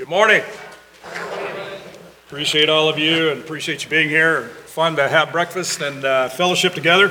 Good 0.00 0.08
morning. 0.08 0.42
Appreciate 2.26 2.70
all 2.70 2.88
of 2.88 2.98
you 2.98 3.28
and 3.32 3.38
appreciate 3.42 3.84
you 3.84 3.90
being 3.90 4.08
here. 4.08 4.44
Fun 4.64 4.96
to 4.96 5.06
have 5.06 5.30
breakfast 5.30 5.82
and 5.82 6.02
uh, 6.06 6.30
fellowship 6.30 6.72
together. 6.72 7.08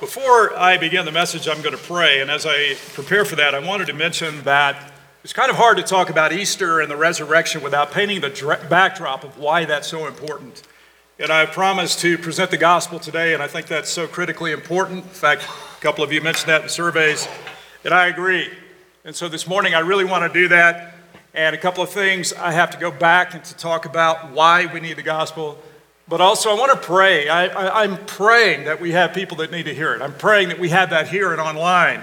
Before 0.00 0.58
I 0.58 0.78
begin 0.78 1.04
the 1.04 1.12
message, 1.12 1.46
I'm 1.46 1.60
going 1.60 1.76
to 1.76 1.82
pray. 1.82 2.22
And 2.22 2.30
as 2.30 2.46
I 2.46 2.72
prepare 2.94 3.26
for 3.26 3.36
that, 3.36 3.54
I 3.54 3.58
wanted 3.58 3.88
to 3.88 3.92
mention 3.92 4.40
that 4.44 4.94
it's 5.24 5.34
kind 5.34 5.50
of 5.50 5.56
hard 5.56 5.76
to 5.76 5.82
talk 5.82 6.08
about 6.08 6.32
Easter 6.32 6.80
and 6.80 6.90
the 6.90 6.96
resurrection 6.96 7.62
without 7.62 7.90
painting 7.90 8.22
the 8.22 8.58
backdrop 8.70 9.22
of 9.22 9.36
why 9.36 9.66
that's 9.66 9.86
so 9.86 10.06
important. 10.06 10.62
And 11.18 11.30
I 11.30 11.44
promised 11.44 11.98
to 12.00 12.16
present 12.16 12.50
the 12.50 12.56
gospel 12.56 12.98
today, 12.98 13.34
and 13.34 13.42
I 13.42 13.46
think 13.46 13.66
that's 13.66 13.90
so 13.90 14.06
critically 14.06 14.52
important. 14.52 15.04
In 15.04 15.10
fact, 15.10 15.42
a 15.42 15.82
couple 15.82 16.02
of 16.02 16.14
you 16.14 16.22
mentioned 16.22 16.48
that 16.48 16.62
in 16.62 16.70
surveys, 16.70 17.28
and 17.84 17.92
I 17.92 18.06
agree. 18.06 18.48
And 19.04 19.14
so 19.14 19.28
this 19.28 19.46
morning, 19.46 19.74
I 19.74 19.80
really 19.80 20.06
want 20.06 20.32
to 20.32 20.40
do 20.40 20.48
that. 20.48 20.94
And 21.36 21.54
a 21.54 21.58
couple 21.58 21.84
of 21.84 21.90
things 21.90 22.32
I 22.32 22.50
have 22.52 22.70
to 22.70 22.78
go 22.78 22.90
back 22.90 23.34
and 23.34 23.44
to 23.44 23.54
talk 23.54 23.84
about 23.84 24.30
why 24.32 24.72
we 24.72 24.80
need 24.80 24.96
the 24.96 25.02
gospel. 25.02 25.58
But 26.08 26.22
also, 26.22 26.48
I 26.48 26.54
want 26.54 26.72
to 26.72 26.78
pray. 26.78 27.28
I, 27.28 27.84
am 27.84 27.98
praying 28.06 28.64
that 28.64 28.80
we 28.80 28.92
have 28.92 29.12
people 29.12 29.36
that 29.36 29.50
need 29.50 29.64
to 29.64 29.74
hear 29.74 29.92
it. 29.92 30.00
I'm 30.00 30.14
praying 30.14 30.48
that 30.48 30.58
we 30.58 30.70
have 30.70 30.88
that 30.90 31.08
here 31.08 31.32
and 31.32 31.40
online. 31.40 32.02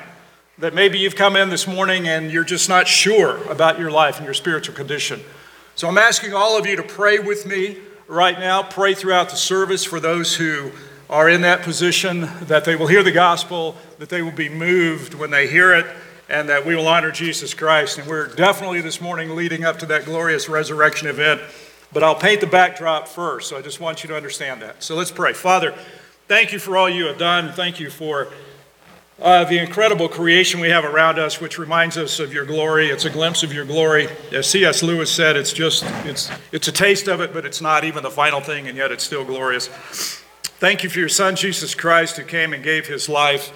That 0.59 0.75
maybe 0.75 0.99
you've 0.99 1.15
come 1.15 1.35
in 1.35 1.49
this 1.49 1.65
morning 1.65 2.07
and 2.07 2.31
you're 2.31 2.43
just 2.43 2.69
not 2.69 2.87
sure 2.87 3.43
about 3.51 3.79
your 3.79 3.89
life 3.89 4.17
and 4.17 4.25
your 4.25 4.35
spiritual 4.35 4.75
condition. 4.75 5.19
So 5.73 5.87
I'm 5.87 5.97
asking 5.97 6.35
all 6.35 6.59
of 6.59 6.67
you 6.67 6.75
to 6.75 6.83
pray 6.83 7.17
with 7.17 7.47
me 7.47 7.77
right 8.07 8.37
now. 8.37 8.61
Pray 8.61 8.93
throughout 8.93 9.29
the 9.31 9.35
service 9.35 9.83
for 9.83 9.99
those 9.99 10.35
who 10.35 10.69
are 11.09 11.27
in 11.27 11.41
that 11.41 11.63
position, 11.63 12.29
that 12.41 12.65
they 12.65 12.75
will 12.75 12.85
hear 12.85 13.01
the 13.01 13.11
gospel, 13.11 13.77
that 13.97 14.09
they 14.09 14.21
will 14.21 14.31
be 14.31 14.49
moved 14.49 15.15
when 15.15 15.31
they 15.31 15.47
hear 15.47 15.73
it 15.73 15.87
and 16.29 16.49
that 16.49 16.65
we 16.65 16.75
will 16.75 16.87
honor 16.87 17.11
Jesus 17.11 17.53
Christ. 17.53 17.97
And 17.97 18.07
we're 18.07 18.27
definitely 18.27 18.81
this 18.81 19.01
morning 19.01 19.35
leading 19.35 19.65
up 19.65 19.79
to 19.79 19.85
that 19.87 20.05
glorious 20.05 20.49
resurrection 20.49 21.07
event. 21.07 21.41
But 21.91 22.03
I'll 22.03 22.15
paint 22.15 22.41
the 22.41 22.47
backdrop 22.47 23.07
first, 23.07 23.49
so 23.49 23.57
I 23.57 23.61
just 23.61 23.79
want 23.79 24.03
you 24.03 24.07
to 24.09 24.15
understand 24.15 24.61
that. 24.61 24.81
So 24.83 24.95
let's 24.95 25.11
pray. 25.11 25.33
Father, 25.33 25.75
thank 26.27 26.51
you 26.51 26.59
for 26.59 26.75
all 26.75 26.89
you 26.89 27.05
have 27.05 27.19
done. 27.19 27.53
Thank 27.53 27.79
you 27.79 27.89
for 27.91 28.29
uh, 29.21 29.43
the 29.43 29.59
incredible 29.59 30.09
creation 30.09 30.59
we 30.59 30.69
have 30.69 30.85
around 30.85 31.19
us, 31.19 31.39
which 31.39 31.59
reminds 31.59 31.97
us 31.97 32.19
of 32.19 32.33
your 32.33 32.45
glory. 32.45 32.89
It's 32.89 33.05
a 33.05 33.11
glimpse 33.11 33.43
of 33.43 33.53
your 33.53 33.63
glory. 33.63 34.07
As 34.31 34.49
C.S. 34.49 34.81
Lewis 34.81 35.11
said, 35.11 35.35
it's 35.37 35.53
just 35.53 35.83
it's 36.05 36.31
it's 36.51 36.67
a 36.67 36.71
taste 36.71 37.07
of 37.07 37.21
it, 37.21 37.31
but 37.31 37.45
it's 37.45 37.61
not 37.61 37.83
even 37.83 38.01
the 38.01 38.09
final 38.09 38.41
thing, 38.41 38.67
and 38.67 38.75
yet 38.75 38.91
it's 38.91 39.03
still 39.03 39.23
glorious. 39.23 39.67
Thank 40.41 40.83
you 40.83 40.89
for 40.89 40.97
your 40.97 41.09
Son 41.09 41.35
Jesus 41.35 41.75
Christ, 41.75 42.17
who 42.17 42.23
came 42.23 42.53
and 42.53 42.63
gave 42.63 42.87
his 42.87 43.07
life 43.07 43.53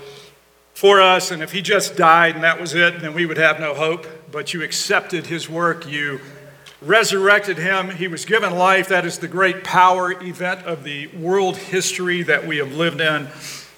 for 0.77 1.01
us. 1.01 1.31
And 1.31 1.41
if 1.41 1.53
he 1.53 1.63
just 1.63 1.97
died 1.97 2.35
and 2.35 2.43
that 2.43 2.61
was 2.61 2.75
it, 2.75 2.99
then 2.99 3.15
we 3.15 3.25
would 3.25 3.37
have 3.37 3.59
no 3.59 3.73
hope. 3.73 4.05
But 4.31 4.53
you 4.53 4.61
accepted 4.61 5.25
his 5.25 5.49
work, 5.49 5.89
you 5.89 6.19
resurrected 6.83 7.57
him, 7.57 7.89
he 7.89 8.07
was 8.07 8.25
given 8.25 8.55
life. 8.55 8.87
That 8.89 9.03
is 9.03 9.17
the 9.17 9.27
great 9.27 9.63
power 9.63 10.11
event 10.11 10.67
of 10.67 10.83
the 10.83 11.07
world 11.07 11.57
history 11.57 12.21
that 12.21 12.45
we 12.45 12.57
have 12.57 12.73
lived 12.73 13.01
in. 13.01 13.27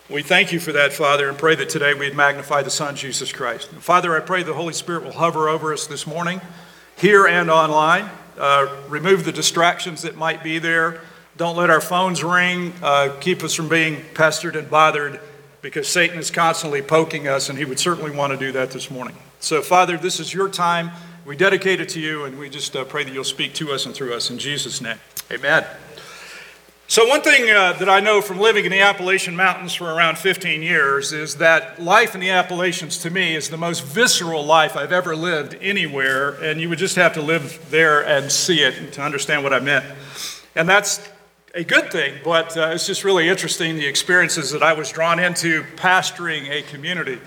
We 0.10 0.24
thank 0.24 0.52
you 0.52 0.60
for 0.60 0.74
that, 0.74 0.92
Father, 0.92 1.30
and 1.30 1.38
pray 1.38 1.56
that 1.56 1.70
today 1.70 1.94
we'd 1.94 2.16
magnify 2.16 2.64
the 2.64 2.70
Son, 2.70 2.98
Jesus 2.98 3.32
Christ. 3.32 3.72
And 3.72 3.82
Father, 3.82 4.14
I 4.18 4.20
pray 4.20 4.44
the 4.44 4.54
Holy 4.54 4.74
Spirit 4.74 5.06
will 5.06 5.14
hover 5.14 5.48
over 5.48 5.72
us 5.72 5.88
this 5.88 6.06
morning, 6.06 6.42
here 6.98 7.26
and 7.26 7.50
online. 7.50 8.10
Uh, 8.38 8.76
remove 8.90 9.24
the 9.24 9.32
distractions 9.32 10.02
that 10.02 10.18
might 10.18 10.44
be 10.44 10.60
there. 10.60 11.00
Don't 11.38 11.56
let 11.56 11.70
our 11.70 11.80
phones 11.80 12.26
ring. 12.26 12.74
Uh, 12.84 13.16
keep 13.22 13.42
us 13.42 13.54
from 13.54 13.70
being 13.70 14.04
pestered 14.16 14.58
and 14.58 14.70
bothered 14.70 15.22
because 15.62 15.88
Satan 15.88 16.18
is 16.18 16.32
constantly 16.32 16.82
poking 16.82 17.28
us, 17.28 17.50
and 17.50 17.58
he 17.58 17.66
would 17.66 17.80
certainly 17.80 18.12
want 18.12 18.32
to 18.34 18.38
do 18.38 18.52
that 18.54 18.72
this 18.72 18.90
morning. 18.90 19.16
So, 19.40 19.62
Father, 19.62 19.98
this 19.98 20.20
is 20.20 20.34
your 20.34 20.50
time. 20.50 20.92
We 21.26 21.36
dedicate 21.36 21.82
it 21.82 21.90
to 21.90 22.00
you, 22.00 22.26
and 22.26 22.40
we 22.40 22.50
just 22.50 22.76
uh, 22.76 22.86
pray 22.86 23.04
that 23.04 23.14
you'll 23.14 23.24
speak 23.24 23.54
to 23.56 23.72
us 23.72 23.86
and 23.86 23.94
through 23.94 24.14
us 24.14 24.30
in 24.30 24.38
Jesus' 24.38 24.82
name. 24.82 24.98
Amen. 25.32 25.66
So, 26.88 27.08
one 27.08 27.22
thing 27.22 27.52
uh, 27.52 27.74
that 27.74 27.88
I 27.88 28.00
know 28.00 28.20
from 28.20 28.40
living 28.40 28.66
in 28.66 28.72
the 28.72 28.80
Appalachian 28.80 29.36
Mountains 29.36 29.76
for 29.76 29.94
around 29.94 30.18
15 30.18 30.64
years 30.64 31.14
is 31.14 31.36
that 31.36 31.80
life 31.80 32.16
in 32.16 32.22
the 32.22 32.32
Appalachians 32.32 32.98
to 33.00 33.12
me 33.12 33.36
is 33.36 33.50
the 33.50 33.58
most 33.58 33.84
visceral 33.84 34.44
life 34.44 34.76
I've 34.76 34.92
ever 34.92 35.16
lived 35.16 35.56
anywhere, 35.62 36.32
and 36.42 36.60
you 36.60 36.68
would 36.68 36.80
just 36.80 36.96
have 36.96 37.14
to 37.14 37.22
live 37.22 37.64
there 37.70 38.04
and 38.04 38.32
see 38.32 38.64
it 38.64 38.94
to 38.94 39.04
understand 39.04 39.44
what 39.44 39.54
I 39.54 39.60
meant. 39.60 39.86
And 40.56 40.68
that's 40.68 41.08
a 41.56 41.64
good 41.64 41.92
thing, 41.92 42.16
but 42.24 42.56
uh, 42.56 42.72
it's 42.74 42.86
just 42.86 43.04
really 43.04 43.28
interesting 43.28 43.76
the 43.76 43.88
experiences 43.88 44.52
that 44.52 44.62
I 44.62 44.74
was 44.74 44.92
drawn 44.92 45.20
into 45.20 45.64
pastoring 45.78 46.50
a 46.50 46.62
community. 46.64 47.20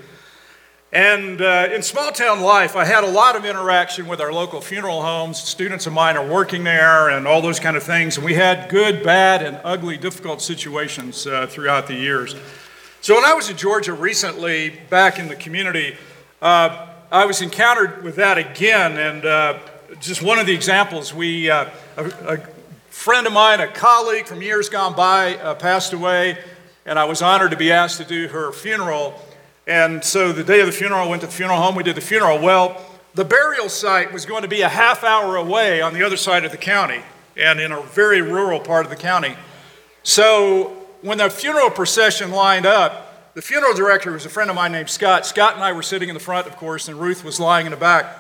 And 0.93 1.41
uh, 1.41 1.71
in 1.75 1.83
small 1.83 2.13
town 2.13 2.41
life, 2.41 2.77
I 2.77 2.85
had 2.85 3.03
a 3.03 3.11
lot 3.11 3.35
of 3.35 3.45
interaction 3.45 4.07
with 4.07 4.21
our 4.21 4.33
local 4.33 4.61
funeral 4.61 5.03
homes. 5.03 5.39
Students 5.39 5.87
of 5.87 5.95
mine 5.95 6.17
are 6.17 6.27
working 6.27 6.65
there 6.65 7.09
and 7.09 7.27
all 7.27 7.41
those 7.41 7.59
kind 7.59 7.77
of 7.77 7.83
things. 7.83 8.17
And 8.17 8.27
we 8.27 8.35
had 8.35 8.69
good, 8.69 9.03
bad, 9.03 9.43
and 9.43 9.59
ugly, 9.65 9.97
difficult 9.97 10.43
situations 10.43 11.27
uh, 11.27 11.47
throughout 11.47 11.87
the 11.87 11.95
years. 11.95 12.37
So 13.01 13.15
when 13.15 13.25
I 13.25 13.33
was 13.33 13.49
in 13.49 13.57
Georgia 13.57 13.95
recently, 13.95 14.79
back 14.91 15.19
in 15.19 15.29
the 15.29 15.37
community, 15.37 15.97
uh, 16.43 16.89
I 17.11 17.25
was 17.25 17.41
encountered 17.41 18.05
with 18.05 18.17
that 18.17 18.37
again. 18.37 18.99
And 18.99 19.25
uh, 19.25 19.59
just 19.99 20.23
one 20.23 20.39
of 20.39 20.47
the 20.47 20.55
examples, 20.55 21.15
we, 21.15 21.51
uh, 21.51 21.71
a, 21.97 22.05
a 22.05 22.39
friend 22.93 23.27
of 23.27 23.33
mine, 23.33 23.59
a 23.59 23.67
colleague 23.69 24.27
from 24.27 24.43
years 24.43 24.69
gone 24.69 24.95
by, 24.95 25.37
uh, 25.37 25.55
passed 25.55 25.95
away, 25.95 26.39
and 26.85 26.99
I 26.99 27.05
was 27.05 27.23
honored 27.23 27.51
to 27.51 27.57
be 27.57 27.73
asked 27.73 27.97
to 27.97 28.05
do 28.05 28.29
her 28.29 28.53
funeral. 28.53 29.19
And 29.67 30.05
so 30.05 30.31
the 30.31 30.45
day 30.45 30.61
of 30.61 30.67
the 30.67 30.73
funeral, 30.73 31.01
I 31.01 31.09
went 31.09 31.23
to 31.23 31.27
the 31.27 31.33
funeral 31.33 31.59
home, 31.59 31.75
we 31.75 31.83
did 31.83 31.97
the 31.97 32.03
funeral. 32.03 32.39
Well, 32.39 32.81
the 33.15 33.25
burial 33.25 33.71
site 33.71 34.13
was 34.13 34.27
going 34.27 34.43
to 34.43 34.49
be 34.49 34.61
a 34.61 34.69
half 34.69 35.05
hour 35.05 35.37
away 35.37 35.81
on 35.81 35.95
the 35.95 36.03
other 36.05 36.19
side 36.19 36.45
of 36.45 36.53
the 36.53 36.59
county 36.59 37.01
and 37.37 37.61
in 37.61 37.73
a 37.73 37.81
very 37.81 38.21
rural 38.21 38.61
part 38.61 38.85
of 38.85 38.91
the 38.91 38.97
county. 38.97 39.35
So 40.03 40.87
when 41.01 41.17
the 41.19 41.31
funeral 41.31 41.71
procession 41.71 42.31
lined 42.31 42.67
up, 42.67 43.35
the 43.35 43.43
funeral 43.43 43.75
director 43.75 44.13
was 44.13 44.27
a 44.27 44.29
friend 44.29 44.51
of 44.51 44.55
mine 44.55 44.71
named 44.71 44.91
Scott. 44.91 45.25
Scott 45.25 45.55
and 45.55 45.65
I 45.65 45.73
were 45.73 45.83
sitting 45.83 46.11
in 46.11 46.15
the 46.15 46.21
front, 46.21 46.47
of 46.47 46.57
course, 46.57 46.89
and 46.89 47.01
Ruth 47.01 47.25
was 47.25 47.41
lying 47.41 47.67
in 47.67 47.71
the 47.71 47.79
back. 47.79 48.19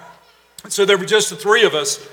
So 0.68 0.86
there 0.86 0.96
were 0.96 1.04
just 1.04 1.28
the 1.28 1.36
three 1.36 1.64
of 1.64 1.74
us, 1.74 2.04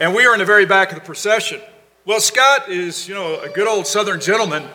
and 0.00 0.14
we 0.14 0.26
were 0.26 0.32
in 0.32 0.40
the 0.40 0.44
very 0.44 0.66
back 0.66 0.90
of 0.90 0.96
the 0.96 1.04
procession. 1.04 1.60
Well, 2.08 2.20
Scott 2.20 2.70
is, 2.70 3.06
you 3.06 3.14
know, 3.14 3.38
a 3.40 3.50
good 3.50 3.68
old 3.68 3.86
Southern 3.86 4.18
gentleman. 4.18 4.66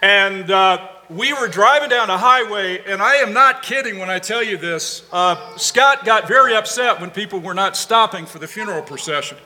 And 0.00 0.50
uh, 0.50 0.88
we 1.10 1.34
were 1.34 1.46
driving 1.46 1.90
down 1.90 2.08
a 2.08 2.16
highway, 2.16 2.82
and 2.86 3.02
I 3.02 3.16
am 3.16 3.34
not 3.34 3.62
kidding 3.62 3.98
when 3.98 4.08
I 4.08 4.18
tell 4.18 4.42
you 4.42 4.56
this. 4.56 5.06
Uh, 5.12 5.54
Scott 5.58 6.06
got 6.06 6.26
very 6.26 6.56
upset 6.56 6.98
when 6.98 7.10
people 7.10 7.40
were 7.40 7.52
not 7.52 7.76
stopping 7.76 8.24
for 8.24 8.38
the 8.38 8.46
funeral 8.46 8.80
procession. 8.80 9.36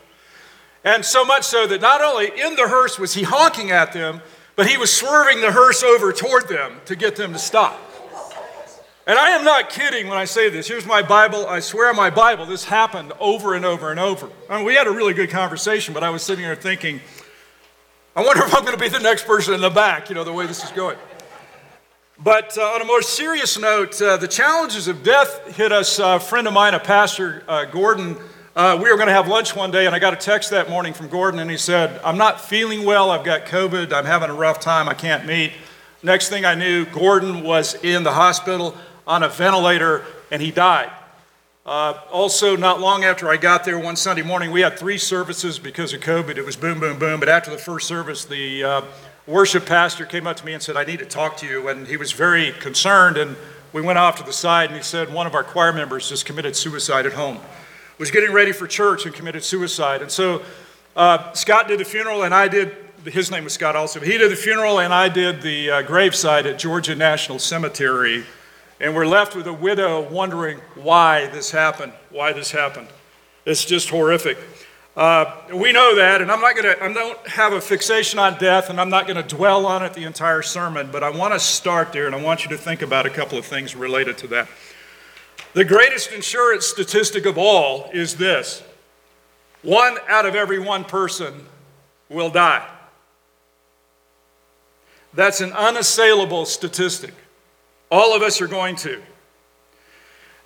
And 0.84 1.04
so 1.04 1.24
much 1.24 1.42
so 1.42 1.66
that 1.66 1.80
not 1.80 2.00
only 2.00 2.26
in 2.26 2.54
the 2.54 2.68
hearse 2.68 2.96
was 2.96 3.14
he 3.14 3.24
honking 3.24 3.72
at 3.72 3.92
them, 3.92 4.22
but 4.54 4.68
he 4.68 4.76
was 4.76 4.94
swerving 4.94 5.40
the 5.40 5.50
hearse 5.50 5.82
over 5.82 6.12
toward 6.12 6.46
them 6.46 6.76
to 6.84 6.94
get 6.94 7.16
them 7.16 7.32
to 7.32 7.40
stop. 7.40 7.85
And 9.08 9.16
I 9.16 9.30
am 9.30 9.44
not 9.44 9.70
kidding 9.70 10.08
when 10.08 10.18
I 10.18 10.24
say 10.24 10.50
this. 10.50 10.66
Here's 10.66 10.84
my 10.84 11.00
Bible. 11.00 11.46
I 11.46 11.60
swear 11.60 11.94
my 11.94 12.10
Bible, 12.10 12.44
this 12.44 12.64
happened 12.64 13.12
over 13.20 13.54
and 13.54 13.64
over 13.64 13.92
and 13.92 14.00
over. 14.00 14.28
I 14.50 14.56
mean, 14.56 14.66
we 14.66 14.74
had 14.74 14.88
a 14.88 14.90
really 14.90 15.14
good 15.14 15.30
conversation, 15.30 15.94
but 15.94 16.02
I 16.02 16.10
was 16.10 16.24
sitting 16.24 16.44
here 16.44 16.56
thinking, 16.56 17.00
I 18.16 18.24
wonder 18.24 18.44
if 18.44 18.52
I'm 18.52 18.62
going 18.62 18.76
to 18.76 18.82
be 18.82 18.88
the 18.88 18.98
next 18.98 19.24
person 19.24 19.54
in 19.54 19.60
the 19.60 19.70
back, 19.70 20.08
you 20.08 20.16
know, 20.16 20.24
the 20.24 20.32
way 20.32 20.46
this 20.46 20.64
is 20.64 20.70
going. 20.70 20.96
But 22.18 22.58
uh, 22.58 22.62
on 22.62 22.82
a 22.82 22.84
more 22.84 23.00
serious 23.00 23.56
note, 23.56 24.02
uh, 24.02 24.16
the 24.16 24.26
challenges 24.26 24.88
of 24.88 25.04
death 25.04 25.54
hit 25.54 25.70
us. 25.70 26.00
A 26.00 26.18
friend 26.18 26.48
of 26.48 26.52
mine, 26.52 26.74
a 26.74 26.80
pastor, 26.80 27.44
uh, 27.46 27.64
Gordon, 27.66 28.16
uh, 28.56 28.76
we 28.82 28.90
were 28.90 28.96
going 28.96 29.06
to 29.06 29.14
have 29.14 29.28
lunch 29.28 29.54
one 29.54 29.70
day, 29.70 29.86
and 29.86 29.94
I 29.94 30.00
got 30.00 30.14
a 30.14 30.16
text 30.16 30.50
that 30.50 30.68
morning 30.68 30.92
from 30.92 31.06
Gordon, 31.06 31.38
and 31.38 31.48
he 31.48 31.58
said, 31.58 32.00
I'm 32.02 32.18
not 32.18 32.40
feeling 32.40 32.84
well. 32.84 33.12
I've 33.12 33.24
got 33.24 33.44
COVID. 33.44 33.92
I'm 33.92 34.06
having 34.06 34.30
a 34.30 34.34
rough 34.34 34.58
time. 34.58 34.88
I 34.88 34.94
can't 34.94 35.26
meet. 35.26 35.52
Next 36.02 36.28
thing 36.28 36.44
I 36.44 36.56
knew, 36.56 36.86
Gordon 36.86 37.44
was 37.44 37.74
in 37.84 38.02
the 38.02 38.12
hospital 38.12 38.74
on 39.06 39.22
a 39.22 39.28
ventilator 39.28 40.04
and 40.30 40.42
he 40.42 40.50
died. 40.50 40.90
Uh, 41.64 41.98
also, 42.12 42.56
not 42.56 42.80
long 42.80 43.02
after 43.02 43.28
I 43.28 43.36
got 43.36 43.64
there 43.64 43.78
one 43.78 43.96
Sunday 43.96 44.22
morning, 44.22 44.52
we 44.52 44.60
had 44.60 44.78
three 44.78 44.98
services 44.98 45.58
because 45.58 45.92
of 45.92 46.00
COVID. 46.00 46.36
It 46.36 46.44
was 46.44 46.54
boom, 46.54 46.78
boom, 46.78 46.98
boom. 46.98 47.18
But 47.18 47.28
after 47.28 47.50
the 47.50 47.58
first 47.58 47.88
service, 47.88 48.24
the 48.24 48.62
uh, 48.62 48.82
worship 49.26 49.66
pastor 49.66 50.06
came 50.06 50.28
up 50.28 50.36
to 50.36 50.46
me 50.46 50.52
and 50.52 50.62
said, 50.62 50.76
I 50.76 50.84
need 50.84 51.00
to 51.00 51.06
talk 51.06 51.36
to 51.38 51.46
you. 51.46 51.68
And 51.68 51.88
he 51.88 51.96
was 51.96 52.12
very 52.12 52.52
concerned. 52.52 53.16
And 53.16 53.36
we 53.72 53.82
went 53.82 53.98
off 53.98 54.16
to 54.18 54.22
the 54.22 54.32
side 54.32 54.70
and 54.70 54.76
he 54.76 54.82
said, 54.82 55.12
One 55.12 55.26
of 55.26 55.34
our 55.34 55.42
choir 55.42 55.72
members 55.72 56.08
just 56.08 56.24
committed 56.24 56.54
suicide 56.54 57.04
at 57.04 57.14
home, 57.14 57.40
was 57.98 58.12
getting 58.12 58.32
ready 58.32 58.52
for 58.52 58.68
church 58.68 59.04
and 59.04 59.12
committed 59.12 59.42
suicide. 59.42 60.02
And 60.02 60.10
so 60.10 60.42
uh, 60.94 61.32
Scott 61.32 61.66
did 61.66 61.80
the 61.80 61.84
funeral 61.84 62.22
and 62.22 62.32
I 62.32 62.46
did, 62.46 62.76
his 63.04 63.30
name 63.30 63.42
was 63.42 63.54
Scott 63.54 63.74
also, 63.74 63.98
he 63.98 64.18
did 64.18 64.30
the 64.30 64.36
funeral 64.36 64.78
and 64.78 64.94
I 64.94 65.08
did 65.08 65.42
the 65.42 65.70
uh, 65.70 65.82
graveside 65.82 66.46
at 66.46 66.60
Georgia 66.60 66.94
National 66.94 67.40
Cemetery 67.40 68.24
and 68.80 68.94
we're 68.94 69.06
left 69.06 69.34
with 69.34 69.46
a 69.46 69.52
widow 69.52 70.08
wondering 70.08 70.58
why 70.74 71.26
this 71.28 71.50
happened, 71.50 71.92
why 72.10 72.32
this 72.32 72.50
happened. 72.50 72.88
It's 73.44 73.64
just 73.64 73.88
horrific. 73.88 74.38
Uh, 74.96 75.30
we 75.54 75.72
know 75.72 75.94
that, 75.96 76.22
and 76.22 76.32
I'm 76.32 76.40
not 76.40 76.56
going 76.56 76.74
to, 76.74 76.82
I 76.82 76.92
don't 76.92 77.28
have 77.28 77.52
a 77.52 77.60
fixation 77.60 78.18
on 78.18 78.38
death, 78.38 78.70
and 78.70 78.80
I'm 78.80 78.88
not 78.88 79.06
going 79.06 79.22
to 79.22 79.36
dwell 79.36 79.66
on 79.66 79.84
it 79.84 79.92
the 79.92 80.04
entire 80.04 80.42
sermon, 80.42 80.88
but 80.90 81.02
I 81.02 81.10
want 81.10 81.34
to 81.34 81.40
start 81.40 81.92
there, 81.92 82.06
and 82.06 82.14
I 82.14 82.22
want 82.22 82.44
you 82.44 82.50
to 82.50 82.56
think 82.56 82.80
about 82.80 83.04
a 83.04 83.10
couple 83.10 83.36
of 83.36 83.44
things 83.44 83.76
related 83.76 84.16
to 84.18 84.26
that. 84.28 84.48
The 85.52 85.64
greatest 85.64 86.12
insurance 86.12 86.66
statistic 86.66 87.26
of 87.26 87.36
all 87.38 87.90
is 87.92 88.16
this 88.16 88.62
One 89.62 89.98
out 90.08 90.24
of 90.24 90.34
every 90.34 90.58
one 90.58 90.84
person 90.84 91.46
will 92.08 92.30
die. 92.30 92.66
That's 95.12 95.40
an 95.40 95.52
unassailable 95.52 96.46
statistic. 96.46 97.14
All 97.90 98.16
of 98.16 98.22
us 98.22 98.40
are 98.40 98.48
going 98.48 98.76
to. 98.76 99.00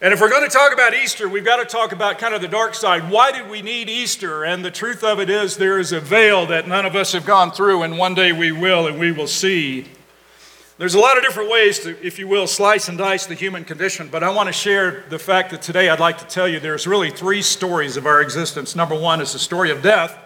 And 0.03 0.15
if 0.15 0.21
we're 0.21 0.31
going 0.31 0.49
to 0.49 0.55
talk 0.55 0.73
about 0.73 0.95
Easter, 0.95 1.29
we've 1.29 1.45
got 1.45 1.57
to 1.57 1.67
talk 1.67 1.93
about 1.93 2.19
kind 2.19 2.35
of 2.35 2.41
the 2.41 2.49
dark 2.49 2.75
side. 2.75 3.11
Why 3.11 3.33
did 3.33 3.51
we 3.51 3.61
need 3.61 3.91
Easter? 3.91 4.45
And 4.45 4.65
the 4.65 4.71
truth 4.71 5.05
of 5.05 5.21
it 5.21 5.29
is, 5.29 5.59
there 5.59 5.79
is 5.79 5.93
a 5.93 6.01
veil 6.01 6.47
that 6.47 6.67
none 6.67 6.87
of 6.87 6.97
us 6.97 7.13
have 7.13 7.27
gone 7.27 7.51
through, 7.51 7.83
and 7.83 7.99
one 7.99 8.15
day 8.15 8.33
we 8.33 8.51
will, 8.51 8.87
and 8.87 8.99
we 8.99 9.13
will 9.13 9.27
see. 9.27 9.87
There's 10.79 10.95
a 10.95 10.99
lot 10.99 11.19
of 11.19 11.23
different 11.23 11.51
ways 11.51 11.81
to, 11.81 12.03
if 12.03 12.19
you 12.19 12.27
will, 12.27 12.47
slice 12.47 12.89
and 12.89 12.97
dice 12.97 13.27
the 13.27 13.35
human 13.35 13.65
condition, 13.65 14.09
but 14.11 14.23
I 14.23 14.31
want 14.31 14.47
to 14.47 14.53
share 14.55 15.05
the 15.11 15.19
fact 15.19 15.51
that 15.51 15.61
today 15.61 15.91
I'd 15.91 16.01
like 16.01 16.17
to 16.19 16.27
tell 16.27 16.49
you 16.49 16.59
there's 16.61 16.87
really 16.87 17.11
three 17.11 17.43
stories 17.43 17.99
of 17.99 18.07
our 18.07 18.23
existence. 18.23 18.75
Number 18.75 18.99
one 18.99 19.21
is 19.21 19.35
the 19.35 19.39
story 19.39 19.71
of 19.71 19.83
death, 19.83 20.19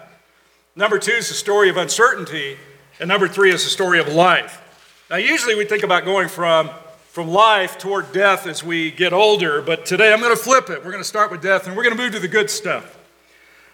number 0.77 0.97
two 0.97 1.11
is 1.11 1.27
the 1.27 1.33
story 1.33 1.69
of 1.69 1.75
uncertainty, 1.75 2.55
and 3.01 3.09
number 3.09 3.27
three 3.27 3.51
is 3.51 3.65
the 3.65 3.69
story 3.69 3.99
of 3.99 4.07
life. 4.07 4.61
Now, 5.09 5.17
usually 5.17 5.55
we 5.55 5.65
think 5.65 5.83
about 5.83 6.05
going 6.05 6.29
from 6.29 6.69
from 7.15 7.29
life 7.29 7.77
toward 7.77 8.11
death 8.11 8.45
as 8.45 8.61
we 8.61 8.91
get 8.91 9.13
older, 9.13 9.61
but 9.61 9.85
today 9.85 10.11
I'm 10.11 10.19
going 10.19 10.35
to 10.35 10.43
flip 10.43 10.69
it. 10.69 10.83
We're 10.83 10.91
going 10.91 10.97
to 10.97 11.07
start 11.07 11.31
with 11.31 11.41
death 11.41 11.65
and 11.65 11.73
we're 11.73 11.83
going 11.83 11.95
to 11.95 12.03
move 12.03 12.11
to 12.11 12.19
the 12.19 12.27
good 12.27 12.49
stuff. 12.49 12.97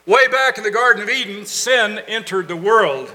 Way 0.06 0.28
back 0.28 0.60
in 0.60 0.64
the 0.64 0.70
Garden 0.70 1.02
of 1.02 1.10
Eden, 1.10 1.48
sin 1.48 1.98
entered 2.08 2.48
the 2.48 2.56
world. 2.56 3.12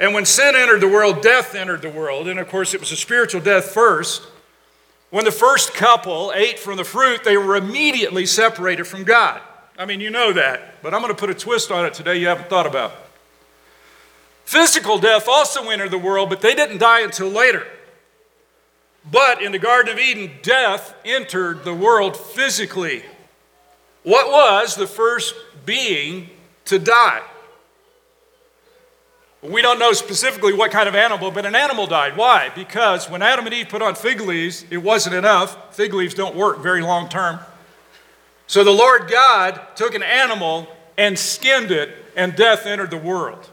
And 0.00 0.12
when 0.12 0.24
sin 0.24 0.56
entered 0.56 0.80
the 0.80 0.88
world, 0.88 1.22
death 1.22 1.54
entered 1.54 1.82
the 1.82 1.90
world. 1.90 2.26
And 2.26 2.40
of 2.40 2.48
course, 2.48 2.74
it 2.74 2.80
was 2.80 2.90
a 2.90 2.96
spiritual 2.96 3.40
death 3.40 3.66
first. 3.66 4.26
When 5.10 5.24
the 5.24 5.30
first 5.30 5.74
couple 5.74 6.32
ate 6.34 6.58
from 6.58 6.76
the 6.76 6.82
fruit, 6.82 7.22
they 7.22 7.36
were 7.36 7.54
immediately 7.54 8.26
separated 8.26 8.88
from 8.88 9.04
God. 9.04 9.40
I 9.78 9.86
mean, 9.86 10.00
you 10.00 10.10
know 10.10 10.32
that, 10.32 10.82
but 10.82 10.92
I'm 10.92 11.02
going 11.02 11.14
to 11.14 11.20
put 11.20 11.30
a 11.30 11.34
twist 11.34 11.70
on 11.70 11.86
it 11.86 11.94
today 11.94 12.16
you 12.16 12.26
haven't 12.26 12.48
thought 12.48 12.66
about. 12.66 12.92
Physical 14.44 14.98
death 14.98 15.28
also 15.28 15.70
entered 15.70 15.92
the 15.92 15.98
world, 15.98 16.30
but 16.30 16.40
they 16.40 16.56
didn't 16.56 16.78
die 16.78 17.02
until 17.02 17.28
later. 17.28 17.64
But 19.10 19.40
in 19.40 19.52
the 19.52 19.58
Garden 19.58 19.92
of 19.92 19.98
Eden, 19.98 20.30
death 20.42 20.94
entered 21.04 21.64
the 21.64 21.74
world 21.74 22.16
physically. 22.16 23.04
What 24.02 24.30
was 24.30 24.74
the 24.74 24.86
first 24.86 25.34
being 25.64 26.30
to 26.66 26.78
die? 26.78 27.22
We 29.42 29.62
don't 29.62 29.78
know 29.78 29.92
specifically 29.92 30.54
what 30.54 30.72
kind 30.72 30.88
of 30.88 30.94
animal, 30.96 31.30
but 31.30 31.46
an 31.46 31.54
animal 31.54 31.86
died. 31.86 32.16
Why? 32.16 32.50
Because 32.54 33.08
when 33.08 33.22
Adam 33.22 33.44
and 33.44 33.54
Eve 33.54 33.68
put 33.68 33.82
on 33.82 33.94
fig 33.94 34.20
leaves, 34.20 34.64
it 34.70 34.78
wasn't 34.78 35.14
enough. 35.14 35.76
Fig 35.76 35.94
leaves 35.94 36.14
don't 36.14 36.34
work 36.34 36.58
very 36.58 36.82
long 36.82 37.08
term. 37.08 37.38
So 38.48 38.64
the 38.64 38.72
Lord 38.72 39.08
God 39.08 39.60
took 39.76 39.94
an 39.94 40.02
animal 40.02 40.68
and 40.98 41.18
skinned 41.18 41.70
it, 41.70 41.94
and 42.16 42.34
death 42.34 42.66
entered 42.66 42.90
the 42.90 42.96
world. 42.96 43.50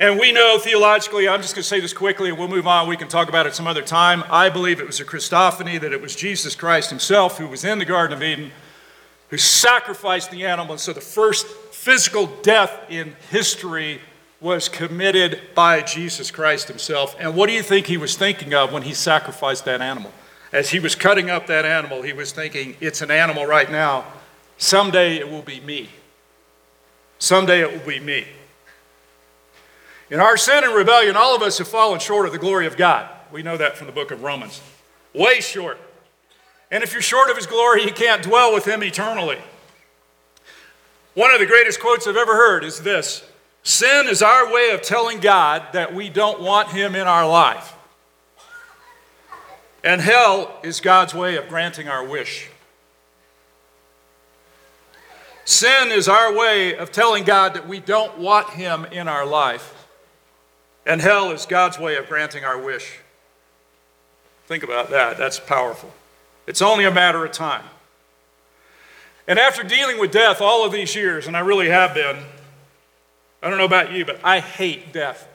And 0.00 0.18
we 0.18 0.30
know 0.30 0.58
theologically, 0.58 1.28
I'm 1.28 1.42
just 1.42 1.56
going 1.56 1.62
to 1.62 1.68
say 1.68 1.80
this 1.80 1.92
quickly 1.92 2.28
and 2.28 2.38
we'll 2.38 2.46
move 2.46 2.68
on. 2.68 2.86
We 2.86 2.96
can 2.96 3.08
talk 3.08 3.28
about 3.28 3.46
it 3.46 3.54
some 3.54 3.66
other 3.66 3.82
time. 3.82 4.22
I 4.30 4.48
believe 4.48 4.78
it 4.78 4.86
was 4.86 5.00
a 5.00 5.04
Christophany, 5.04 5.80
that 5.80 5.92
it 5.92 6.00
was 6.00 6.14
Jesus 6.14 6.54
Christ 6.54 6.90
himself 6.90 7.38
who 7.38 7.48
was 7.48 7.64
in 7.64 7.80
the 7.80 7.84
Garden 7.84 8.16
of 8.16 8.22
Eden, 8.22 8.52
who 9.30 9.36
sacrificed 9.36 10.30
the 10.30 10.46
animal. 10.46 10.72
And 10.72 10.80
so 10.80 10.92
the 10.92 11.00
first 11.00 11.48
physical 11.48 12.26
death 12.42 12.78
in 12.88 13.16
history 13.30 14.00
was 14.40 14.68
committed 14.68 15.40
by 15.56 15.82
Jesus 15.82 16.30
Christ 16.30 16.68
himself. 16.68 17.16
And 17.18 17.34
what 17.34 17.48
do 17.48 17.52
you 17.52 17.62
think 17.62 17.88
he 17.88 17.96
was 17.96 18.16
thinking 18.16 18.54
of 18.54 18.72
when 18.72 18.82
he 18.82 18.94
sacrificed 18.94 19.64
that 19.64 19.80
animal? 19.80 20.12
As 20.52 20.70
he 20.70 20.78
was 20.78 20.94
cutting 20.94 21.28
up 21.28 21.48
that 21.48 21.64
animal, 21.64 22.02
he 22.02 22.12
was 22.12 22.30
thinking, 22.30 22.76
it's 22.80 23.02
an 23.02 23.10
animal 23.10 23.46
right 23.46 23.68
now. 23.68 24.04
Someday 24.58 25.16
it 25.16 25.28
will 25.28 25.42
be 25.42 25.58
me. 25.58 25.88
Someday 27.18 27.62
it 27.62 27.72
will 27.72 27.86
be 27.86 27.98
me. 27.98 28.26
In 30.10 30.20
our 30.20 30.36
sin 30.36 30.64
and 30.64 30.74
rebellion, 30.74 31.16
all 31.16 31.36
of 31.36 31.42
us 31.42 31.58
have 31.58 31.68
fallen 31.68 32.00
short 32.00 32.26
of 32.26 32.32
the 32.32 32.38
glory 32.38 32.66
of 32.66 32.76
God. 32.76 33.08
We 33.30 33.42
know 33.42 33.56
that 33.56 33.76
from 33.76 33.86
the 33.86 33.92
book 33.92 34.10
of 34.10 34.22
Romans. 34.22 34.62
Way 35.14 35.40
short. 35.40 35.78
And 36.70 36.82
if 36.82 36.92
you're 36.92 37.02
short 37.02 37.30
of 37.30 37.36
his 37.36 37.46
glory, 37.46 37.84
you 37.84 37.92
can't 37.92 38.22
dwell 38.22 38.54
with 38.54 38.64
him 38.64 38.82
eternally. 38.82 39.38
One 41.14 41.32
of 41.32 41.40
the 41.40 41.46
greatest 41.46 41.80
quotes 41.80 42.06
I've 42.06 42.16
ever 42.16 42.34
heard 42.34 42.64
is 42.64 42.80
this 42.80 43.24
Sin 43.62 44.06
is 44.06 44.22
our 44.22 44.52
way 44.52 44.70
of 44.70 44.82
telling 44.82 45.20
God 45.20 45.62
that 45.72 45.94
we 45.94 46.08
don't 46.08 46.40
want 46.40 46.68
him 46.68 46.94
in 46.94 47.06
our 47.06 47.28
life. 47.28 47.74
And 49.84 50.00
hell 50.00 50.58
is 50.62 50.80
God's 50.80 51.14
way 51.14 51.36
of 51.36 51.48
granting 51.48 51.88
our 51.88 52.04
wish. 52.04 52.48
Sin 55.44 55.90
is 55.92 56.08
our 56.08 56.36
way 56.36 56.76
of 56.76 56.92
telling 56.92 57.24
God 57.24 57.54
that 57.54 57.68
we 57.68 57.80
don't 57.80 58.18
want 58.18 58.50
him 58.50 58.84
in 58.86 59.08
our 59.08 59.24
life. 59.24 59.77
And 60.88 61.02
hell 61.02 61.30
is 61.32 61.44
God's 61.44 61.78
way 61.78 61.96
of 61.96 62.08
granting 62.08 62.44
our 62.44 62.58
wish. 62.58 63.00
Think 64.46 64.64
about 64.64 64.88
that. 64.88 65.18
That's 65.18 65.38
powerful. 65.38 65.92
It's 66.46 66.62
only 66.62 66.86
a 66.86 66.90
matter 66.90 67.22
of 67.26 67.30
time. 67.30 67.64
And 69.28 69.38
after 69.38 69.62
dealing 69.62 70.00
with 70.00 70.10
death 70.10 70.40
all 70.40 70.64
of 70.64 70.72
these 70.72 70.96
years, 70.96 71.26
and 71.26 71.36
I 71.36 71.40
really 71.40 71.68
have 71.68 71.92
been, 71.92 72.16
I 73.42 73.50
don't 73.50 73.58
know 73.58 73.66
about 73.66 73.92
you, 73.92 74.06
but 74.06 74.18
I 74.24 74.40
hate 74.40 74.94
death. 74.94 75.28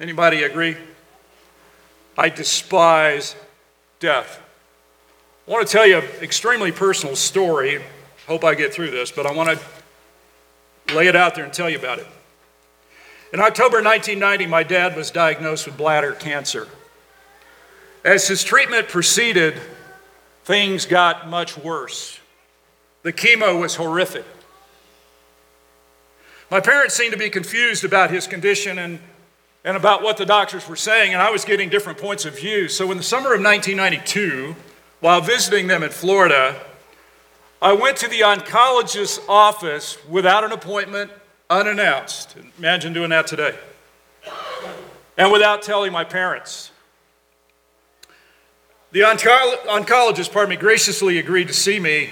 Anybody 0.00 0.42
agree? 0.42 0.76
I 2.18 2.28
despise 2.28 3.36
death. 4.00 4.42
I 5.46 5.50
want 5.52 5.64
to 5.64 5.72
tell 5.72 5.86
you 5.86 5.98
an 5.98 6.04
extremely 6.20 6.72
personal 6.72 7.14
story. 7.14 7.80
Hope 8.26 8.42
I 8.42 8.56
get 8.56 8.74
through 8.74 8.90
this, 8.90 9.12
but 9.12 9.24
I 9.24 9.32
want 9.32 9.56
to 9.56 10.94
lay 10.96 11.06
it 11.06 11.14
out 11.14 11.36
there 11.36 11.44
and 11.44 11.52
tell 11.52 11.70
you 11.70 11.78
about 11.78 12.00
it. 12.00 12.06
In 13.32 13.40
October 13.40 13.82
1990, 13.82 14.46
my 14.46 14.62
dad 14.62 14.94
was 14.94 15.10
diagnosed 15.10 15.64
with 15.64 15.78
bladder 15.78 16.12
cancer. 16.12 16.68
As 18.04 18.28
his 18.28 18.44
treatment 18.44 18.88
proceeded, 18.88 19.58
things 20.44 20.84
got 20.84 21.28
much 21.28 21.56
worse. 21.56 22.20
The 23.04 23.12
chemo 23.12 23.58
was 23.58 23.76
horrific. 23.76 24.26
My 26.50 26.60
parents 26.60 26.94
seemed 26.94 27.12
to 27.12 27.18
be 27.18 27.30
confused 27.30 27.84
about 27.84 28.10
his 28.10 28.26
condition 28.26 28.78
and, 28.78 28.98
and 29.64 29.78
about 29.78 30.02
what 30.02 30.18
the 30.18 30.26
doctors 30.26 30.68
were 30.68 30.76
saying, 30.76 31.14
and 31.14 31.22
I 31.22 31.30
was 31.30 31.46
getting 31.46 31.70
different 31.70 31.98
points 31.98 32.26
of 32.26 32.38
view. 32.38 32.68
So, 32.68 32.90
in 32.90 32.98
the 32.98 33.02
summer 33.02 33.32
of 33.32 33.40
1992, 33.40 34.54
while 35.00 35.22
visiting 35.22 35.68
them 35.68 35.82
in 35.82 35.90
Florida, 35.90 36.60
I 37.62 37.72
went 37.72 37.96
to 37.98 38.08
the 38.08 38.20
oncologist's 38.20 39.20
office 39.26 39.96
without 40.06 40.44
an 40.44 40.52
appointment 40.52 41.10
unannounced. 41.60 42.36
Imagine 42.58 42.92
doing 42.92 43.10
that 43.10 43.26
today. 43.26 43.54
And 45.16 45.30
without 45.30 45.62
telling 45.62 45.92
my 45.92 46.04
parents. 46.04 46.70
The 48.92 49.00
oncologist, 49.00 50.32
pardon 50.32 50.50
me, 50.50 50.56
graciously 50.56 51.18
agreed 51.18 51.48
to 51.48 51.54
see 51.54 51.80
me, 51.80 52.10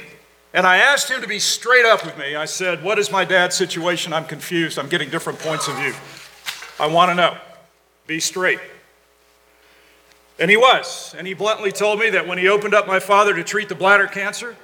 and 0.52 0.66
I 0.66 0.78
asked 0.78 1.10
him 1.10 1.20
to 1.20 1.28
be 1.28 1.38
straight 1.38 1.84
up 1.84 2.04
with 2.04 2.18
me. 2.18 2.34
I 2.34 2.44
said, 2.44 2.82
What 2.82 2.98
is 2.98 3.12
my 3.12 3.24
dad's 3.24 3.54
situation? 3.54 4.12
I'm 4.12 4.24
confused. 4.24 4.78
I'm 4.78 4.88
getting 4.88 5.10
different 5.10 5.38
points 5.38 5.68
of 5.68 5.76
view. 5.76 5.94
I 6.78 6.86
want 6.86 7.10
to 7.10 7.14
know. 7.14 7.36
Be 8.06 8.18
straight. 8.18 8.58
And 10.38 10.50
he 10.50 10.56
was. 10.56 11.14
And 11.16 11.26
he 11.26 11.34
bluntly 11.34 11.70
told 11.70 12.00
me 12.00 12.10
that 12.10 12.26
when 12.26 12.38
he 12.38 12.48
opened 12.48 12.74
up 12.74 12.86
my 12.86 12.98
father 12.98 13.34
to 13.34 13.44
treat 13.44 13.68
the 13.68 13.74
bladder 13.74 14.06
cancer, 14.06 14.56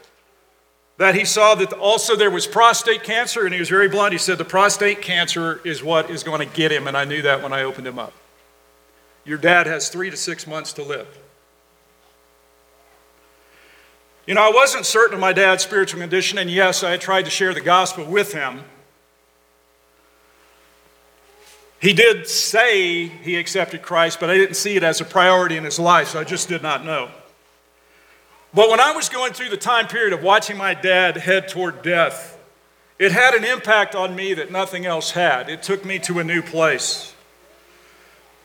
that 0.99 1.15
he 1.15 1.25
saw 1.25 1.55
that 1.57 1.73
also 1.75 2.17
there 2.17 2.31
was 2.31 2.47
prostate 2.47 3.03
cancer, 3.03 3.45
and 3.45 3.53
he 3.53 3.61
was 3.61 3.69
very 3.69 3.89
blunt. 3.89 4.13
He 4.13 4.19
said, 4.19 4.39
The 4.39 4.45
prostate 4.45 5.03
cancer 5.03 5.61
is 5.65 5.83
what 5.83 6.11
is 6.11 6.23
going 6.23 6.47
to 6.47 6.55
get 6.55 6.73
him, 6.73 6.87
and 6.87 6.97
I 6.97 7.05
knew 7.05 7.23
that 7.23 7.43
when 7.43 7.53
I 7.53 7.63
opened 7.63 7.87
him 7.87 7.99
up. 7.99 8.15
Your 9.25 9.39
dad 9.39 9.67
has 9.67 9.89
three 9.89 10.09
to 10.09 10.17
six 10.17 10.47
months 10.47 10.73
to 10.75 10.83
live. 10.83 11.09
You 14.27 14.35
know, 14.35 14.43
I 14.43 14.51
wasn't 14.51 14.87
certain 14.87 15.15
of 15.15 15.21
my 15.21 15.33
dad's 15.33 15.63
spiritual 15.63 16.01
condition, 16.01 16.39
and 16.39 16.51
yes, 16.51 16.83
I 16.83 16.97
tried 16.97 17.27
to 17.27 17.31
share 17.31 17.53
the 17.53 17.61
gospel 17.61 18.05
with 18.05 18.33
him. 18.33 18.61
He 21.79 21.93
did 21.93 22.27
say 22.27 23.07
he 23.07 23.37
accepted 23.37 23.83
Christ, 23.83 24.19
but 24.19 24.31
I 24.31 24.35
didn't 24.35 24.57
see 24.57 24.77
it 24.77 24.83
as 24.83 25.01
a 25.01 25.05
priority 25.05 25.57
in 25.57 25.65
his 25.65 25.79
life, 25.79 26.09
so 26.09 26.21
I 26.21 26.25
just 26.25 26.49
did 26.49 26.63
not 26.63 26.85
know. 26.85 27.11
But 28.57 28.71
when 28.71 28.81
I 28.81 28.93
was 28.93 29.11
going 29.11 29.35
through 29.35 29.51
the 29.51 29.59
time 29.59 29.87
period 29.87 30.15
of 30.15 30.23
watching 30.23 30.57
my 30.57 30.73
dad 30.73 31.19
head 31.19 31.47
toward 31.47 31.83
death, 31.83 32.39
it 32.99 33.13
had 33.13 33.35
an 33.35 33.45
impact 33.45 33.95
on 33.95 34.17
me 34.17 34.33
that 34.33 34.51
nothing 34.51 34.87
else 34.87 35.11
had. 35.11 35.51
It 35.51 35.63
took 35.63 35.85
me 35.85 35.99
to 35.99 36.21
a 36.21 36.25
new 36.25 36.41
place. 36.41 37.15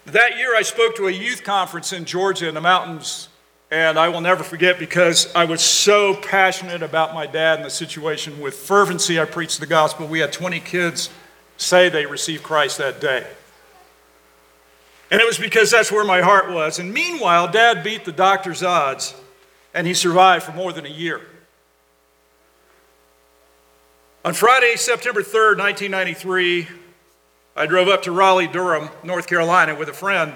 That 0.05 0.37
year, 0.37 0.53
I 0.53 0.63
spoke 0.63 0.97
to 0.97 1.07
a 1.07 1.11
youth 1.11 1.45
conference 1.45 1.93
in 1.93 2.03
Georgia 2.03 2.49
in 2.49 2.55
the 2.55 2.59
mountains, 2.59 3.29
and 3.71 3.97
I 3.97 4.09
will 4.09 4.19
never 4.19 4.43
forget 4.43 4.77
because 4.77 5.33
I 5.33 5.45
was 5.45 5.61
so 5.61 6.13
passionate 6.15 6.83
about 6.83 7.13
my 7.13 7.25
dad 7.25 7.59
and 7.59 7.65
the 7.65 7.69
situation. 7.69 8.41
With 8.41 8.55
fervency, 8.55 9.17
I 9.17 9.23
preached 9.23 9.61
the 9.61 9.65
gospel. 9.65 10.07
We 10.07 10.19
had 10.19 10.33
20 10.33 10.59
kids 10.59 11.09
say 11.55 11.87
they 11.87 12.05
received 12.05 12.43
Christ 12.43 12.79
that 12.79 12.99
day. 12.99 13.25
And 15.09 15.21
it 15.21 15.25
was 15.25 15.37
because 15.37 15.71
that's 15.71 15.89
where 15.89 16.03
my 16.03 16.19
heart 16.19 16.51
was. 16.51 16.79
And 16.79 16.93
meanwhile, 16.93 17.49
dad 17.49 17.81
beat 17.81 18.03
the 18.03 18.11
doctor's 18.11 18.61
odds 18.61 19.15
and 19.73 19.87
he 19.87 19.93
survived 19.93 20.43
for 20.45 20.51
more 20.51 20.73
than 20.73 20.85
a 20.85 20.89
year. 20.89 21.21
On 24.23 24.33
Friday, 24.33 24.75
September 24.75 25.21
3rd, 25.21 25.57
1993, 25.57 26.67
I 27.55 27.65
drove 27.65 27.87
up 27.87 28.03
to 28.03 28.11
Raleigh, 28.11 28.47
Durham, 28.47 28.89
North 29.03 29.27
Carolina 29.27 29.73
with 29.73 29.89
a 29.89 29.93
friend. 29.93 30.33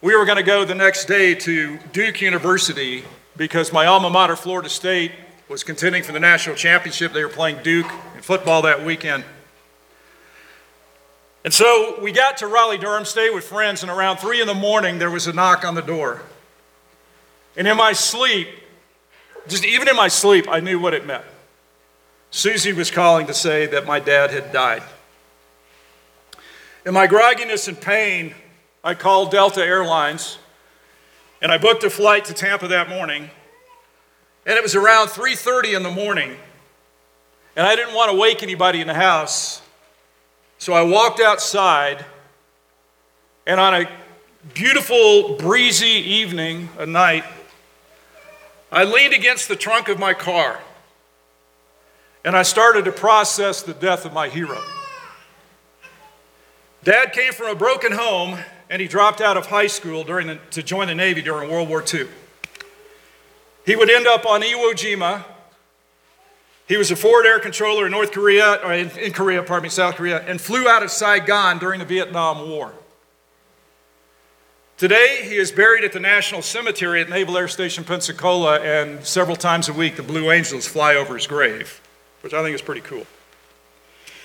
We 0.00 0.16
were 0.16 0.24
going 0.24 0.36
to 0.36 0.42
go 0.42 0.64
the 0.64 0.74
next 0.74 1.06
day 1.06 1.34
to 1.34 1.78
Duke 1.92 2.20
University 2.20 3.04
because 3.36 3.72
my 3.72 3.86
alma 3.86 4.10
mater, 4.10 4.36
Florida 4.36 4.68
State, 4.68 5.12
was 5.48 5.64
contending 5.64 6.02
for 6.02 6.12
the 6.12 6.20
national 6.20 6.56
championship. 6.56 7.12
They 7.12 7.24
were 7.24 7.30
playing 7.30 7.62
Duke 7.62 7.90
in 8.14 8.22
football 8.22 8.62
that 8.62 8.84
weekend. 8.84 9.24
And 11.44 11.54
so 11.54 11.98
we 12.02 12.12
got 12.12 12.38
to 12.38 12.46
Raleigh, 12.46 12.78
Durham, 12.78 13.04
stayed 13.04 13.32
with 13.32 13.44
friends, 13.44 13.82
and 13.82 13.90
around 13.90 14.18
3 14.18 14.40
in 14.40 14.46
the 14.46 14.54
morning, 14.54 14.98
there 14.98 15.10
was 15.10 15.26
a 15.26 15.32
knock 15.32 15.64
on 15.64 15.74
the 15.74 15.82
door. 15.82 16.22
And 17.58 17.66
in 17.66 17.76
my 17.76 17.92
sleep, 17.92 18.48
just 19.48 19.64
even 19.64 19.88
in 19.88 19.96
my 19.96 20.06
sleep, 20.06 20.46
I 20.48 20.60
knew 20.60 20.78
what 20.78 20.94
it 20.94 21.04
meant. 21.04 21.24
Susie 22.30 22.72
was 22.72 22.88
calling 22.88 23.26
to 23.26 23.34
say 23.34 23.66
that 23.66 23.84
my 23.84 23.98
dad 23.98 24.30
had 24.30 24.52
died. 24.52 24.84
In 26.86 26.94
my 26.94 27.08
grogginess 27.08 27.66
and 27.66 27.78
pain, 27.78 28.34
I 28.84 28.94
called 28.94 29.32
Delta 29.32 29.60
Airlines 29.60 30.38
and 31.42 31.50
I 31.50 31.58
booked 31.58 31.82
a 31.82 31.90
flight 31.90 32.24
to 32.26 32.32
Tampa 32.32 32.68
that 32.68 32.88
morning. 32.88 33.28
And 34.46 34.56
it 34.56 34.62
was 34.62 34.76
around 34.76 35.08
3:30 35.08 35.74
in 35.74 35.82
the 35.82 35.90
morning. 35.90 36.38
And 37.56 37.66
I 37.66 37.74
didn't 37.74 37.94
want 37.94 38.12
to 38.12 38.16
wake 38.16 38.44
anybody 38.44 38.80
in 38.80 38.86
the 38.86 38.94
house. 38.94 39.62
So 40.58 40.74
I 40.74 40.82
walked 40.82 41.18
outside 41.18 42.04
and 43.46 43.58
on 43.58 43.74
a 43.74 43.90
beautiful 44.54 45.36
breezy 45.36 45.86
evening, 45.86 46.68
a 46.78 46.86
night, 46.86 47.24
I 48.70 48.84
leaned 48.84 49.14
against 49.14 49.48
the 49.48 49.56
trunk 49.56 49.88
of 49.88 49.98
my 49.98 50.14
car 50.14 50.60
and 52.24 52.36
I 52.36 52.42
started 52.42 52.84
to 52.84 52.92
process 52.92 53.62
the 53.62 53.72
death 53.72 54.04
of 54.04 54.12
my 54.12 54.28
hero. 54.28 54.60
Dad 56.84 57.12
came 57.12 57.32
from 57.32 57.48
a 57.48 57.54
broken 57.54 57.92
home 57.92 58.38
and 58.68 58.82
he 58.82 58.88
dropped 58.88 59.20
out 59.20 59.36
of 59.36 59.46
high 59.46 59.66
school 59.66 60.04
during 60.04 60.26
the, 60.26 60.38
to 60.50 60.62
join 60.62 60.88
the 60.88 60.94
Navy 60.94 61.22
during 61.22 61.50
World 61.50 61.68
War 61.68 61.82
II. 61.82 62.06
He 63.64 63.76
would 63.76 63.90
end 63.90 64.06
up 64.06 64.26
on 64.26 64.42
Iwo 64.42 64.72
Jima. 64.72 65.24
He 66.66 66.76
was 66.76 66.90
a 66.90 66.96
forward 66.96 67.24
air 67.24 67.38
controller 67.38 67.86
in 67.86 67.92
North 67.92 68.12
Korea, 68.12 68.60
or 68.62 68.74
in, 68.74 68.90
in 68.98 69.12
Korea, 69.12 69.42
pardon 69.42 69.64
me, 69.64 69.68
South 69.70 69.96
Korea, 69.96 70.22
and 70.26 70.38
flew 70.38 70.68
out 70.68 70.82
of 70.82 70.90
Saigon 70.90 71.58
during 71.58 71.78
the 71.78 71.86
Vietnam 71.86 72.50
War. 72.50 72.74
Today, 74.78 75.22
he 75.24 75.34
is 75.34 75.50
buried 75.50 75.82
at 75.82 75.92
the 75.92 75.98
National 75.98 76.40
Cemetery 76.40 77.00
at 77.00 77.08
Naval 77.08 77.36
Air 77.36 77.48
Station 77.48 77.82
Pensacola, 77.82 78.60
and 78.60 79.04
several 79.04 79.34
times 79.34 79.68
a 79.68 79.72
week, 79.72 79.96
the 79.96 80.04
Blue 80.04 80.30
Angels 80.30 80.68
fly 80.68 80.94
over 80.94 81.16
his 81.16 81.26
grave, 81.26 81.80
which 82.20 82.32
I 82.32 82.44
think 82.44 82.54
is 82.54 82.62
pretty 82.62 82.82
cool. 82.82 83.04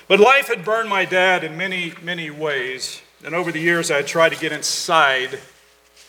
But 0.08 0.20
life 0.20 0.50
had 0.50 0.64
burned 0.64 0.90
my 0.90 1.06
dad 1.06 1.44
in 1.44 1.58
many, 1.58 1.94
many 2.04 2.30
ways, 2.30 3.02
and 3.26 3.34
over 3.34 3.52
the 3.52 3.60
years, 3.60 3.90
I 3.90 3.96
had 3.96 4.06
tried 4.06 4.30
to 4.30 4.38
get 4.38 4.52
inside, 4.52 5.40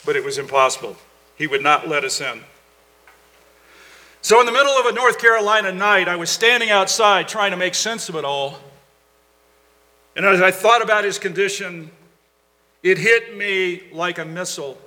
but 0.05 0.15
it 0.15 0.23
was 0.23 0.37
impossible. 0.37 0.95
He 1.35 1.47
would 1.47 1.63
not 1.63 1.87
let 1.87 2.03
us 2.03 2.21
in. 2.21 2.41
So, 4.21 4.39
in 4.39 4.45
the 4.45 4.51
middle 4.51 4.73
of 4.73 4.85
a 4.85 4.91
North 4.91 5.17
Carolina 5.17 5.71
night, 5.71 6.07
I 6.07 6.17
was 6.17 6.29
standing 6.29 6.69
outside 6.69 7.27
trying 7.27 7.49
to 7.49 7.57
make 7.57 7.73
sense 7.73 8.09
of 8.09 8.15
it 8.15 8.23
all. 8.23 8.59
And 10.15 10.23
as 10.23 10.39
I 10.39 10.51
thought 10.51 10.83
about 10.83 11.03
his 11.03 11.17
condition, 11.17 11.89
it 12.85 12.99
hit 12.99 13.35
me 13.35 13.81
like 13.91 14.19
a 14.19 14.25
missile. 14.25 14.77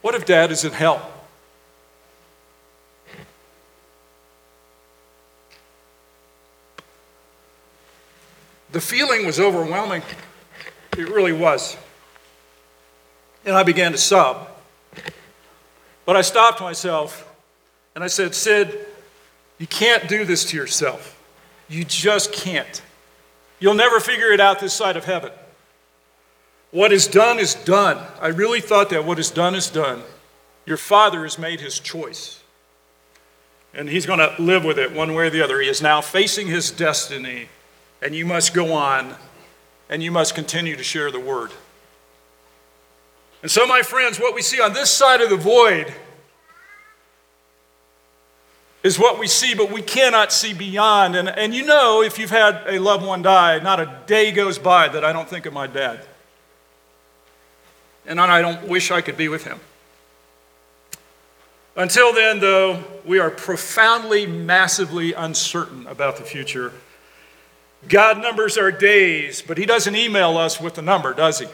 What 0.00 0.14
if 0.14 0.24
dad 0.24 0.50
is 0.50 0.64
in 0.64 0.72
hell? 0.72 1.12
The 8.72 8.80
feeling 8.80 9.26
was 9.26 9.38
overwhelming. 9.38 10.00
It 10.96 11.10
really 11.10 11.34
was. 11.34 11.76
And 13.44 13.54
I 13.54 13.62
began 13.62 13.92
to 13.92 13.98
sob. 13.98 14.48
But 16.06 16.16
I 16.16 16.22
stopped 16.22 16.62
myself 16.62 17.30
and 17.94 18.02
I 18.02 18.06
said, 18.06 18.34
Sid, 18.34 18.86
you 19.58 19.66
can't 19.66 20.08
do 20.08 20.24
this 20.24 20.46
to 20.46 20.56
yourself. 20.56 21.22
You 21.68 21.84
just 21.84 22.32
can't. 22.32 22.80
You'll 23.64 23.72
never 23.72 23.98
figure 23.98 24.30
it 24.30 24.40
out 24.40 24.60
this 24.60 24.74
side 24.74 24.94
of 24.94 25.06
heaven. 25.06 25.32
What 26.70 26.92
is 26.92 27.06
done 27.06 27.38
is 27.38 27.54
done. 27.54 27.96
I 28.20 28.26
really 28.26 28.60
thought 28.60 28.90
that 28.90 29.06
what 29.06 29.18
is 29.18 29.30
done 29.30 29.54
is 29.54 29.70
done. 29.70 30.02
Your 30.66 30.76
father 30.76 31.22
has 31.22 31.38
made 31.38 31.62
his 31.62 31.80
choice. 31.80 32.42
And 33.72 33.88
he's 33.88 34.04
going 34.04 34.18
to 34.18 34.34
live 34.38 34.66
with 34.66 34.78
it 34.78 34.92
one 34.92 35.14
way 35.14 35.28
or 35.28 35.30
the 35.30 35.40
other. 35.40 35.62
He 35.62 35.68
is 35.70 35.80
now 35.80 36.02
facing 36.02 36.46
his 36.46 36.70
destiny, 36.70 37.48
and 38.02 38.14
you 38.14 38.26
must 38.26 38.52
go 38.52 38.74
on, 38.74 39.14
and 39.88 40.02
you 40.02 40.10
must 40.10 40.34
continue 40.34 40.76
to 40.76 40.84
share 40.84 41.10
the 41.10 41.18
word. 41.18 41.50
And 43.40 43.50
so, 43.50 43.66
my 43.66 43.80
friends, 43.80 44.20
what 44.20 44.34
we 44.34 44.42
see 44.42 44.60
on 44.60 44.74
this 44.74 44.90
side 44.90 45.22
of 45.22 45.30
the 45.30 45.38
void 45.38 45.90
is 48.84 48.98
what 48.98 49.18
we 49.18 49.26
see, 49.26 49.54
but 49.54 49.72
we 49.72 49.80
cannot 49.80 50.30
see 50.30 50.52
beyond. 50.52 51.16
And, 51.16 51.28
and 51.30 51.54
you 51.54 51.64
know, 51.64 52.02
if 52.02 52.18
you've 52.18 52.30
had 52.30 52.62
a 52.68 52.78
loved 52.78 53.04
one 53.04 53.22
die, 53.22 53.58
not 53.60 53.80
a 53.80 53.98
day 54.06 54.30
goes 54.30 54.58
by 54.58 54.88
that 54.88 55.02
I 55.02 55.12
don't 55.12 55.28
think 55.28 55.46
of 55.46 55.54
my 55.54 55.66
dad. 55.66 56.04
And 58.06 58.20
I 58.20 58.42
don't 58.42 58.68
wish 58.68 58.90
I 58.90 59.00
could 59.00 59.16
be 59.16 59.28
with 59.28 59.44
him. 59.44 59.58
Until 61.76 62.12
then, 62.12 62.38
though, 62.38 62.84
we 63.06 63.18
are 63.18 63.30
profoundly, 63.30 64.26
massively 64.26 65.14
uncertain 65.14 65.86
about 65.86 66.18
the 66.18 66.22
future. 66.22 66.72
God 67.88 68.20
numbers 68.20 68.56
our 68.58 68.70
days, 68.70 69.42
but 69.42 69.58
He 69.58 69.66
doesn't 69.66 69.96
email 69.96 70.36
us 70.36 70.60
with 70.60 70.74
the 70.74 70.82
number, 70.82 71.14
does 71.14 71.40
He? 71.40 71.48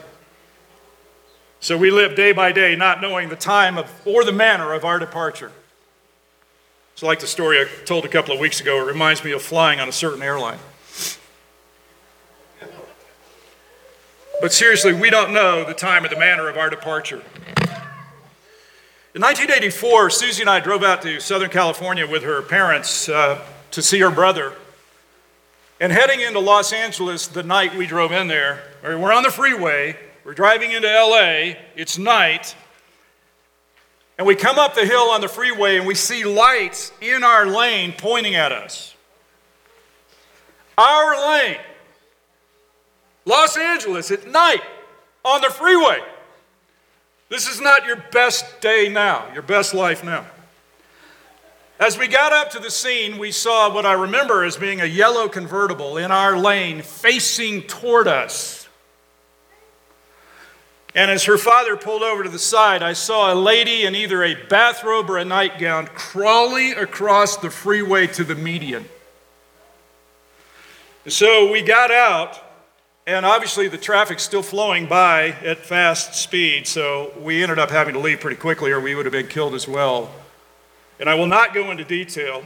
So 1.59 1.77
we 1.77 1.91
live 1.91 2.15
day 2.15 2.33
by 2.33 2.51
day, 2.51 2.75
not 2.75 3.01
knowing 3.01 3.29
the 3.29 3.35
time 3.35 3.77
of, 3.77 3.89
or 4.05 4.23
the 4.23 4.31
manner 4.31 4.73
of 4.73 4.85
our 4.85 4.99
departure. 4.99 5.51
It's 6.93 7.03
like 7.03 7.19
the 7.19 7.27
story 7.27 7.59
I 7.59 7.65
told 7.85 8.05
a 8.05 8.09
couple 8.09 8.33
of 8.33 8.39
weeks 8.39 8.61
ago. 8.61 8.77
It 8.81 8.87
reminds 8.87 9.23
me 9.23 9.31
of 9.31 9.41
flying 9.41 9.79
on 9.79 9.89
a 9.89 9.91
certain 9.91 10.21
airline. 10.21 10.59
But 14.41 14.51
seriously, 14.51 14.93
we 14.93 15.09
don't 15.11 15.33
know 15.33 15.63
the 15.63 15.73
time 15.73 16.03
or 16.03 16.09
the 16.09 16.17
manner 16.17 16.49
of 16.49 16.57
our 16.57 16.69
departure. 16.69 17.21
In 19.13 19.21
1984, 19.21 20.09
Susie 20.09 20.41
and 20.41 20.49
I 20.49 20.59
drove 20.59 20.83
out 20.83 21.01
to 21.01 21.19
Southern 21.19 21.49
California 21.49 22.07
with 22.07 22.23
her 22.23 22.41
parents 22.41 23.09
uh, 23.09 23.39
to 23.71 23.81
see 23.81 23.99
her 23.99 24.09
brother. 24.09 24.53
And 25.79 25.91
heading 25.91 26.21
into 26.21 26.39
Los 26.39 26.73
Angeles 26.73 27.27
the 27.27 27.43
night 27.43 27.75
we 27.75 27.85
drove 27.85 28.11
in 28.11 28.27
there, 28.27 28.63
we're 28.83 29.11
on 29.11 29.23
the 29.23 29.29
freeway, 29.29 29.97
we're 30.23 30.33
driving 30.33 30.71
into 30.71 30.87
LA, 30.87 31.55
it's 31.75 31.97
night, 31.97 32.55
and 34.21 34.27
we 34.27 34.35
come 34.35 34.59
up 34.59 34.75
the 34.75 34.85
hill 34.85 35.09
on 35.09 35.19
the 35.19 35.27
freeway 35.27 35.77
and 35.77 35.87
we 35.87 35.95
see 35.95 36.23
lights 36.25 36.91
in 37.01 37.23
our 37.23 37.47
lane 37.47 37.91
pointing 37.97 38.35
at 38.35 38.51
us. 38.51 38.93
Our 40.77 41.27
lane. 41.27 41.57
Los 43.25 43.57
Angeles 43.57 44.11
at 44.11 44.27
night 44.27 44.61
on 45.25 45.41
the 45.41 45.49
freeway. 45.49 46.03
This 47.29 47.49
is 47.49 47.59
not 47.59 47.87
your 47.87 47.95
best 48.11 48.61
day 48.61 48.89
now, 48.89 49.25
your 49.33 49.41
best 49.41 49.73
life 49.73 50.03
now. 50.03 50.27
As 51.79 51.97
we 51.97 52.07
got 52.07 52.31
up 52.31 52.51
to 52.51 52.59
the 52.59 52.69
scene, 52.69 53.17
we 53.17 53.31
saw 53.31 53.73
what 53.73 53.87
I 53.87 53.93
remember 53.93 54.43
as 54.43 54.55
being 54.55 54.81
a 54.81 54.85
yellow 54.85 55.29
convertible 55.29 55.97
in 55.97 56.11
our 56.11 56.37
lane 56.37 56.83
facing 56.83 57.63
toward 57.63 58.07
us. 58.07 58.60
And 60.93 61.09
as 61.09 61.23
her 61.23 61.37
father 61.37 61.77
pulled 61.77 62.03
over 62.03 62.23
to 62.23 62.29
the 62.29 62.39
side, 62.39 62.83
I 62.83 62.93
saw 62.93 63.33
a 63.33 63.35
lady 63.35 63.83
in 63.83 63.95
either 63.95 64.23
a 64.23 64.35
bathrobe 64.35 65.09
or 65.09 65.17
a 65.17 65.25
nightgown 65.25 65.87
crawling 65.87 66.73
across 66.73 67.37
the 67.37 67.49
freeway 67.49 68.07
to 68.07 68.25
the 68.25 68.35
median. 68.35 68.85
So 71.07 71.49
we 71.49 71.61
got 71.61 71.91
out, 71.91 72.43
and 73.07 73.25
obviously 73.25 73.69
the 73.69 73.77
traffic's 73.77 74.23
still 74.23 74.43
flowing 74.43 74.85
by 74.85 75.29
at 75.43 75.59
fast 75.59 76.13
speed, 76.15 76.67
so 76.67 77.13
we 77.19 77.41
ended 77.41 77.57
up 77.57 77.71
having 77.71 77.93
to 77.93 77.99
leave 77.99 78.19
pretty 78.19 78.35
quickly, 78.35 78.71
or 78.71 78.81
we 78.81 78.93
would 78.93 79.05
have 79.05 79.13
been 79.13 79.27
killed 79.27 79.55
as 79.55 79.67
well. 79.67 80.13
And 80.99 81.09
I 81.09 81.15
will 81.15 81.25
not 81.25 81.53
go 81.53 81.71
into 81.71 81.85
detail, 81.85 82.43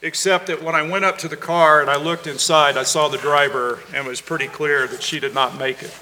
except 0.00 0.46
that 0.46 0.62
when 0.62 0.76
I 0.76 0.82
went 0.82 1.04
up 1.04 1.18
to 1.18 1.28
the 1.28 1.36
car 1.36 1.80
and 1.82 1.90
I 1.90 1.96
looked 1.96 2.28
inside, 2.28 2.78
I 2.78 2.84
saw 2.84 3.08
the 3.08 3.18
driver, 3.18 3.80
and 3.88 4.06
it 4.06 4.08
was 4.08 4.20
pretty 4.20 4.46
clear 4.46 4.86
that 4.86 5.02
she 5.02 5.18
did 5.18 5.34
not 5.34 5.58
make 5.58 5.82
it. 5.82 5.92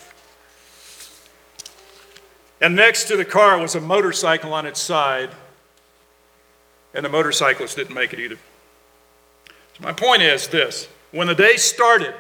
And 2.61 2.75
next 2.75 3.05
to 3.05 3.17
the 3.17 3.25
car 3.25 3.59
was 3.59 3.75
a 3.75 3.81
motorcycle 3.81 4.53
on 4.53 4.67
its 4.67 4.81
side, 4.81 5.31
and 6.93 7.05
the 7.05 7.09
motorcyclist 7.09 7.77
didn't 7.77 7.95
make 7.95 8.12
it 8.12 8.19
either. 8.19 8.38
So 9.47 9.83
my 9.83 9.93
point 9.93 10.23
is 10.23 10.49
this 10.49 10.88
when 11.12 11.29
the 11.29 11.35
day 11.35 11.57
started, 11.57 12.15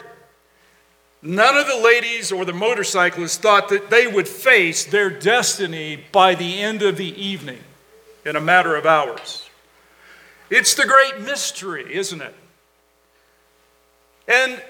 none 1.22 1.56
of 1.56 1.66
the 1.66 1.76
ladies 1.76 2.30
or 2.30 2.44
the 2.44 2.52
motorcyclists 2.52 3.36
thought 3.36 3.68
that 3.70 3.90
they 3.90 4.06
would 4.06 4.28
face 4.28 4.84
their 4.84 5.10
destiny 5.10 6.04
by 6.12 6.34
the 6.34 6.60
end 6.60 6.82
of 6.82 6.96
the 6.96 7.20
evening 7.20 7.58
in 8.24 8.36
a 8.36 8.40
matter 8.40 8.76
of 8.76 8.86
hours. 8.86 9.48
It's 10.50 10.74
the 10.74 10.86
great 10.86 11.20
mystery, 11.20 11.94
isn't 11.94 12.22
it? 12.22 12.34
And 14.28 14.62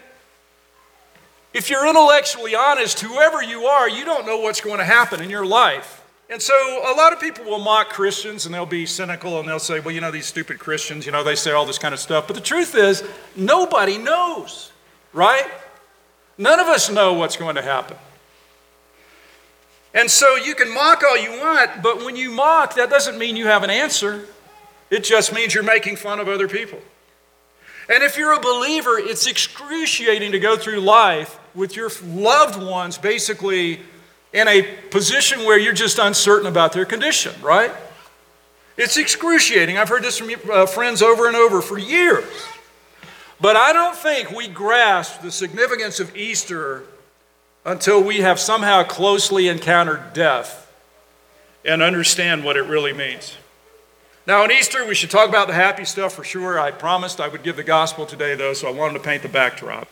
if 1.54 1.70
you're 1.70 1.88
intellectually 1.88 2.54
honest, 2.54 3.00
whoever 3.00 3.42
you 3.42 3.64
are, 3.64 3.88
you 3.88 4.04
don't 4.04 4.26
know 4.26 4.38
what's 4.38 4.60
going 4.60 4.78
to 4.78 4.84
happen 4.84 5.22
in 5.22 5.30
your 5.30 5.46
life. 5.46 6.04
And 6.30 6.42
so 6.42 6.54
a 6.54 6.94
lot 6.94 7.14
of 7.14 7.20
people 7.20 7.44
will 7.46 7.58
mock 7.58 7.88
Christians 7.88 8.44
and 8.44 8.54
they'll 8.54 8.66
be 8.66 8.84
cynical 8.84 9.40
and 9.40 9.48
they'll 9.48 9.58
say, 9.58 9.80
well, 9.80 9.94
you 9.94 10.02
know, 10.02 10.10
these 10.10 10.26
stupid 10.26 10.58
Christians, 10.58 11.06
you 11.06 11.12
know, 11.12 11.24
they 11.24 11.34
say 11.34 11.52
all 11.52 11.64
this 11.64 11.78
kind 11.78 11.94
of 11.94 12.00
stuff. 12.00 12.26
But 12.26 12.36
the 12.36 12.42
truth 12.42 12.74
is, 12.74 13.02
nobody 13.34 13.96
knows, 13.96 14.70
right? 15.14 15.46
None 16.36 16.60
of 16.60 16.66
us 16.66 16.90
know 16.90 17.14
what's 17.14 17.36
going 17.36 17.54
to 17.56 17.62
happen. 17.62 17.96
And 19.94 20.10
so 20.10 20.36
you 20.36 20.54
can 20.54 20.72
mock 20.72 21.02
all 21.02 21.16
you 21.16 21.30
want, 21.30 21.82
but 21.82 22.04
when 22.04 22.14
you 22.14 22.30
mock, 22.30 22.74
that 22.74 22.90
doesn't 22.90 23.16
mean 23.16 23.34
you 23.34 23.46
have 23.46 23.62
an 23.62 23.70
answer. 23.70 24.26
It 24.90 25.04
just 25.04 25.34
means 25.34 25.54
you're 25.54 25.64
making 25.64 25.96
fun 25.96 26.20
of 26.20 26.28
other 26.28 26.46
people. 26.46 26.80
And 27.88 28.02
if 28.02 28.18
you're 28.18 28.33
a 28.33 28.40
believer, 28.40 28.99
it's 28.99 29.26
excruciating 29.26 30.33
to 30.33 30.38
go 30.38 30.57
through 30.57 30.80
life 30.80 31.38
with 31.54 31.75
your 31.75 31.90
loved 32.04 32.61
ones 32.62 32.99
basically 32.99 33.80
in 34.33 34.47
a 34.47 34.62
position 34.90 35.40
where 35.40 35.59
you're 35.59 35.73
just 35.73 35.99
uncertain 35.99 36.47
about 36.47 36.73
their 36.73 36.85
condition, 36.85 37.35
right? 37.42 37.73
It's 38.76 38.97
excruciating. 38.97 39.78
I've 39.78 39.88
heard 39.88 40.04
this 40.04 40.18
from 40.18 40.30
uh, 40.50 40.66
friends 40.66 41.02
over 41.02 41.26
and 41.26 41.37
over 41.37 41.62
for 41.62 41.78
years. 41.78 42.25
But 43.40 43.57
I 43.57 43.73
don't 43.73 43.97
think 43.97 44.30
we 44.30 44.49
grasp 44.49 45.23
the 45.23 45.30
significance 45.30 45.99
of 45.99 46.14
Easter 46.16 46.85
until 47.64 48.02
we 48.02 48.18
have 48.18 48.38
somehow 48.38 48.83
closely 48.83 49.49
encountered 49.49 50.12
death 50.12 50.73
and 51.64 51.83
understand 51.83 52.45
what 52.45 52.57
it 52.57 52.62
really 52.62 52.92
means. 52.92 53.37
Now, 54.28 54.42
on 54.42 54.52
Easter, 54.52 54.87
we 54.87 54.94
should 54.94 55.11
talk 55.11 55.30
about 55.30 55.47
the 55.47 55.54
happy 55.54 55.87
stuff 55.87 56.12
for 56.12 56.23
sure. 56.23 56.61
I 56.61 56.70
promised 56.70 57.18
I 57.18 57.28
would 57.28 57.42
give 57.42 57.56
the 57.56 57.64
gospel 57.64 58.04
today, 58.04 58.35
though, 58.35 58.52
so 58.52 58.68
I 58.68 58.70
wanted 58.70 58.92
to 58.99 59.00
paint 59.00 59.23
the 59.23 59.28
backdrop. 59.30 59.88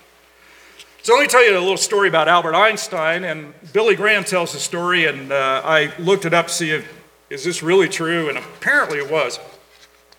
So 1.02 1.14
let 1.14 1.22
me 1.22 1.26
tell 1.26 1.42
you 1.42 1.52
a 1.52 1.58
little 1.58 1.78
story 1.78 2.06
about 2.10 2.28
Albert 2.28 2.54
Einstein. 2.54 3.24
And 3.24 3.54
Billy 3.72 3.96
Graham 3.96 4.24
tells 4.24 4.52
the 4.52 4.58
story, 4.58 5.06
and 5.06 5.32
uh, 5.32 5.62
I 5.64 5.90
looked 5.98 6.26
it 6.26 6.34
up 6.34 6.48
to 6.48 6.52
see 6.52 6.70
if 6.70 6.86
is 7.30 7.44
this 7.44 7.62
really 7.62 7.88
true, 7.88 8.28
and 8.28 8.36
apparently 8.36 8.98
it 8.98 9.10
was. 9.10 9.40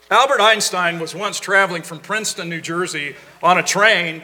Albert 0.09 0.41
Einstein 0.41 0.97
was 0.97 1.13
once 1.13 1.39
traveling 1.39 1.83
from 1.83 1.99
Princeton, 1.99 2.49
New 2.49 2.59
Jersey, 2.59 3.15
on 3.43 3.59
a 3.59 3.63
train 3.63 4.23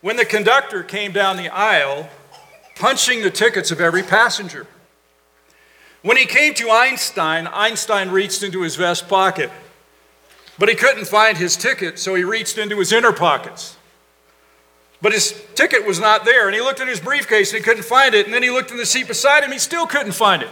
when 0.00 0.16
the 0.16 0.24
conductor 0.24 0.82
came 0.82 1.12
down 1.12 1.36
the 1.36 1.50
aisle 1.50 2.08
punching 2.76 3.20
the 3.20 3.30
tickets 3.30 3.70
of 3.70 3.82
every 3.82 4.02
passenger. 4.02 4.66
When 6.06 6.16
he 6.16 6.24
came 6.24 6.54
to 6.54 6.70
Einstein, 6.70 7.48
Einstein 7.48 8.10
reached 8.10 8.44
into 8.44 8.62
his 8.62 8.76
vest 8.76 9.08
pocket, 9.08 9.50
but 10.56 10.68
he 10.68 10.76
couldn't 10.76 11.06
find 11.06 11.36
his 11.36 11.56
ticket, 11.56 11.98
so 11.98 12.14
he 12.14 12.22
reached 12.22 12.58
into 12.58 12.78
his 12.78 12.92
inner 12.92 13.12
pockets. 13.12 13.76
But 15.02 15.12
his 15.12 15.42
ticket 15.56 15.84
was 15.84 15.98
not 15.98 16.24
there, 16.24 16.46
and 16.46 16.54
he 16.54 16.62
looked 16.62 16.78
in 16.78 16.86
his 16.86 17.00
briefcase 17.00 17.52
and 17.52 17.58
he 17.58 17.64
couldn't 17.64 17.82
find 17.82 18.14
it, 18.14 18.24
and 18.24 18.32
then 18.32 18.44
he 18.44 18.50
looked 18.50 18.70
in 18.70 18.76
the 18.76 18.86
seat 18.86 19.08
beside 19.08 19.42
him, 19.42 19.50
he 19.50 19.58
still 19.58 19.84
couldn't 19.84 20.12
find 20.12 20.42
it. 20.42 20.50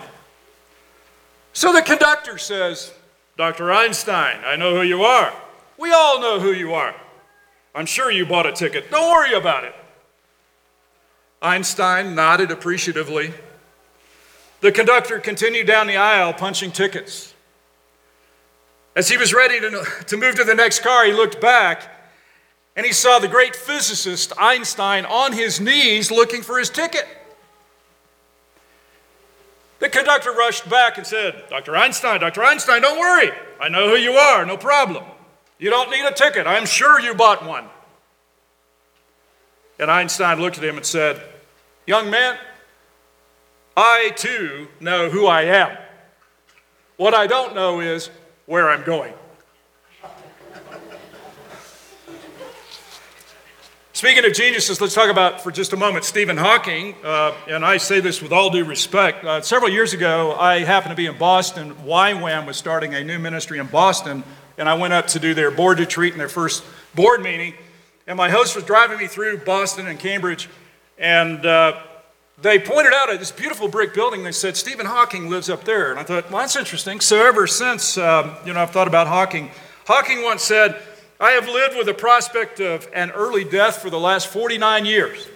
So 1.53 1.73
the 1.73 1.83
conductor 1.83 2.37
says, 2.37 2.93
Dr. 3.37 3.71
Einstein, 3.71 4.41
I 4.45 4.57
know 4.57 4.75
who 4.75 4.83
you 4.83 5.05
are. 5.05 5.33
We 5.79 5.93
all 5.93 6.21
know 6.21 6.41
who 6.41 6.51
you 6.51 6.75
are. 6.75 6.97
I'm 7.77 7.87
sure 7.87 8.11
you 8.11 8.27
bought 8.27 8.47
a 8.47 8.53
ticket. 8.53 8.91
Don't 8.91 9.09
worry 9.09 9.35
about 9.35 9.63
it. 9.63 9.77
Einstein 11.41 12.17
nodded 12.17 12.51
appreciatively. 12.51 13.33
The 14.65 14.73
conductor 14.73 15.19
continued 15.19 15.67
down 15.67 15.89
the 15.89 15.99
aisle 15.99 16.33
punching 16.33 16.73
tickets. 16.73 17.35
As 18.97 19.11
he 19.11 19.19
was 19.19 19.35
ready 19.35 19.61
to, 19.61 19.85
to 20.07 20.17
move 20.17 20.37
to 20.37 20.45
the 20.45 20.55
next 20.55 20.81
car, 20.81 21.05
he 21.05 21.13
looked 21.13 21.39
back 21.39 21.87
and 22.75 22.87
he 22.87 22.93
saw 22.95 23.19
the 23.19 23.29
great 23.29 23.55
physicist 23.55 24.33
Einstein 24.39 25.05
on 25.05 25.35
his 25.35 25.61
knees 25.61 26.11
looking 26.11 26.41
for 26.41 26.59
his 26.59 26.71
ticket. 26.71 27.07
The 29.81 29.91
conductor 29.91 30.33
rushed 30.33 30.67
back 30.71 30.97
and 30.97 31.07
said, 31.07 31.45
Dr. 31.51 31.77
Einstein, 31.77 32.21
Dr. 32.21 32.43
Einstein, 32.43 32.81
don't 32.81 32.99
worry. 32.99 33.33
I 33.61 33.69
know 33.69 33.91
who 33.91 33.97
you 33.97 34.13
are, 34.13 34.47
no 34.47 34.57
problem. 34.57 35.05
You 35.59 35.69
don't 35.69 35.91
need 35.91 36.07
a 36.07 36.13
ticket. 36.15 36.47
I'm 36.47 36.65
sure 36.65 36.99
you 36.99 37.13
bought 37.13 37.45
one. 37.45 37.67
And 39.79 39.91
Einstein 39.91 40.41
looked 40.41 40.57
at 40.57 40.65
him 40.65 40.79
and 40.79 40.87
said, 40.87 41.21
Young 41.87 42.09
man, 42.09 42.39
I 43.77 44.13
too 44.17 44.69
know 44.81 45.11
who 45.11 45.27
I 45.27 45.43
am. 45.43 45.77
What 46.97 47.13
I 47.13 47.27
don't 47.27 47.55
know 47.55 47.81
is 47.81 48.09
where 48.47 48.71
I'm 48.71 48.85
going. 48.85 49.15
Speaking 53.93 54.25
of 54.25 54.33
geniuses, 54.33 54.81
let's 54.81 54.95
talk 54.95 55.09
about 55.09 55.41
for 55.41 55.51
just 55.51 55.73
a 55.73 55.77
moment 55.77 56.05
Stephen 56.05 56.37
Hawking. 56.37 56.95
Uh, 57.03 57.33
and 57.49 57.65
I 57.65 57.77
say 57.77 58.01
this 58.01 58.21
with 58.21 58.33
all 58.33 58.51
due 58.51 58.65
respect. 58.65 59.25
Uh, 59.25 59.41
several 59.41 59.71
years 59.71 59.93
ago, 59.93 60.35
I 60.35 60.65
happened 60.65 60.91
to 60.91 60.97
be 60.97 61.07
in 61.07 61.17
Boston. 61.17 61.75
YWAM 61.87 62.45
was 62.45 62.57
starting 62.57 62.93
a 62.95 63.03
new 63.03 63.19
ministry 63.19 63.59
in 63.59 63.67
Boston, 63.67 64.25
and 64.59 64.69
I 64.69 64.75
went 64.75 64.93
up 64.93 65.07
to 65.09 65.21
do 65.21 65.33
their 65.33 65.51
board 65.51 65.79
retreat 65.79 66.13
and 66.13 66.21
their 66.21 66.29
first 66.29 66.65
board 66.95 67.23
meeting. 67.23 67.55
And 68.07 68.17
my 68.17 68.31
host 68.31 68.55
was 68.55 68.65
driving 68.65 68.99
me 68.99 69.07
through 69.07 69.39
Boston 69.39 69.87
and 69.87 69.99
Cambridge, 69.99 70.49
and 70.99 71.47
uh, 71.47 71.81
they 72.41 72.59
pointed 72.59 72.93
out 72.93 73.11
at 73.11 73.19
this 73.19 73.31
beautiful 73.31 73.69
brick 73.69 73.95
building. 73.95 74.25
They 74.25 74.33
said, 74.33 74.57
Stephen 74.57 74.87
Hawking 74.87 75.31
lives 75.31 75.49
up 75.49 75.65
there. 75.65 75.91
And 75.91 76.01
I 76.01 76.03
thought, 76.03 76.31
well, 76.31 76.41
that's 76.41 76.57
interesting. 76.57 77.01
So 77.01 77.25
ever 77.25 77.47
since, 77.47 77.97
um, 77.97 78.35
you 78.45 78.53
know, 78.53 78.61
I've 78.61 78.71
thought 78.71 78.89
about 78.89 79.07
Hawking. 79.07 79.51
Hawking 79.87 80.23
once 80.23 80.43
said, 80.43 80.81
I 81.21 81.33
have 81.33 81.47
lived 81.47 81.77
with 81.77 81.87
the 81.87 81.95
prospect 81.95 82.61
of 82.61 82.89
an 82.93 83.11
early 83.13 83.45
death 83.45 83.79
for 83.81 83.89
the 83.89 84.01
last 84.01 84.27
49 84.29 84.85
years. 84.85 85.29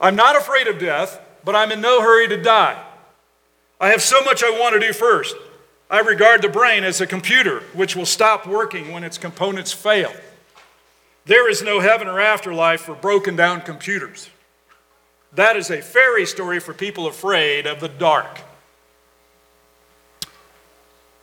I'm 0.00 0.16
not 0.16 0.36
afraid 0.36 0.68
of 0.68 0.78
death, 0.78 1.20
but 1.44 1.56
I'm 1.56 1.72
in 1.72 1.80
no 1.80 2.02
hurry 2.02 2.28
to 2.28 2.40
die. 2.40 2.82
I 3.80 3.88
have 3.88 4.02
so 4.02 4.22
much 4.22 4.44
I 4.44 4.50
want 4.50 4.74
to 4.74 4.80
do 4.80 4.92
first. 4.92 5.34
I 5.90 6.00
regard 6.00 6.42
the 6.42 6.48
brain 6.48 6.84
as 6.84 7.00
a 7.00 7.06
computer 7.06 7.60
which 7.72 7.96
will 7.96 8.06
stop 8.06 8.46
working 8.46 8.92
when 8.92 9.02
its 9.04 9.18
components 9.18 9.72
fail. 9.72 10.12
There 11.24 11.48
is 11.48 11.62
no 11.62 11.80
heaven 11.80 12.08
or 12.08 12.20
afterlife 12.20 12.82
for 12.82 12.94
broken 12.94 13.36
down 13.36 13.60
computers. 13.62 14.28
That 15.34 15.56
is 15.56 15.70
a 15.70 15.80
fairy 15.80 16.26
story 16.26 16.60
for 16.60 16.74
people 16.74 17.06
afraid 17.06 17.66
of 17.66 17.80
the 17.80 17.88
dark. 17.88 18.40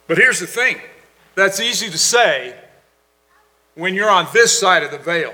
But 0.07 0.17
here's 0.17 0.39
the 0.39 0.47
thing 0.47 0.77
that's 1.35 1.59
easy 1.59 1.89
to 1.89 1.97
say 1.97 2.55
when 3.75 3.93
you're 3.93 4.09
on 4.09 4.27
this 4.33 4.57
side 4.57 4.83
of 4.83 4.91
the 4.91 4.97
veil. 4.97 5.33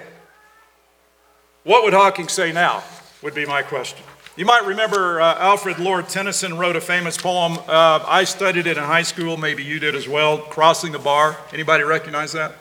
What 1.64 1.84
would 1.84 1.94
Hawking 1.94 2.28
say 2.28 2.52
now? 2.52 2.84
Would 3.24 3.34
be 3.34 3.46
my 3.46 3.64
question. 3.64 4.06
You 4.36 4.46
might 4.46 4.66
remember 4.66 5.22
uh, 5.22 5.36
Alfred 5.40 5.80
Lord 5.80 6.10
Tennyson 6.10 6.58
wrote 6.58 6.76
a 6.76 6.82
famous 6.82 7.18
poem. 7.18 7.54
Uh, 7.68 8.04
I 8.06 8.26
studied 8.26 8.68
it 8.68 8.78
in 8.78 8.84
high 8.84 9.02
school. 9.02 9.38
Maybe 9.38 9.64
you 9.64 9.80
did 9.80 9.96
as 9.96 10.10
well. 10.10 10.40
Crossing 10.40 10.92
the 10.92 11.00
bar. 11.00 11.38
Anybody 11.54 11.84
recognize 11.86 12.34
that? 12.34 12.52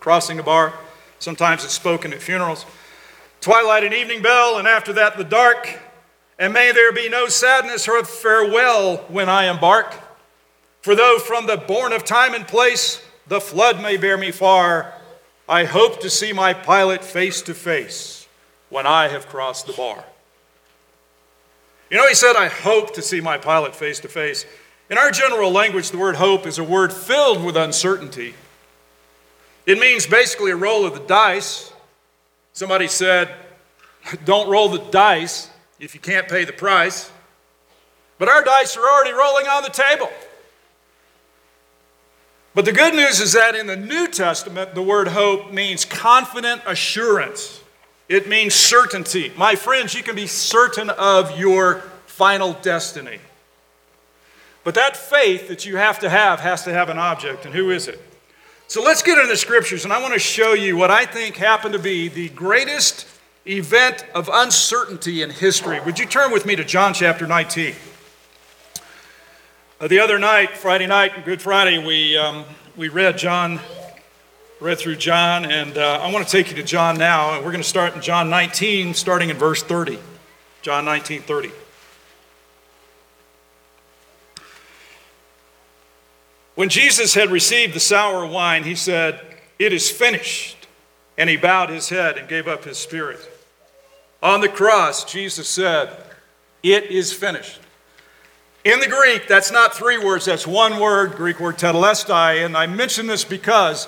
Crossing 0.00 0.38
the 0.38 0.42
bar. 0.42 0.72
Sometimes 1.18 1.64
it's 1.64 1.74
spoken 1.74 2.14
at 2.14 2.22
funerals. 2.22 2.64
Twilight 3.40 3.84
and 3.84 3.94
evening 3.94 4.22
bell, 4.22 4.58
and 4.58 4.66
after 4.66 4.92
that 4.94 5.16
the 5.16 5.24
dark. 5.24 5.78
And 6.38 6.52
may 6.52 6.72
there 6.72 6.92
be 6.92 7.08
no 7.08 7.28
sadness 7.28 7.88
or 7.88 8.04
farewell 8.04 8.98
when 9.08 9.28
I 9.28 9.50
embark. 9.50 9.94
For 10.82 10.94
though 10.94 11.18
from 11.18 11.46
the 11.46 11.56
bourne 11.56 11.92
of 11.92 12.04
time 12.04 12.34
and 12.34 12.46
place 12.46 13.02
the 13.26 13.40
flood 13.40 13.82
may 13.82 13.96
bear 13.96 14.16
me 14.16 14.30
far, 14.30 14.94
I 15.48 15.64
hope 15.64 16.00
to 16.00 16.10
see 16.10 16.32
my 16.32 16.52
pilot 16.52 17.04
face 17.04 17.42
to 17.42 17.54
face 17.54 18.26
when 18.70 18.86
I 18.86 19.08
have 19.08 19.26
crossed 19.26 19.66
the 19.66 19.72
bar. 19.72 20.04
You 21.90 21.96
know, 21.96 22.06
he 22.06 22.14
said, 22.14 22.36
I 22.36 22.48
hope 22.48 22.94
to 22.94 23.02
see 23.02 23.20
my 23.20 23.38
pilot 23.38 23.74
face 23.74 23.98
to 24.00 24.08
face. 24.08 24.44
In 24.90 24.98
our 24.98 25.10
general 25.10 25.50
language, 25.50 25.90
the 25.90 25.98
word 25.98 26.16
hope 26.16 26.46
is 26.46 26.58
a 26.58 26.64
word 26.64 26.92
filled 26.92 27.42
with 27.44 27.56
uncertainty. 27.56 28.34
It 29.66 29.78
means 29.78 30.06
basically 30.06 30.50
a 30.50 30.56
roll 30.56 30.86
of 30.86 30.94
the 30.94 31.00
dice. 31.00 31.72
Somebody 32.58 32.88
said, 32.88 33.32
Don't 34.24 34.50
roll 34.50 34.68
the 34.68 34.80
dice 34.90 35.48
if 35.78 35.94
you 35.94 36.00
can't 36.00 36.26
pay 36.26 36.44
the 36.44 36.52
price. 36.52 37.08
But 38.18 38.28
our 38.28 38.42
dice 38.42 38.76
are 38.76 38.80
already 38.82 39.12
rolling 39.12 39.46
on 39.46 39.62
the 39.62 39.68
table. 39.68 40.10
But 42.56 42.64
the 42.64 42.72
good 42.72 42.94
news 42.94 43.20
is 43.20 43.34
that 43.34 43.54
in 43.54 43.68
the 43.68 43.76
New 43.76 44.08
Testament, 44.08 44.74
the 44.74 44.82
word 44.82 45.06
hope 45.06 45.52
means 45.52 45.84
confident 45.84 46.62
assurance. 46.66 47.62
It 48.08 48.28
means 48.28 48.54
certainty. 48.54 49.32
My 49.36 49.54
friends, 49.54 49.94
you 49.94 50.02
can 50.02 50.16
be 50.16 50.26
certain 50.26 50.90
of 50.90 51.38
your 51.38 51.84
final 52.06 52.54
destiny. 52.54 53.20
But 54.64 54.74
that 54.74 54.96
faith 54.96 55.46
that 55.46 55.64
you 55.64 55.76
have 55.76 56.00
to 56.00 56.10
have 56.10 56.40
has 56.40 56.64
to 56.64 56.72
have 56.72 56.88
an 56.88 56.98
object, 56.98 57.44
and 57.44 57.54
who 57.54 57.70
is 57.70 57.86
it? 57.86 58.02
So 58.68 58.82
let's 58.82 59.02
get 59.02 59.16
into 59.16 59.28
the 59.30 59.36
scriptures, 59.38 59.84
and 59.84 59.94
I 59.94 60.02
want 60.02 60.12
to 60.12 60.18
show 60.20 60.52
you 60.52 60.76
what 60.76 60.90
I 60.90 61.06
think 61.06 61.36
happened 61.36 61.72
to 61.72 61.78
be 61.78 62.08
the 62.08 62.28
greatest 62.28 63.08
event 63.46 64.04
of 64.14 64.28
uncertainty 64.30 65.22
in 65.22 65.30
history. 65.30 65.80
Would 65.80 65.98
you 65.98 66.04
turn 66.04 66.30
with 66.32 66.44
me 66.44 66.54
to 66.54 66.64
John 66.64 66.92
chapter 66.92 67.26
19? 67.26 67.74
Uh, 69.80 69.88
the 69.88 70.00
other 70.00 70.18
night, 70.18 70.50
Friday 70.50 70.86
night, 70.86 71.24
Good 71.24 71.40
Friday, 71.40 71.78
we, 71.78 72.18
um, 72.18 72.44
we 72.76 72.90
read 72.90 73.16
John 73.16 73.58
read 74.60 74.76
through 74.76 74.96
John, 74.96 75.50
and 75.50 75.78
uh, 75.78 76.00
I 76.02 76.12
want 76.12 76.26
to 76.26 76.30
take 76.30 76.50
you 76.50 76.56
to 76.56 76.62
John 76.62 76.98
now, 76.98 77.36
and 77.36 77.44
we're 77.46 77.52
going 77.52 77.62
to 77.62 77.68
start 77.68 77.94
in 77.94 78.02
John 78.02 78.28
19, 78.28 78.92
starting 78.92 79.30
in 79.30 79.38
verse 79.38 79.62
30. 79.62 79.98
John 80.60 80.84
19, 80.84 81.22
30. 81.22 81.50
When 86.58 86.68
Jesus 86.68 87.14
had 87.14 87.30
received 87.30 87.72
the 87.72 87.78
sour 87.78 88.26
wine, 88.26 88.64
he 88.64 88.74
said, 88.74 89.20
It 89.60 89.72
is 89.72 89.88
finished. 89.88 90.66
And 91.16 91.30
he 91.30 91.36
bowed 91.36 91.70
his 91.70 91.88
head 91.88 92.18
and 92.18 92.28
gave 92.28 92.48
up 92.48 92.64
his 92.64 92.76
spirit. 92.76 93.20
On 94.24 94.40
the 94.40 94.48
cross, 94.48 95.04
Jesus 95.04 95.48
said, 95.48 95.88
It 96.64 96.90
is 96.90 97.12
finished. 97.12 97.60
In 98.64 98.80
the 98.80 98.88
Greek, 98.88 99.28
that's 99.28 99.52
not 99.52 99.72
three 99.72 99.98
words, 99.98 100.24
that's 100.24 100.48
one 100.48 100.80
word, 100.80 101.12
Greek 101.12 101.38
word 101.38 101.58
tetelestai. 101.58 102.44
And 102.44 102.56
I 102.56 102.66
mention 102.66 103.06
this 103.06 103.24
because 103.24 103.86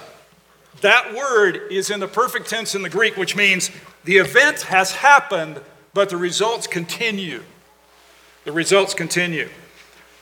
that 0.81 1.13
word 1.13 1.63
is 1.73 1.91
in 1.91 1.99
the 1.99 2.07
perfect 2.07 2.49
tense 2.49 2.77
in 2.77 2.83
the 2.83 2.89
Greek, 2.89 3.17
which 3.17 3.35
means 3.35 3.73
the 4.05 4.19
event 4.19 4.61
has 4.61 4.93
happened, 4.93 5.61
but 5.93 6.09
the 6.09 6.17
results 6.17 6.69
continue. 6.69 7.43
The 8.45 8.53
results 8.53 8.95
continue. 8.95 9.49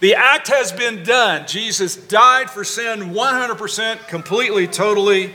The 0.01 0.15
act 0.15 0.49
has 0.49 0.71
been 0.71 1.03
done. 1.03 1.47
Jesus 1.47 1.97
died 1.97 2.51
for 2.51 2.63
sin 2.63 3.11
100%, 3.11 4.07
completely, 4.07 4.69
totally. 4.69 5.35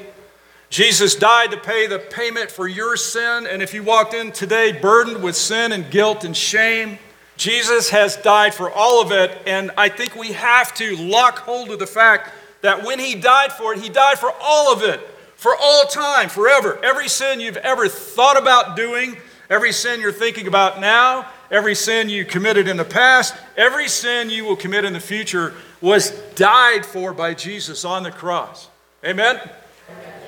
Jesus 0.70 1.16
died 1.16 1.52
to 1.52 1.58
pay 1.58 1.86
the 1.86 2.00
payment 2.00 2.50
for 2.50 2.68
your 2.68 2.96
sin. 2.96 3.46
And 3.46 3.62
if 3.62 3.74
you 3.74 3.84
walked 3.84 4.14
in 4.14 4.32
today 4.32 4.72
burdened 4.72 5.22
with 5.22 5.36
sin 5.36 5.72
and 5.74 5.92
guilt 5.92 6.24
and 6.24 6.36
shame, 6.36 6.98
Jesus 7.36 7.90
has 7.90 8.16
died 8.18 8.54
for 8.54 8.72
all 8.72 9.02
of 9.02 9.12
it, 9.12 9.32
and 9.48 9.72
I 9.76 9.90
think 9.90 10.16
we 10.16 10.34
have 10.34 10.74
to 10.76 10.96
lock 10.96 11.40
hold 11.40 11.72
of 11.72 11.80
the 11.80 11.88
fact 11.88 12.32
that 12.62 12.86
when 12.86 13.00
He 13.00 13.16
died 13.16 13.52
for 13.52 13.74
it, 13.74 13.80
He 13.80 13.90
died 13.90 14.20
for 14.20 14.32
all 14.40 14.72
of 14.72 14.84
it, 14.84 15.02
for 15.36 15.56
all 15.60 15.86
time, 15.86 16.30
forever. 16.30 16.80
Every 16.84 17.10
sin 17.10 17.40
you've 17.40 17.58
ever 17.58 17.88
thought 17.88 18.38
about 18.38 18.76
doing, 18.76 19.18
every 19.50 19.74
sin 19.74 20.00
you're 20.00 20.12
thinking 20.12 20.48
about 20.48 20.80
now, 20.80 21.28
every 21.54 21.76
sin 21.76 22.10
you 22.10 22.26
committed 22.26 22.68
in 22.68 22.76
the 22.76 22.84
past, 22.84 23.36
every 23.56 23.88
sin 23.88 24.30
you 24.30 24.44
will 24.44 24.56
commit 24.56 24.84
in 24.84 24.92
the 24.92 25.00
future 25.00 25.54
was 25.80 26.10
died 26.34 26.84
for 26.84 27.14
by 27.14 27.36
Jesus 27.36 27.86
on 27.86 28.02
the 28.02 28.12
cross. 28.12 28.68
Amen? 29.06 29.40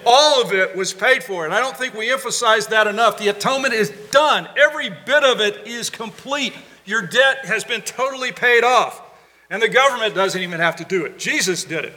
All 0.05 0.39
of 0.39 0.53
it 0.53 0.75
was 0.75 0.93
paid 0.93 1.23
for, 1.23 1.43
and 1.45 1.53
I 1.53 1.59
don't 1.59 1.75
think 1.75 1.95
we 1.95 2.11
emphasize 2.11 2.67
that 2.67 2.85
enough. 2.85 3.17
The 3.17 3.29
atonement 3.29 3.73
is 3.73 3.89
done, 4.11 4.47
every 4.55 4.89
bit 4.89 5.23
of 5.23 5.41
it 5.41 5.65
is 5.65 5.89
complete. 5.89 6.53
Your 6.85 7.01
debt 7.01 7.45
has 7.45 7.63
been 7.63 7.81
totally 7.81 8.31
paid 8.31 8.63
off. 8.63 9.01
And 9.49 9.61
the 9.61 9.69
government 9.69 10.13
doesn't 10.13 10.41
even 10.41 10.59
have 10.59 10.75
to 10.75 10.83
do 10.83 11.05
it. 11.05 11.17
Jesus 11.17 11.63
did 11.63 11.85
it. 11.85 11.93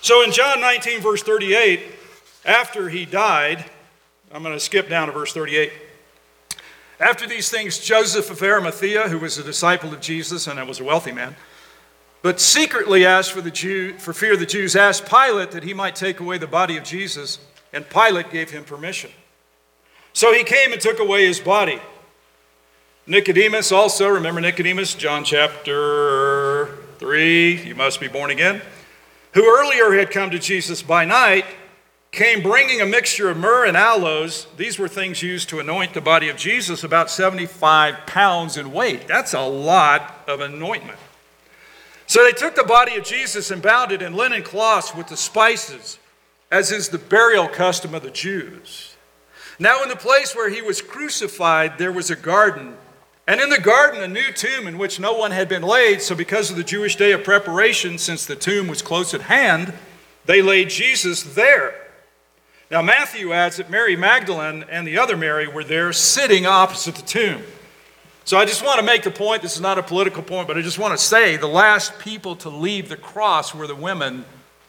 So 0.00 0.24
in 0.24 0.32
John 0.32 0.60
19, 0.60 1.00
verse 1.00 1.22
38, 1.22 1.82
after 2.44 2.88
he 2.88 3.04
died, 3.04 3.64
I'm 4.32 4.42
going 4.42 4.54
to 4.54 4.60
skip 4.60 4.88
down 4.88 5.06
to 5.06 5.12
verse 5.12 5.32
38. 5.32 5.72
After 7.00 7.26
these 7.26 7.48
things, 7.48 7.78
Joseph 7.78 8.30
of 8.30 8.42
Arimathea, 8.42 9.08
who 9.08 9.18
was 9.18 9.36
a 9.36 9.42
disciple 9.42 9.92
of 9.92 10.00
Jesus 10.00 10.46
and 10.46 10.66
was 10.68 10.80
a 10.80 10.84
wealthy 10.84 11.12
man, 11.12 11.34
but 12.22 12.40
secretly 12.40 13.04
asked 13.04 13.32
for 13.32 13.40
the 13.40 13.50
Jew, 13.50 13.98
for 13.98 14.12
fear 14.12 14.36
the 14.36 14.46
Jews, 14.46 14.76
asked 14.76 15.06
Pilate 15.06 15.50
that 15.50 15.64
he 15.64 15.74
might 15.74 15.96
take 15.96 16.20
away 16.20 16.38
the 16.38 16.46
body 16.46 16.76
of 16.76 16.84
Jesus, 16.84 17.38
and 17.72 17.88
Pilate 17.90 18.30
gave 18.30 18.50
him 18.50 18.64
permission. 18.64 19.10
So 20.12 20.32
he 20.32 20.44
came 20.44 20.72
and 20.72 20.80
took 20.80 21.00
away 21.00 21.26
his 21.26 21.40
body. 21.40 21.80
Nicodemus 23.06 23.72
also, 23.72 24.08
remember 24.08 24.40
Nicodemus, 24.40 24.94
John 24.94 25.24
chapter 25.24 26.78
3, 26.98 27.62
you 27.62 27.74
must 27.74 28.00
be 28.00 28.08
born 28.08 28.30
again, 28.30 28.62
who 29.34 29.44
earlier 29.44 29.92
had 29.98 30.10
come 30.10 30.30
to 30.30 30.38
Jesus 30.38 30.80
by 30.80 31.04
night, 31.04 31.44
came 32.14 32.42
bringing 32.42 32.80
a 32.80 32.86
mixture 32.86 33.28
of 33.28 33.36
myrrh 33.36 33.66
and 33.66 33.76
aloes. 33.76 34.46
These 34.56 34.78
were 34.78 34.88
things 34.88 35.22
used 35.22 35.48
to 35.50 35.60
anoint 35.60 35.94
the 35.94 36.00
body 36.00 36.28
of 36.28 36.36
Jesus, 36.36 36.84
about 36.84 37.10
75 37.10 38.06
pounds 38.06 38.56
in 38.56 38.72
weight. 38.72 39.06
That's 39.06 39.34
a 39.34 39.42
lot 39.42 40.24
of 40.26 40.40
anointment. 40.40 40.98
So 42.06 42.24
they 42.24 42.32
took 42.32 42.54
the 42.54 42.64
body 42.64 42.96
of 42.96 43.04
Jesus 43.04 43.50
and 43.50 43.60
bound 43.60 43.92
it 43.92 44.02
in 44.02 44.14
linen 44.14 44.42
cloths 44.42 44.94
with 44.94 45.08
the 45.08 45.16
spices, 45.16 45.98
as 46.50 46.72
is 46.72 46.88
the 46.88 46.98
burial 46.98 47.48
custom 47.48 47.94
of 47.94 48.02
the 48.02 48.10
Jews. 48.10 48.94
Now, 49.58 49.82
in 49.82 49.88
the 49.88 49.96
place 49.96 50.34
where 50.34 50.50
he 50.50 50.62
was 50.62 50.82
crucified, 50.82 51.78
there 51.78 51.92
was 51.92 52.10
a 52.10 52.16
garden 52.16 52.76
and 53.26 53.40
in 53.40 53.48
the 53.48 53.60
garden, 53.60 54.02
a 54.02 54.08
new 54.08 54.32
tomb 54.32 54.66
in 54.66 54.76
which 54.76 55.00
no 55.00 55.14
one 55.14 55.30
had 55.30 55.48
been 55.48 55.62
laid. 55.62 56.02
So, 56.02 56.14
because 56.14 56.50
of 56.50 56.56
the 56.56 56.64
Jewish 56.64 56.96
day 56.96 57.12
of 57.12 57.24
preparation, 57.24 57.96
since 57.96 58.26
the 58.26 58.36
tomb 58.36 58.68
was 58.68 58.82
close 58.82 59.14
at 59.14 59.22
hand, 59.22 59.72
they 60.26 60.42
laid 60.42 60.68
Jesus 60.68 61.22
there. 61.22 61.74
Now, 62.74 62.82
Matthew 62.82 63.32
adds 63.32 63.58
that 63.58 63.70
Mary 63.70 63.94
Magdalene 63.94 64.64
and 64.68 64.84
the 64.84 64.98
other 64.98 65.16
Mary 65.16 65.46
were 65.46 65.62
there 65.62 65.92
sitting 65.92 66.44
opposite 66.44 66.96
the 66.96 67.02
tomb. 67.02 67.40
So, 68.24 68.36
I 68.36 68.44
just 68.46 68.64
want 68.64 68.80
to 68.80 68.84
make 68.84 69.04
the 69.04 69.12
point 69.12 69.42
this 69.42 69.54
is 69.54 69.60
not 69.60 69.78
a 69.78 69.82
political 69.84 70.24
point, 70.24 70.48
but 70.48 70.58
I 70.58 70.60
just 70.60 70.76
want 70.76 70.90
to 70.90 70.98
say 70.98 71.36
the 71.36 71.46
last 71.46 71.96
people 72.00 72.34
to 72.34 72.48
leave 72.48 72.88
the 72.88 72.96
cross 72.96 73.54
were 73.54 73.68
the 73.68 73.76
women, 73.76 74.24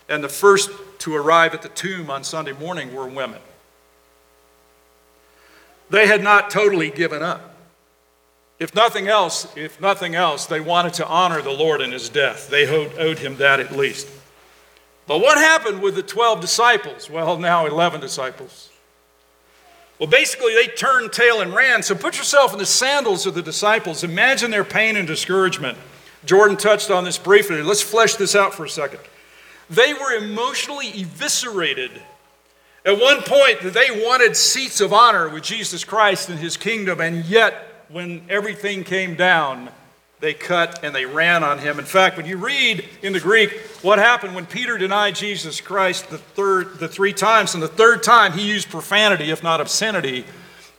and 0.08 0.24
the 0.24 0.30
first 0.30 0.70
to 1.00 1.16
arrive 1.16 1.56
at 1.56 1.64
the 1.64 1.70
tomb 1.70 2.12
on 2.12 2.24
Sunday 2.24 2.52
morning 2.52 2.94
were 2.94 3.08
women. 3.08 3.42
They 5.90 6.06
had 6.06 6.22
not 6.22 6.52
totally 6.52 6.92
given 6.92 7.24
up. 7.24 7.56
If 8.60 8.76
nothing 8.76 9.08
else, 9.08 9.52
if 9.58 9.82
nothing 9.82 10.14
else, 10.14 10.46
they 10.46 10.60
wanted 10.60 10.94
to 10.94 11.08
honor 11.08 11.42
the 11.42 11.50
Lord 11.50 11.82
in 11.82 11.92
his 11.92 12.10
death. 12.10 12.52
They 12.52 12.68
owed 12.68 13.18
him 13.18 13.38
that 13.38 13.60
at 13.60 13.72
least. 13.76 14.08
But 15.08 15.20
what 15.20 15.38
happened 15.38 15.82
with 15.82 15.96
the 15.96 16.04
12 16.04 16.42
disciples? 16.42 17.10
Well, 17.10 17.38
now 17.38 17.66
11 17.66 18.02
disciples. 18.02 18.70
Well, 20.00 20.10
basically, 20.10 20.54
they 20.54 20.68
turned 20.68 21.14
tail 21.14 21.42
and 21.42 21.54
ran. 21.54 21.84
So 21.84 21.96
put 21.96 22.18
yourself 22.18 22.52
in 22.52 22.60
the 22.60 22.66
sandals 22.66 23.26
of 23.26 23.34
the 23.34 23.42
disciples. 23.42 24.04
Imagine 24.04 24.52
their 24.52 24.66
pain 24.66 24.98
and 24.98 25.08
discouragement. 25.08 25.78
Jordan 26.26 26.58
touched 26.58 26.90
on 26.90 27.04
this 27.04 27.18
briefly. 27.18 27.62
Let's 27.62 27.82
flesh 27.82 28.16
this 28.16 28.36
out 28.36 28.54
for 28.54 28.66
a 28.66 28.70
second. 28.70 29.00
They 29.70 29.94
were 29.94 30.12
emotionally 30.12 30.90
eviscerated. 30.90 31.92
At 32.84 33.00
one 33.00 33.22
point, 33.22 33.62
they 33.62 34.04
wanted 34.04 34.36
seats 34.36 34.82
of 34.82 34.94
honor 34.94 35.30
with 35.30 35.44
Jesus 35.44 35.84
Christ 35.84 36.30
and 36.30 36.38
his 36.38 36.56
kingdom, 36.58 37.00
and 37.00 37.26
yet 37.26 37.86
when 37.90 38.24
everything 38.30 38.84
came 38.84 39.16
down, 39.16 39.70
they 40.26 40.34
cut 40.34 40.84
and 40.84 40.96
they 40.96 41.06
ran 41.06 41.44
on 41.44 41.60
him. 41.60 41.78
In 41.78 41.86
fact, 41.86 42.18
when 42.18 42.26
you 42.26 42.38
read 42.38 42.84
in 43.04 43.14
the 43.14 43.20
Greek 43.20 43.52
what 43.84 44.00
happened 44.00 44.34
when 44.34 44.48
Peter 44.48 44.76
denied 44.76 45.14
Jesus 45.14 45.62
Christ 45.62 46.10
the 46.10 46.18
third 46.18 46.80
the 46.80 46.88
three 46.88 47.14
times, 47.14 47.54
and 47.54 47.62
the 47.62 47.68
third 47.68 48.02
time 48.02 48.34
he 48.34 48.42
used 48.42 48.70
profanity, 48.70 49.30
if 49.30 49.44
not 49.44 49.62
obscenity, 49.62 50.26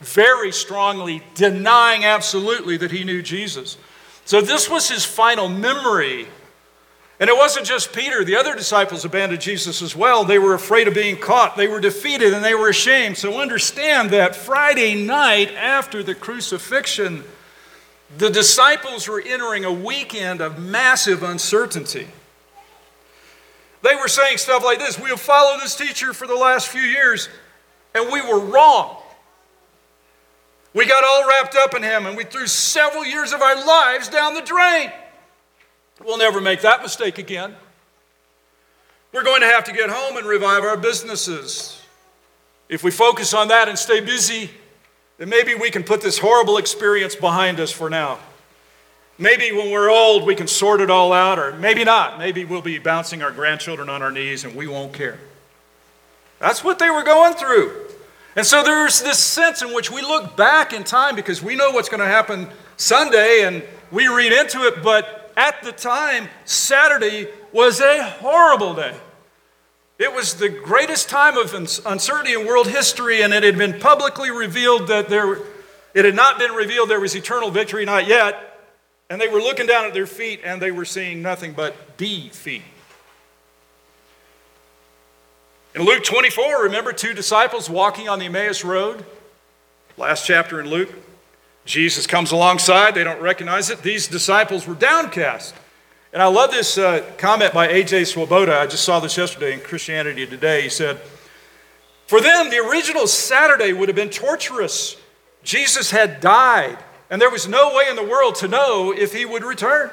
very 0.01 0.51
strongly 0.51 1.23
denying 1.33 2.03
absolutely 2.03 2.75
that 2.75 2.91
he 2.91 3.05
knew 3.05 3.21
Jesus. 3.21 3.77
So 4.25 4.41
this 4.41 4.69
was 4.69 4.89
his 4.89 5.05
final 5.05 5.47
memory 5.47 6.27
and 7.19 7.29
it 7.29 7.35
wasn't 7.35 7.65
just 7.65 7.93
Peter, 7.93 8.23
the 8.23 8.35
other 8.35 8.53
disciples 8.53 9.03
abandoned 9.03 9.41
Jesus 9.41 9.81
as 9.81 9.95
well. 9.95 10.23
They 10.23 10.37
were 10.37 10.53
afraid 10.53 10.87
of 10.87 10.93
being 10.93 11.17
caught, 11.17 11.57
they 11.57 11.67
were 11.67 11.79
defeated, 11.79 12.33
and 12.33 12.45
they 12.45 12.53
were 12.53 12.69
ashamed. 12.69 13.17
So 13.17 13.41
understand 13.41 14.11
that 14.11 14.35
Friday 14.35 14.93
night 14.93 15.51
after 15.55 16.03
the 16.03 16.13
crucifixion, 16.13 17.23
the 18.15 18.29
disciples 18.29 19.07
were 19.07 19.21
entering 19.21 19.65
a 19.65 19.71
weekend 19.71 20.39
of 20.39 20.57
massive 20.59 21.23
uncertainty. 21.23 22.07
They 23.83 23.95
were 23.95 24.07
saying 24.07 24.37
stuff 24.37 24.63
like 24.63 24.79
this 24.79 24.99
We 24.99 25.09
have 25.09 25.19
followed 25.19 25.61
this 25.61 25.75
teacher 25.75 26.13
for 26.13 26.27
the 26.27 26.35
last 26.35 26.67
few 26.69 26.81
years, 26.81 27.29
and 27.93 28.11
we 28.11 28.21
were 28.21 28.39
wrong. 28.39 28.97
We 30.73 30.85
got 30.85 31.03
all 31.03 31.27
wrapped 31.27 31.55
up 31.55 31.75
in 31.75 31.83
him, 31.83 32.05
and 32.05 32.15
we 32.15 32.23
threw 32.23 32.47
several 32.47 33.05
years 33.05 33.33
of 33.33 33.41
our 33.41 33.55
lives 33.65 34.09
down 34.09 34.35
the 34.35 34.41
drain. 34.41 34.91
We'll 36.03 36.17
never 36.17 36.39
make 36.39 36.61
that 36.61 36.81
mistake 36.83 37.17
again. 37.17 37.55
We're 39.11 39.23
going 39.23 39.41
to 39.41 39.47
have 39.47 39.63
to 39.65 39.73
get 39.73 39.89
home 39.89 40.17
and 40.17 40.27
revive 40.27 40.63
our 40.63 40.77
businesses. 40.77 41.81
If 42.69 42.83
we 42.83 42.91
focus 42.91 43.33
on 43.33 43.47
that 43.47 43.69
and 43.69 43.79
stay 43.79 44.01
busy, 44.01 44.51
then 45.17 45.29
maybe 45.29 45.55
we 45.55 45.71
can 45.71 45.83
put 45.83 46.01
this 46.01 46.19
horrible 46.19 46.57
experience 46.57 47.15
behind 47.15 47.59
us 47.59 47.71
for 47.71 47.89
now. 47.89 48.19
Maybe 49.17 49.51
when 49.51 49.71
we're 49.71 49.89
old, 49.89 50.27
we 50.27 50.35
can 50.35 50.47
sort 50.47 50.79
it 50.79 50.91
all 50.91 51.11
out, 51.11 51.39
or 51.39 51.53
maybe 51.53 51.83
not. 51.83 52.19
Maybe 52.19 52.45
we'll 52.45 52.61
be 52.61 52.77
bouncing 52.77 53.23
our 53.23 53.31
grandchildren 53.31 53.89
on 53.89 54.03
our 54.03 54.11
knees 54.11 54.43
and 54.43 54.55
we 54.55 54.67
won't 54.67 54.93
care. 54.93 55.19
That's 56.39 56.63
what 56.63 56.77
they 56.77 56.91
were 56.91 57.03
going 57.03 57.33
through. 57.33 57.87
And 58.35 58.45
so 58.45 58.61
there's 58.61 59.01
this 59.01 59.17
sense 59.17 59.63
in 59.63 59.73
which 59.73 59.89
we 59.89 60.03
look 60.03 60.37
back 60.37 60.71
in 60.71 60.83
time 60.83 61.15
because 61.15 61.41
we 61.41 61.55
know 61.55 61.71
what's 61.71 61.89
going 61.89 62.01
to 62.01 62.05
happen 62.05 62.47
Sunday 62.77 63.41
and 63.43 63.63
we 63.91 64.07
read 64.07 64.31
into 64.31 64.61
it, 64.67 64.83
but 64.83 65.33
at 65.35 65.63
the 65.63 65.71
time, 65.71 66.27
Saturday 66.45 67.27
was 67.51 67.79
a 67.79 68.03
horrible 68.03 68.75
day. 68.75 68.95
It 69.99 70.13
was 70.13 70.35
the 70.35 70.49
greatest 70.49 71.09
time 71.09 71.37
of 71.37 71.53
uncertainty 71.53 72.33
in 72.33 72.45
world 72.45 72.67
history, 72.67 73.23
and 73.23 73.33
it 73.33 73.43
had 73.43 73.57
been 73.57 73.79
publicly 73.79 74.29
revealed 74.29 74.87
that 74.87 75.09
there, 75.09 75.39
it 75.95 76.05
had 76.05 76.15
not 76.15 76.37
been 76.37 76.51
revealed 76.51 76.89
there 76.89 76.99
was 76.99 77.15
eternal 77.15 77.49
victory, 77.49 77.83
not 77.83 78.07
yet. 78.07 78.59
And 79.09 79.19
they 79.19 79.27
were 79.27 79.41
looking 79.41 79.65
down 79.65 79.85
at 79.85 79.93
their 79.93 80.05
feet 80.05 80.41
and 80.43 80.61
they 80.61 80.71
were 80.71 80.85
seeing 80.85 81.21
nothing 81.21 81.53
but 81.53 81.97
defeat. 81.97 82.61
In 85.73 85.83
Luke 85.83 86.03
24, 86.03 86.63
remember 86.63 86.91
two 86.91 87.13
disciples 87.13 87.69
walking 87.69 88.09
on 88.09 88.19
the 88.19 88.25
Emmaus 88.25 88.63
Road? 88.63 89.05
Last 89.95 90.25
chapter 90.25 90.59
in 90.59 90.69
Luke. 90.69 90.93
Jesus 91.65 92.07
comes 92.07 92.31
alongside, 92.31 92.95
they 92.95 93.03
don't 93.03 93.21
recognize 93.21 93.69
it. 93.69 93.81
These 93.81 94.07
disciples 94.07 94.67
were 94.67 94.75
downcast. 94.75 95.53
And 96.13 96.21
I 96.21 96.27
love 96.27 96.51
this 96.51 96.77
uh, 96.77 97.03
comment 97.17 97.53
by 97.53 97.67
A.J. 97.67 98.05
Swoboda. 98.05 98.57
I 98.57 98.67
just 98.67 98.83
saw 98.83 98.99
this 98.99 99.17
yesterday 99.17 99.53
in 99.53 99.59
Christianity 99.59 100.25
Today. 100.25 100.61
He 100.61 100.69
said, 100.69 100.99
For 102.07 102.21
them, 102.21 102.49
the 102.49 102.59
original 102.59 103.07
Saturday 103.07 103.73
would 103.73 103.89
have 103.89 103.95
been 103.95 104.09
torturous. 104.09 104.95
Jesus 105.43 105.91
had 105.91 106.19
died, 106.21 106.77
and 107.09 107.21
there 107.21 107.29
was 107.29 107.47
no 107.47 107.73
way 107.73 107.85
in 107.89 107.95
the 107.95 108.03
world 108.03 108.35
to 108.35 108.47
know 108.47 108.93
if 108.93 109.13
he 109.13 109.25
would 109.25 109.43
return. 109.43 109.91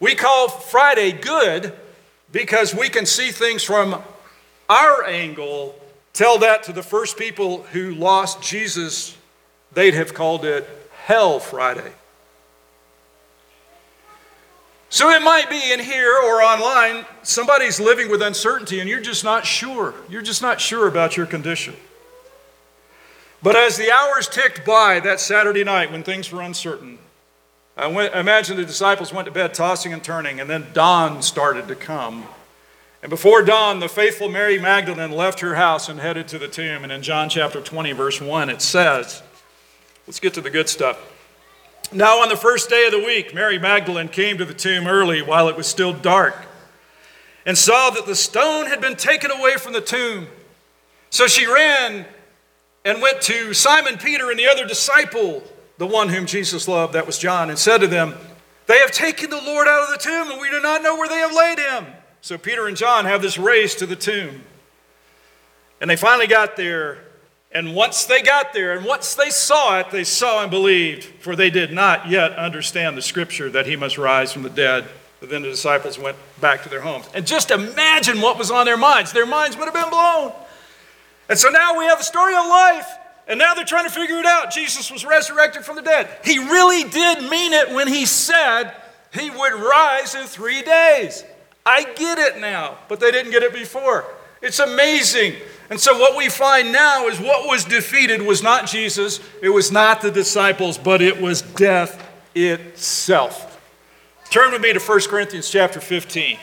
We 0.00 0.14
call 0.14 0.48
Friday 0.48 1.12
good 1.12 1.72
because 2.32 2.74
we 2.74 2.88
can 2.88 3.06
see 3.06 3.30
things 3.30 3.62
from 3.62 4.02
our 4.68 5.04
angle. 5.04 5.78
Tell 6.12 6.38
that 6.38 6.64
to 6.64 6.72
the 6.72 6.82
first 6.82 7.16
people 7.16 7.62
who 7.72 7.94
lost 7.94 8.42
Jesus 8.42 9.16
they'd 9.72 9.94
have 9.94 10.14
called 10.14 10.44
it 10.44 10.68
Hell 11.04 11.40
Friday. 11.40 11.92
So 14.92 15.08
it 15.08 15.22
might 15.22 15.48
be 15.48 15.72
in 15.72 15.80
here 15.80 16.12
or 16.22 16.42
online, 16.42 17.06
somebody's 17.22 17.80
living 17.80 18.10
with 18.10 18.20
uncertainty 18.20 18.78
and 18.78 18.86
you're 18.86 19.00
just 19.00 19.24
not 19.24 19.46
sure. 19.46 19.94
You're 20.10 20.20
just 20.20 20.42
not 20.42 20.60
sure 20.60 20.86
about 20.86 21.16
your 21.16 21.24
condition. 21.24 21.74
But 23.42 23.56
as 23.56 23.78
the 23.78 23.90
hours 23.90 24.28
ticked 24.28 24.66
by 24.66 25.00
that 25.00 25.18
Saturday 25.18 25.64
night 25.64 25.90
when 25.90 26.02
things 26.02 26.30
were 26.30 26.42
uncertain, 26.42 26.98
I, 27.74 27.86
went, 27.86 28.14
I 28.14 28.20
imagine 28.20 28.58
the 28.58 28.66
disciples 28.66 29.14
went 29.14 29.24
to 29.24 29.32
bed 29.32 29.54
tossing 29.54 29.94
and 29.94 30.04
turning, 30.04 30.40
and 30.40 30.50
then 30.50 30.66
dawn 30.74 31.22
started 31.22 31.68
to 31.68 31.74
come. 31.74 32.26
And 33.02 33.08
before 33.08 33.40
dawn, 33.40 33.80
the 33.80 33.88
faithful 33.88 34.28
Mary 34.28 34.58
Magdalene 34.58 35.10
left 35.10 35.40
her 35.40 35.54
house 35.54 35.88
and 35.88 36.00
headed 36.00 36.28
to 36.28 36.38
the 36.38 36.48
tomb. 36.48 36.82
And 36.82 36.92
in 36.92 37.00
John 37.00 37.30
chapter 37.30 37.62
20, 37.62 37.92
verse 37.92 38.20
1, 38.20 38.50
it 38.50 38.60
says, 38.60 39.22
Let's 40.06 40.20
get 40.20 40.34
to 40.34 40.42
the 40.42 40.50
good 40.50 40.68
stuff. 40.68 40.98
Now, 41.94 42.22
on 42.22 42.30
the 42.30 42.36
first 42.36 42.70
day 42.70 42.86
of 42.86 42.92
the 42.92 43.00
week, 43.00 43.34
Mary 43.34 43.58
Magdalene 43.58 44.08
came 44.08 44.38
to 44.38 44.46
the 44.46 44.54
tomb 44.54 44.86
early 44.86 45.20
while 45.20 45.48
it 45.48 45.56
was 45.56 45.66
still 45.66 45.92
dark 45.92 46.34
and 47.44 47.58
saw 47.58 47.90
that 47.90 48.06
the 48.06 48.14
stone 48.14 48.66
had 48.66 48.80
been 48.80 48.96
taken 48.96 49.30
away 49.30 49.56
from 49.56 49.74
the 49.74 49.80
tomb. 49.82 50.26
So 51.10 51.26
she 51.26 51.46
ran 51.46 52.06
and 52.86 53.02
went 53.02 53.20
to 53.22 53.52
Simon 53.52 53.98
Peter 53.98 54.30
and 54.30 54.38
the 54.38 54.46
other 54.46 54.66
disciple, 54.66 55.42
the 55.76 55.86
one 55.86 56.08
whom 56.08 56.24
Jesus 56.24 56.66
loved, 56.66 56.94
that 56.94 57.06
was 57.06 57.18
John, 57.18 57.50
and 57.50 57.58
said 57.58 57.78
to 57.78 57.86
them, 57.86 58.14
They 58.66 58.78
have 58.78 58.90
taken 58.90 59.28
the 59.28 59.42
Lord 59.42 59.68
out 59.68 59.82
of 59.82 59.90
the 59.90 59.98
tomb, 59.98 60.30
and 60.30 60.40
we 60.40 60.48
do 60.48 60.62
not 60.62 60.82
know 60.82 60.96
where 60.96 61.08
they 61.08 61.18
have 61.18 61.34
laid 61.34 61.58
him. 61.58 61.86
So 62.22 62.38
Peter 62.38 62.68
and 62.68 62.76
John 62.76 63.04
have 63.04 63.20
this 63.20 63.36
race 63.36 63.74
to 63.76 63.86
the 63.86 63.96
tomb. 63.96 64.42
And 65.80 65.90
they 65.90 65.96
finally 65.96 66.26
got 66.26 66.56
there 66.56 67.04
and 67.54 67.74
once 67.74 68.06
they 68.06 68.22
got 68.22 68.52
there, 68.52 68.76
and 68.76 68.86
once 68.86 69.14
they 69.14 69.28
saw 69.28 69.78
it, 69.78 69.90
they 69.90 70.04
saw 70.04 70.42
and 70.42 70.50
believed, 70.50 71.04
for 71.04 71.36
they 71.36 71.50
did 71.50 71.72
not 71.72 72.08
yet 72.08 72.32
understand 72.32 72.96
the 72.96 73.02
scripture 73.02 73.50
that 73.50 73.66
he 73.66 73.76
must 73.76 73.98
rise 73.98 74.32
from 74.32 74.42
the 74.42 74.50
dead. 74.50 74.86
But 75.20 75.28
then 75.28 75.42
the 75.42 75.50
disciples 75.50 75.98
went 75.98 76.16
back 76.40 76.62
to 76.64 76.68
their 76.68 76.80
homes. 76.80 77.08
And 77.14 77.26
just 77.26 77.50
imagine 77.50 78.20
what 78.20 78.38
was 78.38 78.50
on 78.50 78.64
their 78.64 78.76
minds. 78.76 79.12
Their 79.12 79.26
minds 79.26 79.56
would 79.56 79.66
have 79.66 79.74
been 79.74 79.90
blown. 79.90 80.32
And 81.28 81.38
so 81.38 81.48
now 81.50 81.78
we 81.78 81.84
have 81.84 81.98
the 81.98 82.04
story 82.04 82.34
of 82.34 82.46
life, 82.46 82.88
and 83.28 83.38
now 83.38 83.54
they're 83.54 83.64
trying 83.64 83.84
to 83.84 83.90
figure 83.90 84.18
it 84.18 84.26
out. 84.26 84.50
Jesus 84.50 84.90
was 84.90 85.04
resurrected 85.04 85.64
from 85.64 85.76
the 85.76 85.82
dead. 85.82 86.08
He 86.24 86.38
really 86.38 86.88
did 86.90 87.30
mean 87.30 87.52
it 87.52 87.70
when 87.70 87.86
he 87.86 88.06
said 88.06 88.74
he 89.12 89.30
would 89.30 89.52
rise 89.52 90.14
in 90.14 90.24
three 90.24 90.62
days. 90.62 91.24
I 91.64 91.84
get 91.94 92.18
it 92.18 92.40
now, 92.40 92.78
but 92.88 92.98
they 92.98 93.10
didn't 93.10 93.30
get 93.30 93.42
it 93.42 93.52
before. 93.52 94.06
It's 94.40 94.58
amazing 94.58 95.36
and 95.72 95.80
so, 95.80 95.96
what 95.96 96.18
we 96.18 96.28
find 96.28 96.70
now 96.70 97.08
is 97.08 97.18
what 97.18 97.48
was 97.48 97.64
defeated 97.64 98.20
was 98.20 98.42
not 98.42 98.66
Jesus, 98.66 99.20
it 99.40 99.48
was 99.48 99.72
not 99.72 100.02
the 100.02 100.10
disciples, 100.10 100.76
but 100.76 101.00
it 101.00 101.18
was 101.18 101.40
death 101.40 102.12
itself. 102.34 103.58
Turn 104.28 104.52
with 104.52 104.60
me 104.60 104.74
to 104.74 104.78
1 104.78 105.00
Corinthians 105.08 105.48
chapter 105.48 105.80
15. 105.80 106.36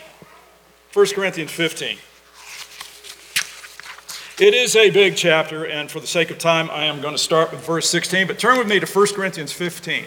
1 0.92 1.06
Corinthians 1.14 1.52
15. 1.52 2.00
It 4.40 4.56
is 4.56 4.76
a 4.76 4.90
big 4.90 5.16
chapter, 5.16 5.64
and 5.64 5.92
for 5.92 6.00
the 6.00 6.08
sake 6.08 6.32
of 6.32 6.40
time, 6.40 6.68
I 6.72 6.86
am 6.86 7.00
going 7.00 7.14
to 7.14 7.20
start 7.20 7.52
with 7.52 7.64
verse 7.64 7.88
16, 7.88 8.26
but 8.26 8.40
turn 8.40 8.58
with 8.58 8.68
me 8.68 8.80
to 8.80 8.88
1 8.88 9.14
Corinthians 9.14 9.52
15. 9.52 10.06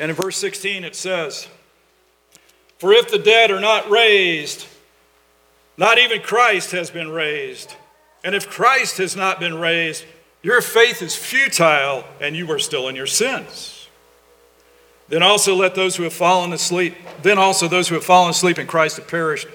And 0.00 0.10
in 0.10 0.16
verse 0.16 0.38
16 0.38 0.82
it 0.82 0.96
says, 0.96 1.46
For 2.78 2.92
if 2.92 3.12
the 3.12 3.18
dead 3.20 3.52
are 3.52 3.60
not 3.60 3.88
raised, 3.88 4.66
not 5.76 5.98
even 5.98 6.20
Christ 6.20 6.72
has 6.72 6.90
been 6.90 7.10
raised. 7.10 7.74
And 8.24 8.34
if 8.34 8.48
Christ 8.48 8.98
has 8.98 9.16
not 9.16 9.40
been 9.40 9.58
raised, 9.58 10.04
your 10.42 10.60
faith 10.60 11.02
is 11.02 11.16
futile 11.16 12.04
and 12.20 12.36
you 12.36 12.50
are 12.50 12.58
still 12.58 12.88
in 12.88 12.96
your 12.96 13.06
sins. 13.06 13.88
Then 15.08 15.22
also 15.22 15.54
let 15.54 15.74
those 15.74 15.96
who 15.96 16.04
have 16.04 16.12
fallen 16.12 16.52
asleep, 16.52 16.94
then 17.22 17.38
also 17.38 17.68
those 17.68 17.88
who 17.88 17.94
have 17.94 18.04
fallen 18.04 18.30
asleep 18.30 18.58
in 18.58 18.66
Christ 18.66 18.96
have 18.96 19.08
perished. 19.08 19.48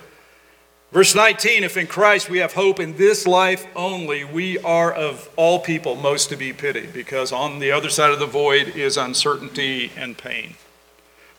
Verse 0.91 1.15
19 1.15 1.63
If 1.63 1.77
in 1.77 1.87
Christ 1.87 2.29
we 2.29 2.39
have 2.39 2.53
hope 2.53 2.79
in 2.79 2.95
this 2.97 3.25
life 3.25 3.65
only, 3.75 4.23
we 4.23 4.59
are 4.59 4.93
of 4.93 5.29
all 5.35 5.59
people 5.59 5.95
most 5.95 6.29
to 6.29 6.35
be 6.35 6.53
pitied, 6.53 6.93
because 6.93 7.31
on 7.31 7.59
the 7.59 7.71
other 7.71 7.89
side 7.89 8.11
of 8.11 8.19
the 8.19 8.25
void 8.25 8.69
is 8.69 8.97
uncertainty 8.97 9.91
and 9.97 10.17
pain. 10.17 10.55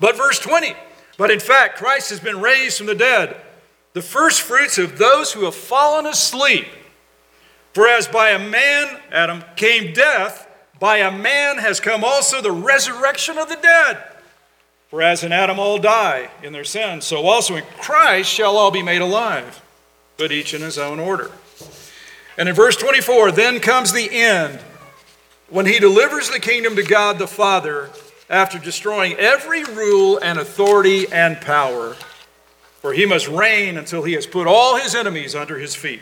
But 0.00 0.16
verse 0.16 0.38
20 0.38 0.74
But 1.16 1.30
in 1.30 1.40
fact, 1.40 1.78
Christ 1.78 2.10
has 2.10 2.20
been 2.20 2.40
raised 2.40 2.78
from 2.78 2.86
the 2.86 2.94
dead 2.94 3.36
the 3.98 4.02
first 4.02 4.42
fruits 4.42 4.78
of 4.78 4.96
those 4.96 5.32
who 5.32 5.44
have 5.44 5.56
fallen 5.56 6.06
asleep. 6.06 6.68
For 7.72 7.88
as 7.88 8.06
by 8.06 8.30
a 8.30 8.38
man, 8.38 9.00
Adam, 9.10 9.42
came 9.56 9.92
death, 9.92 10.46
by 10.78 10.98
a 10.98 11.10
man 11.10 11.58
has 11.58 11.80
come 11.80 12.04
also 12.04 12.40
the 12.40 12.52
resurrection 12.52 13.38
of 13.38 13.48
the 13.48 13.56
dead. 13.56 14.00
For 14.88 15.02
as 15.02 15.24
in 15.24 15.32
Adam 15.32 15.58
all 15.58 15.78
die 15.78 16.30
in 16.44 16.52
their 16.52 16.62
sins, 16.62 17.06
so 17.06 17.26
also 17.26 17.56
in 17.56 17.64
Christ 17.80 18.30
shall 18.30 18.56
all 18.56 18.70
be 18.70 18.84
made 18.84 19.00
alive, 19.00 19.60
but 20.16 20.30
each 20.30 20.54
in 20.54 20.60
his 20.60 20.78
own 20.78 21.00
order. 21.00 21.32
And 22.38 22.48
in 22.48 22.54
verse 22.54 22.76
24, 22.76 23.32
then 23.32 23.58
comes 23.58 23.92
the 23.92 24.12
end, 24.12 24.60
when 25.48 25.66
he 25.66 25.80
delivers 25.80 26.30
the 26.30 26.38
kingdom 26.38 26.76
to 26.76 26.84
God 26.84 27.18
the 27.18 27.26
Father 27.26 27.90
after 28.30 28.60
destroying 28.60 29.14
every 29.14 29.64
rule 29.64 30.20
and 30.22 30.38
authority 30.38 31.10
and 31.10 31.40
power 31.40 31.96
for 32.78 32.92
he 32.92 33.06
must 33.06 33.28
reign 33.28 33.76
until 33.76 34.04
he 34.04 34.12
has 34.14 34.26
put 34.26 34.46
all 34.46 34.76
his 34.76 34.94
enemies 34.94 35.34
under 35.34 35.58
his 35.58 35.74
feet. 35.74 36.00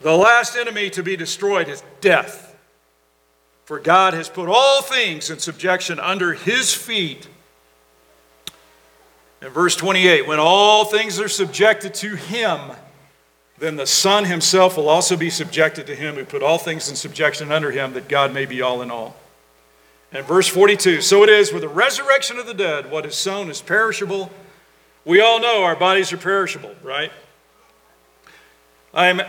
The 0.00 0.16
last 0.16 0.56
enemy 0.56 0.88
to 0.90 1.02
be 1.02 1.16
destroyed 1.16 1.68
is 1.68 1.82
death. 2.00 2.56
For 3.66 3.78
God 3.78 4.14
has 4.14 4.28
put 4.28 4.48
all 4.48 4.82
things 4.82 5.30
in 5.30 5.38
subjection 5.38 6.00
under 6.00 6.32
his 6.32 6.74
feet. 6.74 7.28
In 9.42 9.50
verse 9.50 9.76
28, 9.76 10.26
when 10.26 10.40
all 10.40 10.84
things 10.84 11.20
are 11.20 11.28
subjected 11.28 11.94
to 11.94 12.16
him, 12.16 12.72
then 13.58 13.76
the 13.76 13.86
Son 13.86 14.24
himself 14.24 14.76
will 14.76 14.88
also 14.88 15.16
be 15.16 15.30
subjected 15.30 15.86
to 15.86 15.94
him 15.94 16.14
who 16.14 16.24
put 16.24 16.42
all 16.42 16.58
things 16.58 16.88
in 16.88 16.96
subjection 16.96 17.52
under 17.52 17.70
him, 17.70 17.92
that 17.92 18.08
God 18.08 18.32
may 18.32 18.46
be 18.46 18.62
all 18.62 18.80
in 18.80 18.90
all. 18.90 19.16
And 20.12 20.26
verse 20.26 20.48
42 20.48 21.02
So 21.02 21.22
it 21.22 21.28
is 21.28 21.52
with 21.52 21.62
the 21.62 21.68
resurrection 21.68 22.38
of 22.38 22.46
the 22.46 22.54
dead, 22.54 22.90
what 22.90 23.06
is 23.06 23.14
sown 23.14 23.50
is 23.50 23.60
perishable 23.60 24.30
we 25.10 25.20
all 25.20 25.40
know 25.40 25.64
our 25.64 25.74
bodies 25.74 26.12
are 26.12 26.16
perishable, 26.16 26.72
right? 26.84 27.10
I'm, 28.94 29.20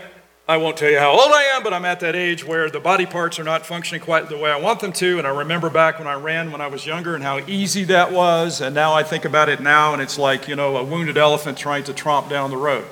I 0.47 0.57
won't 0.57 0.77
tell 0.77 0.91
you 0.91 0.99
how 0.99 1.09
old 1.09 1.31
I 1.33 1.41
am, 1.55 1.63
but 1.63 1.73
I'm 1.73 1.85
at 1.85 2.01
that 2.01 2.15
age 2.15 2.45
where 2.45 2.69
the 2.69 2.79
body 2.79 3.07
parts 3.07 3.39
are 3.39 3.43
not 3.43 3.65
functioning 3.65 3.99
quite 3.99 4.29
the 4.29 4.37
way 4.37 4.51
I 4.51 4.59
want 4.59 4.79
them 4.79 4.93
to. 4.93 5.17
And 5.17 5.25
I 5.25 5.31
remember 5.31 5.71
back 5.71 5.97
when 5.97 6.07
I 6.07 6.13
ran 6.13 6.51
when 6.51 6.61
I 6.61 6.67
was 6.67 6.85
younger 6.85 7.15
and 7.15 7.23
how 7.23 7.39
easy 7.47 7.83
that 7.85 8.11
was. 8.11 8.61
And 8.61 8.75
now 8.75 8.93
I 8.93 9.01
think 9.01 9.25
about 9.25 9.49
it 9.49 9.59
now, 9.59 9.91
and 9.93 10.03
it's 10.03 10.19
like, 10.19 10.47
you 10.47 10.55
know, 10.55 10.77
a 10.77 10.83
wounded 10.83 11.17
elephant 11.17 11.57
trying 11.57 11.83
to 11.85 11.95
tromp 11.95 12.29
down 12.29 12.51
the 12.51 12.57
road. 12.57 12.85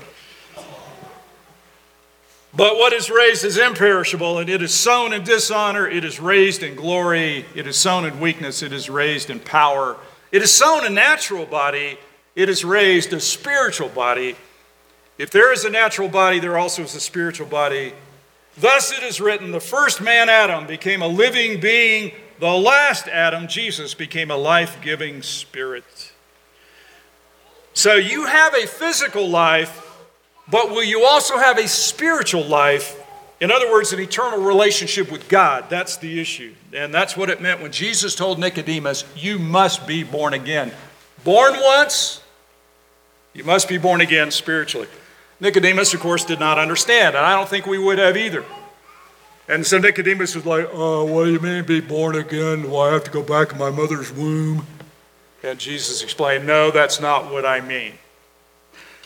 But 2.56 2.78
what 2.78 2.92
is 2.92 3.12
raised 3.12 3.46
is 3.46 3.60
imperishable, 3.60 4.40
and 4.40 4.50
it 4.50 4.64
is 4.64 4.74
sown 4.74 5.14
in 5.14 5.24
dishonor, 5.24 5.88
it 5.88 6.04
is 6.04 6.20
raised 6.20 6.64
in 6.64 6.74
glory, 6.74 7.46
it 7.54 7.68
is 7.68 7.78
sown 7.78 8.04
in 8.04 8.20
weakness, 8.20 8.64
it 8.64 8.74
is 8.74 8.90
raised 8.90 9.30
in 9.30 9.40
power. 9.40 9.96
It 10.32 10.42
is 10.42 10.52
sown 10.52 10.84
a 10.84 10.90
natural 10.90 11.46
body, 11.46 12.00
it 12.40 12.48
has 12.48 12.64
raised 12.64 13.12
a 13.12 13.20
spiritual 13.20 13.90
body. 13.90 14.34
If 15.18 15.30
there 15.30 15.52
is 15.52 15.66
a 15.66 15.70
natural 15.70 16.08
body, 16.08 16.40
there 16.40 16.58
also 16.58 16.84
is 16.84 16.96
a 16.96 17.02
spiritual 17.02 17.48
body. 17.48 17.92
Thus 18.58 18.94
it 18.94 19.04
is 19.04 19.20
written 19.20 19.52
the 19.52 19.60
first 19.60 20.00
man, 20.00 20.30
Adam, 20.30 20.66
became 20.66 21.02
a 21.02 21.08
living 21.08 21.60
being. 21.60 22.14
The 22.40 22.48
last 22.48 23.10
Adam, 23.10 23.50
Jesus, 23.50 23.94
became 23.94 24.32
a 24.32 24.38
life 24.38 24.78
giving 24.82 25.22
spirit. 25.22 26.14
So 27.74 27.96
you 27.96 28.26
have 28.26 28.54
a 28.54 28.66
physical 28.66 29.28
life, 29.28 29.98
but 30.48 30.70
will 30.70 30.86
you 30.86 31.04
also 31.04 31.38
have 31.38 31.58
a 31.58 31.68
spiritual 31.68 32.46
life? 32.46 33.04
In 33.42 33.52
other 33.52 33.70
words, 33.70 33.92
an 33.92 34.00
eternal 34.00 34.40
relationship 34.40 35.12
with 35.12 35.28
God. 35.28 35.66
That's 35.70 35.98
the 35.98 36.22
issue. 36.22 36.56
And 36.72 36.94
that's 36.94 37.18
what 37.18 37.30
it 37.30 37.42
meant 37.42 37.62
when 37.62 37.74
Jesus 37.74 38.16
told 38.16 38.40
Nicodemus, 38.40 39.04
You 39.14 39.40
must 39.40 39.86
be 39.86 40.04
born 40.04 40.34
again. 40.34 40.72
Born 41.26 41.54
once, 41.60 42.22
You 43.34 43.44
must 43.44 43.70
be 43.70 43.78
born 43.78 44.02
again 44.02 44.32
spiritually. 44.32 44.88
Nicodemus, 45.40 45.94
of 45.94 46.00
course, 46.00 46.26
did 46.26 46.40
not 46.40 46.60
understand, 46.60 47.16
and 47.16 47.26
I 47.26 47.36
don't 47.36 47.48
think 47.48 47.66
we 47.66 47.78
would 47.78 47.98
have 47.98 48.18
either. 48.18 48.44
And 49.48 49.66
so 49.66 49.80
Nicodemus 49.80 50.36
was 50.36 50.46
like, 50.46 50.68
Oh, 50.72 51.06
what 51.06 51.26
do 51.26 51.32
you 51.32 51.40
mean 51.40 51.64
be 51.66 51.82
born 51.82 52.16
again? 52.16 52.62
Do 52.64 52.78
I 52.78 52.92
have 52.94 53.04
to 53.06 53.12
go 53.12 53.24
back 53.24 53.52
in 53.52 53.58
my 53.58 53.72
mother's 53.72 54.12
womb? 54.12 54.66
And 55.42 55.58
Jesus 55.58 56.04
explained, 56.04 56.46
No, 56.46 56.70
that's 56.70 57.00
not 57.00 57.32
what 57.32 57.46
I 57.46 57.62
mean. 57.62 57.94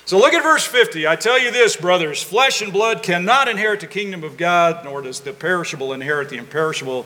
So 0.06 0.18
look 0.18 0.34
at 0.34 0.44
verse 0.44 0.66
50. 0.66 1.08
I 1.08 1.16
tell 1.16 1.40
you 1.40 1.50
this, 1.50 1.78
brothers 1.78 2.22
flesh 2.22 2.62
and 2.62 2.74
blood 2.74 3.04
cannot 3.04 3.48
inherit 3.48 3.80
the 3.80 3.88
kingdom 3.88 4.24
of 4.24 4.36
God, 4.36 4.84
nor 4.84 5.02
does 5.02 5.22
the 5.22 5.32
perishable 5.32 5.94
inherit 5.94 6.30
the 6.30 6.38
imperishable. 6.38 7.06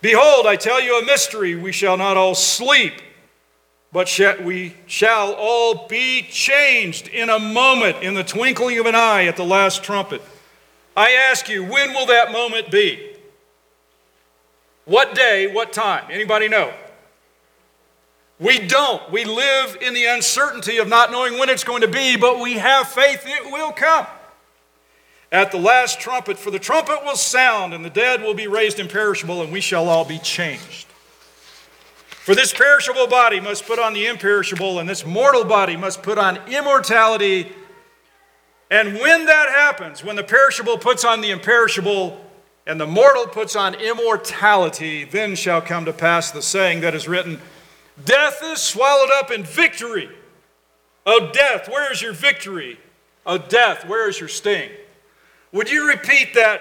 Behold, 0.00 0.46
I 0.46 0.56
tell 0.56 0.80
you 0.80 0.98
a 0.98 1.04
mystery. 1.04 1.54
We 1.54 1.72
shall 1.72 1.96
not 1.96 2.16
all 2.16 2.34
sleep, 2.34 2.94
but 3.92 4.08
we 4.44 4.74
shall 4.86 5.32
all 5.34 5.86
be 5.88 6.22
changed 6.22 7.08
in 7.08 7.30
a 7.30 7.38
moment, 7.38 8.02
in 8.02 8.14
the 8.14 8.24
twinkling 8.24 8.78
of 8.78 8.86
an 8.86 8.94
eye, 8.94 9.24
at 9.24 9.36
the 9.36 9.44
last 9.44 9.82
trumpet. 9.82 10.20
I 10.96 11.12
ask 11.12 11.48
you, 11.48 11.64
when 11.64 11.94
will 11.94 12.06
that 12.06 12.32
moment 12.32 12.70
be? 12.70 13.14
What 14.84 15.14
day, 15.14 15.52
what 15.52 15.72
time? 15.72 16.04
Anybody 16.10 16.48
know? 16.48 16.72
We 18.40 18.58
don't. 18.58 19.10
We 19.10 19.24
live 19.24 19.78
in 19.80 19.94
the 19.94 20.04
uncertainty 20.04 20.78
of 20.78 20.88
not 20.88 21.10
knowing 21.10 21.38
when 21.38 21.48
it's 21.48 21.64
going 21.64 21.82
to 21.82 21.88
be, 21.88 22.16
but 22.16 22.40
we 22.40 22.54
have 22.54 22.88
faith 22.88 23.22
it 23.26 23.50
will 23.50 23.72
come. 23.72 24.06
At 25.30 25.50
the 25.50 25.58
last 25.58 26.00
trumpet, 26.00 26.38
for 26.38 26.50
the 26.50 26.58
trumpet 26.58 27.04
will 27.04 27.16
sound, 27.16 27.74
and 27.74 27.84
the 27.84 27.90
dead 27.90 28.22
will 28.22 28.34
be 28.34 28.46
raised 28.46 28.78
imperishable, 28.78 29.42
and 29.42 29.52
we 29.52 29.60
shall 29.60 29.88
all 29.88 30.04
be 30.04 30.18
changed. 30.18 30.87
For 32.28 32.34
this 32.34 32.52
perishable 32.52 33.06
body 33.06 33.40
must 33.40 33.64
put 33.64 33.78
on 33.78 33.94
the 33.94 34.04
imperishable, 34.04 34.80
and 34.80 34.86
this 34.86 35.06
mortal 35.06 35.44
body 35.44 35.78
must 35.78 36.02
put 36.02 36.18
on 36.18 36.36
immortality. 36.46 37.50
And 38.70 38.98
when 38.98 39.24
that 39.24 39.48
happens, 39.48 40.04
when 40.04 40.14
the 40.14 40.22
perishable 40.22 40.76
puts 40.76 41.06
on 41.06 41.22
the 41.22 41.30
imperishable 41.30 42.22
and 42.66 42.78
the 42.78 42.86
mortal 42.86 43.26
puts 43.26 43.56
on 43.56 43.74
immortality, 43.76 45.04
then 45.04 45.36
shall 45.36 45.62
come 45.62 45.86
to 45.86 45.92
pass 45.94 46.30
the 46.30 46.42
saying 46.42 46.82
that 46.82 46.94
is 46.94 47.08
written 47.08 47.40
Death 48.04 48.40
is 48.42 48.60
swallowed 48.60 49.10
up 49.10 49.30
in 49.30 49.42
victory. 49.42 50.10
Oh, 51.06 51.30
death, 51.32 51.66
where 51.66 51.90
is 51.90 52.02
your 52.02 52.12
victory? 52.12 52.78
Oh, 53.24 53.38
death, 53.38 53.88
where 53.88 54.06
is 54.06 54.20
your 54.20 54.28
sting? 54.28 54.68
Would 55.52 55.70
you 55.70 55.88
repeat 55.88 56.34
that 56.34 56.60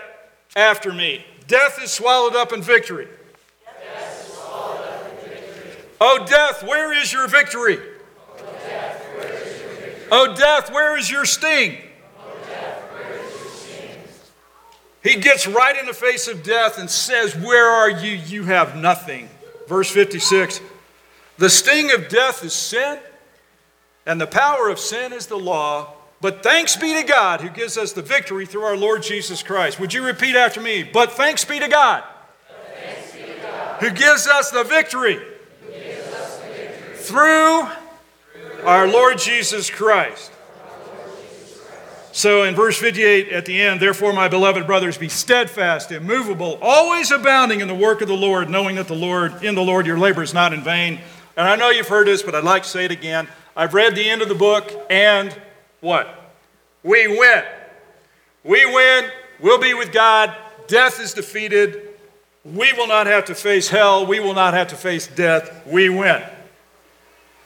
after 0.56 0.93
me? 0.93 1.25
Death 1.45 1.77
is 1.84 1.91
swallowed 1.91 2.38
up 2.38 2.53
in 2.53 2.62
victory. 2.62 3.10
Oh, 5.99 6.25
death, 6.27 6.63
where 6.63 6.93
is 6.93 7.12
your 7.12 7.27
victory? 7.27 7.79
Oh, 10.12 10.36
death, 10.36 10.71
where 10.71 10.97
is 10.97 11.10
your 11.10 11.25
sting? 11.25 11.77
He 15.03 15.15
gets 15.15 15.47
right 15.47 15.77
in 15.77 15.86
the 15.86 15.93
face 15.93 16.27
of 16.27 16.43
death 16.43 16.77
and 16.77 16.89
says, 16.89 17.36
Where 17.36 17.65
are 17.65 17.89
you? 17.89 18.12
You 18.12 18.43
have 18.43 18.75
nothing. 18.75 19.29
Verse 19.67 19.89
56 19.89 20.60
The 21.38 21.49
sting 21.49 21.91
of 21.93 22.10
death 22.10 22.43
is 22.43 22.53
sin, 22.53 22.99
and 24.05 24.19
the 24.19 24.27
power 24.27 24.69
of 24.69 24.79
sin 24.79 25.13
is 25.13 25.27
the 25.27 25.38
law. 25.38 25.93
But 26.19 26.41
thanks 26.41 26.75
be 26.75 26.93
to 26.95 27.03
God 27.03 27.41
who 27.41 27.49
gives 27.49 27.77
us 27.77 27.93
the 27.93 28.01
victory 28.01 28.45
through 28.45 28.63
our 28.63 28.75
Lord 28.75 29.03
Jesus 29.03 29.43
Christ. 29.43 29.79
Would 29.79 29.93
you 29.93 30.03
repeat 30.03 30.36
after 30.36 30.60
me? 30.60 30.83
But 30.83 31.12
thanks 31.12 31.45
be 31.45 31.60
to 31.60 31.67
God, 31.67 32.03
be 33.13 33.21
to 33.21 33.41
God 33.41 33.81
who 33.81 33.91
gives 33.91 34.27
us 34.27 34.49
the 34.51 34.63
victory. 34.63 35.19
Through 37.08 37.67
our 38.65 38.88
Lord 38.88 39.17
Jesus 39.17 39.70
Christ. 39.70 40.32
So 42.12 42.43
in 42.43 42.56
verse 42.56 42.78
58 42.80 43.30
at 43.30 43.46
the 43.46 43.62
end, 43.62 43.80
therefore, 43.80 44.12
my 44.12 44.28
beloved 44.28 44.65
brothers, 44.65 44.98
be 44.98 45.08
steadfast, 45.08 45.91
immovable, 45.91 46.58
always 46.62 47.12
abounding 47.12 47.62
in 47.62 47.67
the 47.67 47.76
work 47.76 48.02
of 48.02 48.08
the 48.08 48.15
Lord, 48.15 48.50
knowing 48.50 48.76
that 48.78 48.88
the 48.88 48.96
Lord, 48.96 49.43
in 49.43 49.54
the 49.54 49.62
Lord, 49.62 49.86
your 49.86 50.00
labor 50.00 50.24
is 50.24 50.34
not 50.34 50.52
in 50.52 50.63
vain. 50.63 51.00
And 51.38 51.48
I 51.48 51.56
know 51.56 51.70
you've 51.70 51.88
heard 51.88 52.08
this, 52.08 52.24
but 52.24 52.34
I'd 52.34 52.43
like 52.43 52.63
to 52.63 52.70
say 52.70 52.86
it 52.86 52.91
again. 52.91 53.28
I've 53.56 53.76
read 53.76 53.96
the 53.96 54.10
end 54.10 54.24
of 54.24 54.30
the 54.30 54.36
book, 54.36 54.72
and 54.89 55.36
what? 55.80 56.32
We 56.84 57.08
win. 57.08 57.43
We 58.43 58.65
win. 58.65 59.12
We'll 59.39 59.60
be 59.60 59.76
with 59.76 59.91
God. 59.91 60.36
Death 60.65 61.00
is 61.00 61.13
defeated. 61.13 61.89
We 62.43 62.74
will 62.74 62.88
not 62.88 63.06
have 63.06 63.26
to 63.26 63.36
face 63.36 63.70
hell. 63.70 64.08
We 64.08 64.20
will 64.20 64.34
not 64.34 64.56
have 64.56 64.70
to 64.70 64.76
face 64.76 65.06
death. 65.06 65.67
We 65.67 65.89
win. 65.89 66.24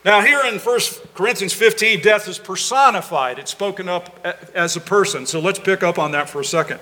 Now, 0.04 0.22
here 0.22 0.42
in 0.46 0.58
1 0.58 0.80
Corinthians 1.14 1.54
15, 1.54 2.02
death 2.02 2.28
is 2.28 2.40
personified. 2.40 3.38
It's 3.38 3.52
spoken 3.52 3.88
up 3.88 4.26
as 4.56 4.76
a 4.76 4.80
person. 4.80 5.28
So 5.28 5.40
let's 5.40 5.60
pick 5.60 5.84
up 5.84 6.00
on 6.00 6.12
that 6.12 6.28
for 6.28 6.42
a 6.42 6.46
second. 6.46 6.80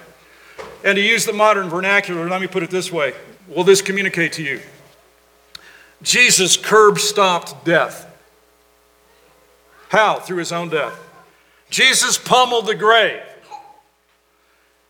And 0.86 0.96
to 0.96 1.02
use 1.02 1.26
the 1.26 1.34
modern 1.34 1.70
vernacular, 1.70 2.30
let 2.30 2.40
me 2.40 2.48
put 2.48 2.64
it 2.64 2.70
this 2.70 2.92
way 2.92 3.14
Will 3.50 3.64
this 3.64 3.82
communicate 3.82 4.34
to 4.34 4.44
you? 4.44 4.62
Jesus 6.02 6.56
curb 6.56 7.00
stopped 7.00 7.66
death. 7.66 8.06
How? 9.90 10.20
Through 10.20 10.38
his 10.38 10.52
own 10.52 10.70
death. 10.70 10.98
Jesus 11.70 12.18
pummeled 12.18 12.68
the 12.68 12.76
grave. 12.76 13.22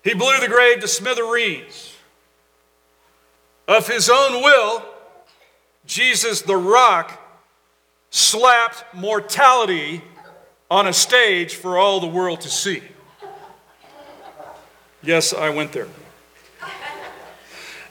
He 0.03 0.13
blew 0.13 0.39
the 0.39 0.47
grave 0.47 0.81
to 0.81 0.87
smithereens. 0.87 1.95
Of 3.67 3.87
his 3.87 4.09
own 4.09 4.43
will, 4.43 4.83
Jesus, 5.85 6.41
the 6.41 6.57
rock, 6.57 7.18
slapped 8.09 8.83
mortality 8.93 10.01
on 10.69 10.87
a 10.87 10.93
stage 10.93 11.55
for 11.55 11.77
all 11.77 11.99
the 11.99 12.07
world 12.07 12.41
to 12.41 12.49
see. 12.49 12.81
Yes, 15.01 15.33
I 15.33 15.49
went 15.49 15.71
there. 15.71 15.87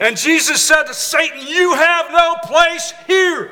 And 0.01 0.17
Jesus 0.17 0.63
said 0.63 0.85
to 0.85 0.95
Satan, 0.95 1.47
You 1.47 1.75
have 1.75 2.11
no 2.13 2.37
place 2.45 2.93
here. 3.07 3.51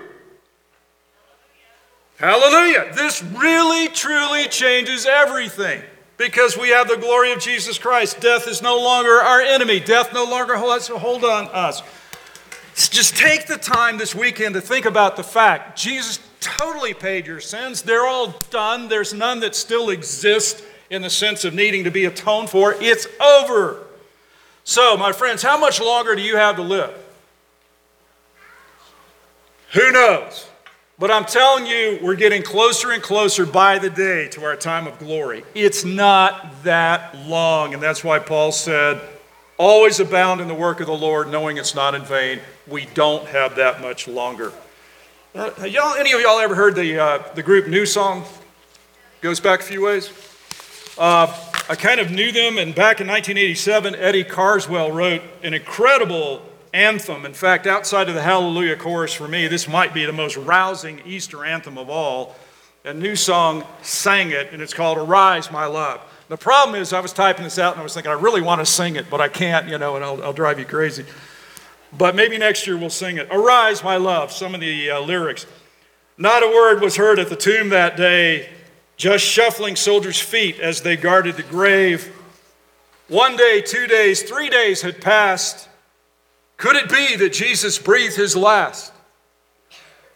Hallelujah. 2.18 2.92
This 2.94 3.22
really, 3.22 3.88
truly 3.88 4.46
changes 4.46 5.07
everything 5.07 5.83
because 6.16 6.57
we 6.57 6.70
have 6.70 6.88
the 6.88 6.96
glory 6.96 7.33
of 7.33 7.40
Jesus 7.40 7.79
Christ. 7.79 8.20
Death 8.20 8.46
is 8.48 8.62
no 8.62 8.79
longer 8.79 9.20
our 9.20 9.40
enemy, 9.40 9.81
death 9.81 10.12
no 10.14 10.24
longer 10.24 10.57
has 10.57 10.88
a 10.88 10.98
hold 10.98 11.24
on 11.24 11.48
us. 11.48 11.83
Just 12.74 13.16
take 13.16 13.46
the 13.46 13.57
time 13.57 13.98
this 13.98 14.14
weekend 14.14 14.55
to 14.55 14.61
think 14.61 14.85
about 14.85 15.16
the 15.16 15.24
fact 15.24 15.79
Jesus 15.79 16.18
totally 16.47 16.95
paid 16.95 17.27
your 17.27 17.41
sins. 17.41 17.83
They're 17.83 18.07
all 18.07 18.29
done. 18.51 18.89
There's 18.89 19.13
none 19.13 19.41
that 19.41 19.55
still 19.55 19.91
exist 19.91 20.65
in 20.91 21.03
the 21.03 21.11
sense 21.11 21.45
of 21.45 21.55
needing 21.55 21.85
to 21.85 21.91
be 21.91 22.05
atoned 22.05 22.51
for. 22.51 22.75
It's 22.81 23.07
over. 23.21 23.83
So, 24.65 24.97
my 24.97 25.13
friends, 25.13 25.43
how 25.43 25.59
much 25.59 25.81
longer 25.81 26.17
do 26.17 26.23
you 26.23 26.37
have 26.37 26.57
to 26.57 26.63
live? 26.63 26.93
Who 29.73 29.93
knows? 29.93 30.49
But 30.99 31.11
I'm 31.11 31.27
telling 31.27 31.67
you, 31.67 31.99
we're 32.03 32.17
getting 32.17 32.43
closer 32.43 32.91
and 32.93 33.03
closer 33.03 33.45
by 33.45 33.79
the 33.79 33.91
day 33.91 34.29
to 34.29 34.45
our 34.45 34.57
time 34.57 34.87
of 34.87 34.99
glory. 34.99 35.45
It's 35.55 35.85
not 35.85 36.63
that 36.65 37.15
long. 37.27 37.75
And 37.75 37.83
that's 37.83 38.03
why 38.03 38.19
Paul 38.19 38.51
said, 38.51 39.01
always 39.59 40.01
abound 40.01 40.41
in 40.41 40.49
the 40.49 40.55
work 40.55 40.81
of 40.81 40.87
the 40.87 40.97
Lord, 40.97 41.31
knowing 41.31 41.59
it's 41.59 41.75
not 41.75 41.95
in 41.95 42.03
vain. 42.03 42.41
We 42.67 42.87
don't 42.95 43.27
have 43.29 43.57
that 43.57 43.83
much 43.83 44.09
longer. 44.09 44.53
Uh, 45.37 45.66
y'all, 45.66 45.94
any 45.96 46.12
of 46.12 46.20
y'all 46.22 46.38
ever 46.38 46.55
heard 46.55 46.75
the, 46.75 46.99
uh, 46.99 47.22
the 47.35 47.42
group 47.42 47.66
New 47.68 47.85
Song? 47.85 48.25
Goes 49.20 49.38
back 49.38 49.61
a 49.61 49.64
few 49.64 49.83
ways. 49.83 50.11
Uh, 50.96 51.27
I 51.68 51.75
kind 51.75 52.01
of 52.01 52.11
knew 52.11 52.33
them, 52.33 52.57
and 52.57 52.75
back 52.75 53.03
in 53.03 53.07
1987, 53.07 53.96
Eddie 53.96 54.25
Carswell 54.25 54.92
wrote 54.92 55.20
an 55.42 55.53
incredible 55.53 56.40
anthem. 56.72 57.27
In 57.27 57.35
fact, 57.35 57.67
outside 57.67 58.08
of 58.08 58.15
the 58.15 58.23
Hallelujah 58.23 58.77
chorus, 58.77 59.13
for 59.13 59.29
me, 59.29 59.46
this 59.46 59.69
might 59.69 59.92
be 59.92 60.06
the 60.06 60.13
most 60.15 60.38
rousing 60.38 61.02
Easter 61.04 61.44
anthem 61.44 61.77
of 61.77 61.90
all. 61.90 62.35
A 62.87 62.94
new 62.94 63.15
song 63.15 63.63
sang 63.83 64.31
it, 64.31 64.54
and 64.54 64.63
it's 64.63 64.73
called 64.73 64.96
Arise, 64.96 65.52
My 65.52 65.67
Love. 65.67 66.00
The 66.29 66.38
problem 66.38 66.81
is, 66.81 66.94
I 66.94 67.00
was 67.00 67.13
typing 67.13 67.44
this 67.44 67.58
out 67.58 67.75
and 67.75 67.81
I 67.81 67.83
was 67.83 67.92
thinking, 67.92 68.11
I 68.11 68.15
really 68.15 68.40
want 68.40 68.63
to 68.63 68.67
sing 68.67 68.96
it, 68.96 69.11
but 69.11 69.21
I 69.21 69.29
can't, 69.29 69.69
you 69.69 69.77
know, 69.77 69.96
and 69.96 70.04
I'll, 70.04 70.25
I'll 70.25 70.33
drive 70.33 70.58
you 70.58 70.65
crazy. 70.65 71.04
But 71.93 72.15
maybe 72.15 72.39
next 72.39 72.67
year 72.67 72.77
we'll 72.77 72.91
sing 72.91 73.17
it. 73.17 73.29
Arise, 73.31 73.83
my 73.83 73.97
love, 73.97 74.33
some 74.33 74.55
of 74.55 74.61
the 74.61 74.91
uh, 74.91 75.01
lyrics. 75.01 75.47
Not 76.19 76.43
a 76.43 76.49
word 76.49 76.81
was 76.81 76.97
heard 76.97 77.19
at 77.19 77.29
the 77.29 77.37
tomb 77.37 77.69
that 77.71 77.97
day, 77.97 78.49
just 78.97 79.25
shuffling 79.25 79.77
soldiers' 79.77 80.21
feet 80.21 80.59
as 80.59 80.81
they 80.81 80.97
guarded 80.97 81.37
the 81.37 81.43
grave. 81.43 82.13
One 83.09 83.37
day, 83.37 83.61
two 83.61 83.87
days, 83.87 84.23
three 84.23 84.49
days 84.49 84.83
had 84.83 85.01
passed. 85.01 85.69
Could 86.57 86.77
it 86.77 86.89
be 86.89 87.17
that 87.17 87.33
Jesus 87.33 87.79
breathed 87.79 88.17
his 88.17 88.35
last? 88.35 88.93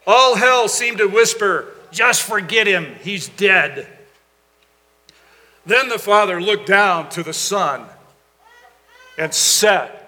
All 0.07 0.35
hell 0.35 0.67
seemed 0.67 0.97
to 0.97 1.07
whisper, 1.07 1.67
Just 1.91 2.23
forget 2.23 2.67
him, 2.67 2.95
he's 3.01 3.29
dead. 3.29 3.87
Then 5.65 5.89
the 5.89 5.99
Father 5.99 6.41
looked 6.41 6.67
down 6.67 7.09
to 7.09 7.21
the 7.21 7.33
Son 7.33 7.85
and 9.17 9.31
said, 9.33 10.00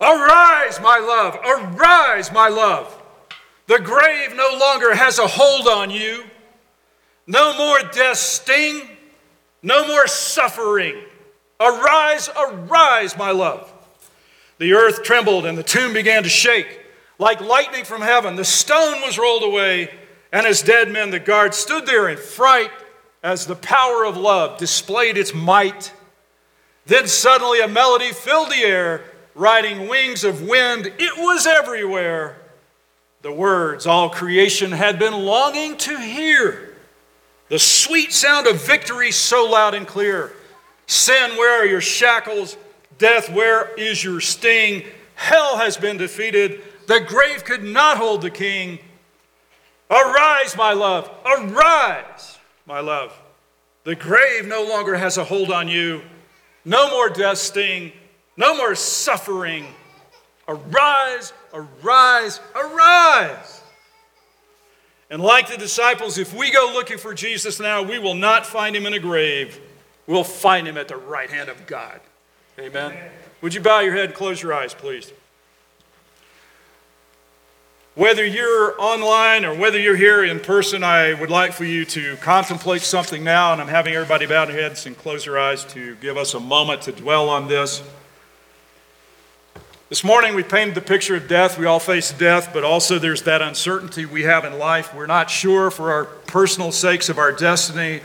Arise, 0.00 0.80
my 0.80 0.98
love, 0.98 1.36
arise, 1.44 2.32
my 2.32 2.48
love. 2.48 2.96
The 3.66 3.78
grave 3.78 4.34
no 4.34 4.56
longer 4.58 4.94
has 4.94 5.18
a 5.18 5.26
hold 5.26 5.68
on 5.68 5.90
you. 5.90 6.24
No 7.26 7.56
more 7.56 7.78
death's 7.92 8.20
sting, 8.20 8.88
no 9.62 9.86
more 9.86 10.06
suffering. 10.06 10.96
Arise, 11.60 12.30
arise, 12.36 13.16
my 13.18 13.30
love. 13.30 13.72
The 14.58 14.72
earth 14.72 15.02
trembled 15.02 15.44
and 15.44 15.56
the 15.56 15.62
tomb 15.62 15.92
began 15.92 16.22
to 16.22 16.28
shake. 16.28 16.80
Like 17.18 17.42
lightning 17.42 17.84
from 17.84 18.00
heaven, 18.00 18.36
the 18.36 18.44
stone 18.44 19.02
was 19.02 19.18
rolled 19.18 19.42
away, 19.42 19.90
and 20.32 20.46
as 20.46 20.62
dead 20.62 20.90
men, 20.90 21.10
the 21.10 21.20
guards 21.20 21.58
stood 21.58 21.84
there 21.84 22.08
in 22.08 22.16
fright 22.16 22.70
as 23.22 23.46
the 23.46 23.56
power 23.56 24.04
of 24.04 24.16
love 24.16 24.58
displayed 24.58 25.18
its 25.18 25.34
might. 25.34 25.92
Then 26.86 27.06
suddenly 27.06 27.60
a 27.60 27.68
melody 27.68 28.12
filled 28.12 28.50
the 28.50 28.64
air, 28.64 29.04
riding 29.34 29.88
wings 29.88 30.24
of 30.24 30.42
wind. 30.42 30.86
It 30.98 31.16
was 31.16 31.46
everywhere. 31.46 32.36
The 33.22 33.32
words 33.32 33.86
all 33.86 34.08
creation 34.08 34.72
had 34.72 34.98
been 34.98 35.14
longing 35.14 35.76
to 35.78 35.98
hear. 35.98 36.76
The 37.48 37.58
sweet 37.58 38.12
sound 38.12 38.46
of 38.46 38.64
victory 38.64 39.10
so 39.10 39.44
loud 39.44 39.74
and 39.74 39.86
clear. 39.86 40.32
Sin, 40.86 41.32
where 41.32 41.60
are 41.60 41.66
your 41.66 41.80
shackles? 41.80 42.56
Death, 42.98 43.30
where 43.32 43.74
is 43.74 44.02
your 44.02 44.20
sting? 44.20 44.84
Hell 45.14 45.58
has 45.58 45.76
been 45.76 45.96
defeated. 45.96 46.62
The 46.86 47.00
grave 47.00 47.44
could 47.44 47.62
not 47.62 47.96
hold 47.96 48.22
the 48.22 48.30
king. 48.30 48.78
Arise, 49.90 50.56
my 50.56 50.72
love, 50.72 51.10
arise, 51.26 52.38
my 52.66 52.80
love. 52.80 53.12
The 53.84 53.96
grave 53.96 54.46
no 54.46 54.62
longer 54.62 54.94
has 54.94 55.18
a 55.18 55.24
hold 55.24 55.50
on 55.50 55.68
you. 55.68 56.02
No 56.64 56.90
more 56.90 57.08
death 57.08 57.38
sting, 57.38 57.92
no 58.40 58.56
more 58.56 58.74
suffering. 58.74 59.66
Arise, 60.48 61.32
arise, 61.52 62.40
arise. 62.56 63.60
And 65.10 65.22
like 65.22 65.48
the 65.48 65.58
disciples, 65.58 66.18
if 66.18 66.34
we 66.34 66.50
go 66.50 66.70
looking 66.72 66.96
for 66.98 67.12
Jesus 67.12 67.60
now, 67.60 67.82
we 67.82 67.98
will 67.98 68.14
not 68.14 68.46
find 68.46 68.74
him 68.74 68.86
in 68.86 68.94
a 68.94 68.98
grave. 68.98 69.60
We'll 70.06 70.24
find 70.24 70.66
him 70.66 70.76
at 70.76 70.88
the 70.88 70.96
right 70.96 71.28
hand 71.28 71.50
of 71.50 71.66
God. 71.66 72.00
Amen. 72.58 72.96
Would 73.42 73.54
you 73.54 73.60
bow 73.60 73.80
your 73.80 73.94
head 73.94 74.06
and 74.06 74.14
close 74.14 74.42
your 74.42 74.54
eyes, 74.54 74.72
please? 74.72 75.12
Whether 77.94 78.24
you're 78.24 78.80
online 78.80 79.44
or 79.44 79.54
whether 79.54 79.78
you're 79.78 79.96
here 79.96 80.24
in 80.24 80.40
person, 80.40 80.82
I 80.82 81.12
would 81.14 81.30
like 81.30 81.52
for 81.52 81.64
you 81.64 81.84
to 81.86 82.16
contemplate 82.16 82.82
something 82.82 83.22
now, 83.22 83.52
and 83.52 83.60
I'm 83.60 83.68
having 83.68 83.94
everybody 83.94 84.26
bow 84.26 84.46
their 84.46 84.60
heads 84.60 84.86
and 84.86 84.96
close 84.96 85.24
their 85.24 85.38
eyes 85.38 85.64
to 85.66 85.96
give 85.96 86.16
us 86.16 86.34
a 86.34 86.40
moment 86.40 86.82
to 86.82 86.92
dwell 86.92 87.28
on 87.28 87.48
this. 87.48 87.82
This 89.90 90.04
morning 90.04 90.36
we 90.36 90.44
painted 90.44 90.76
the 90.76 90.80
picture 90.82 91.16
of 91.16 91.26
death. 91.26 91.58
We 91.58 91.66
all 91.66 91.80
face 91.80 92.12
death, 92.12 92.50
but 92.52 92.62
also 92.62 93.00
there's 93.00 93.22
that 93.22 93.42
uncertainty 93.42 94.06
we 94.06 94.22
have 94.22 94.44
in 94.44 94.56
life. 94.56 94.94
We're 94.94 95.08
not 95.08 95.28
sure 95.28 95.68
for 95.68 95.90
our 95.90 96.04
personal 96.04 96.70
sakes 96.70 97.08
of 97.08 97.18
our 97.18 97.32
destiny 97.32 98.02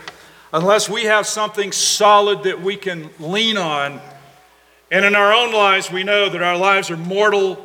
unless 0.52 0.88
we 0.88 1.04
have 1.04 1.28
something 1.28 1.70
solid 1.70 2.42
that 2.42 2.60
we 2.60 2.74
can 2.74 3.10
lean 3.20 3.56
on. 3.56 4.00
And 4.90 5.04
in 5.04 5.14
our 5.14 5.32
own 5.32 5.52
lives, 5.52 5.88
we 5.88 6.02
know 6.02 6.28
that 6.28 6.42
our 6.42 6.56
lives 6.56 6.90
are 6.90 6.96
mortal, 6.96 7.64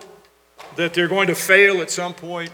that 0.76 0.94
they're 0.94 1.08
going 1.08 1.26
to 1.26 1.36
fail 1.36 1.82
at 1.82 1.90
some 1.90 2.14
point. 2.14 2.52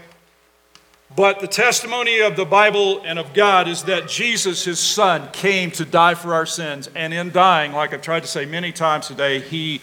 But 1.14 1.40
the 1.40 1.48
testimony 1.48 2.20
of 2.20 2.34
the 2.34 2.46
Bible 2.46 3.02
and 3.04 3.18
of 3.18 3.34
God 3.34 3.68
is 3.68 3.82
that 3.82 4.08
Jesus, 4.08 4.64
his 4.64 4.78
son, 4.78 5.28
came 5.32 5.70
to 5.72 5.84
die 5.84 6.14
for 6.14 6.32
our 6.32 6.46
sins. 6.46 6.88
And 6.94 7.12
in 7.12 7.30
dying, 7.30 7.74
like 7.74 7.92
I've 7.92 8.00
tried 8.00 8.20
to 8.20 8.26
say 8.26 8.46
many 8.46 8.72
times 8.72 9.06
today, 9.06 9.40
he 9.40 9.82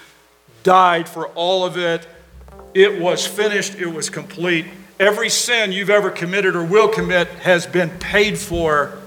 died 0.65 1.07
for 1.07 1.27
all 1.29 1.63
of 1.63 1.77
it. 1.77 2.05
It 2.73 2.99
was 2.99 3.25
finished, 3.25 3.75
it 3.75 3.85
was 3.85 4.09
complete. 4.09 4.65
Every 4.99 5.29
sin 5.29 5.71
you've 5.71 5.89
ever 5.89 6.09
committed 6.09 6.55
or 6.55 6.65
will 6.65 6.89
commit 6.89 7.29
has 7.29 7.65
been 7.65 7.89
paid 7.99 8.37
for. 8.37 8.97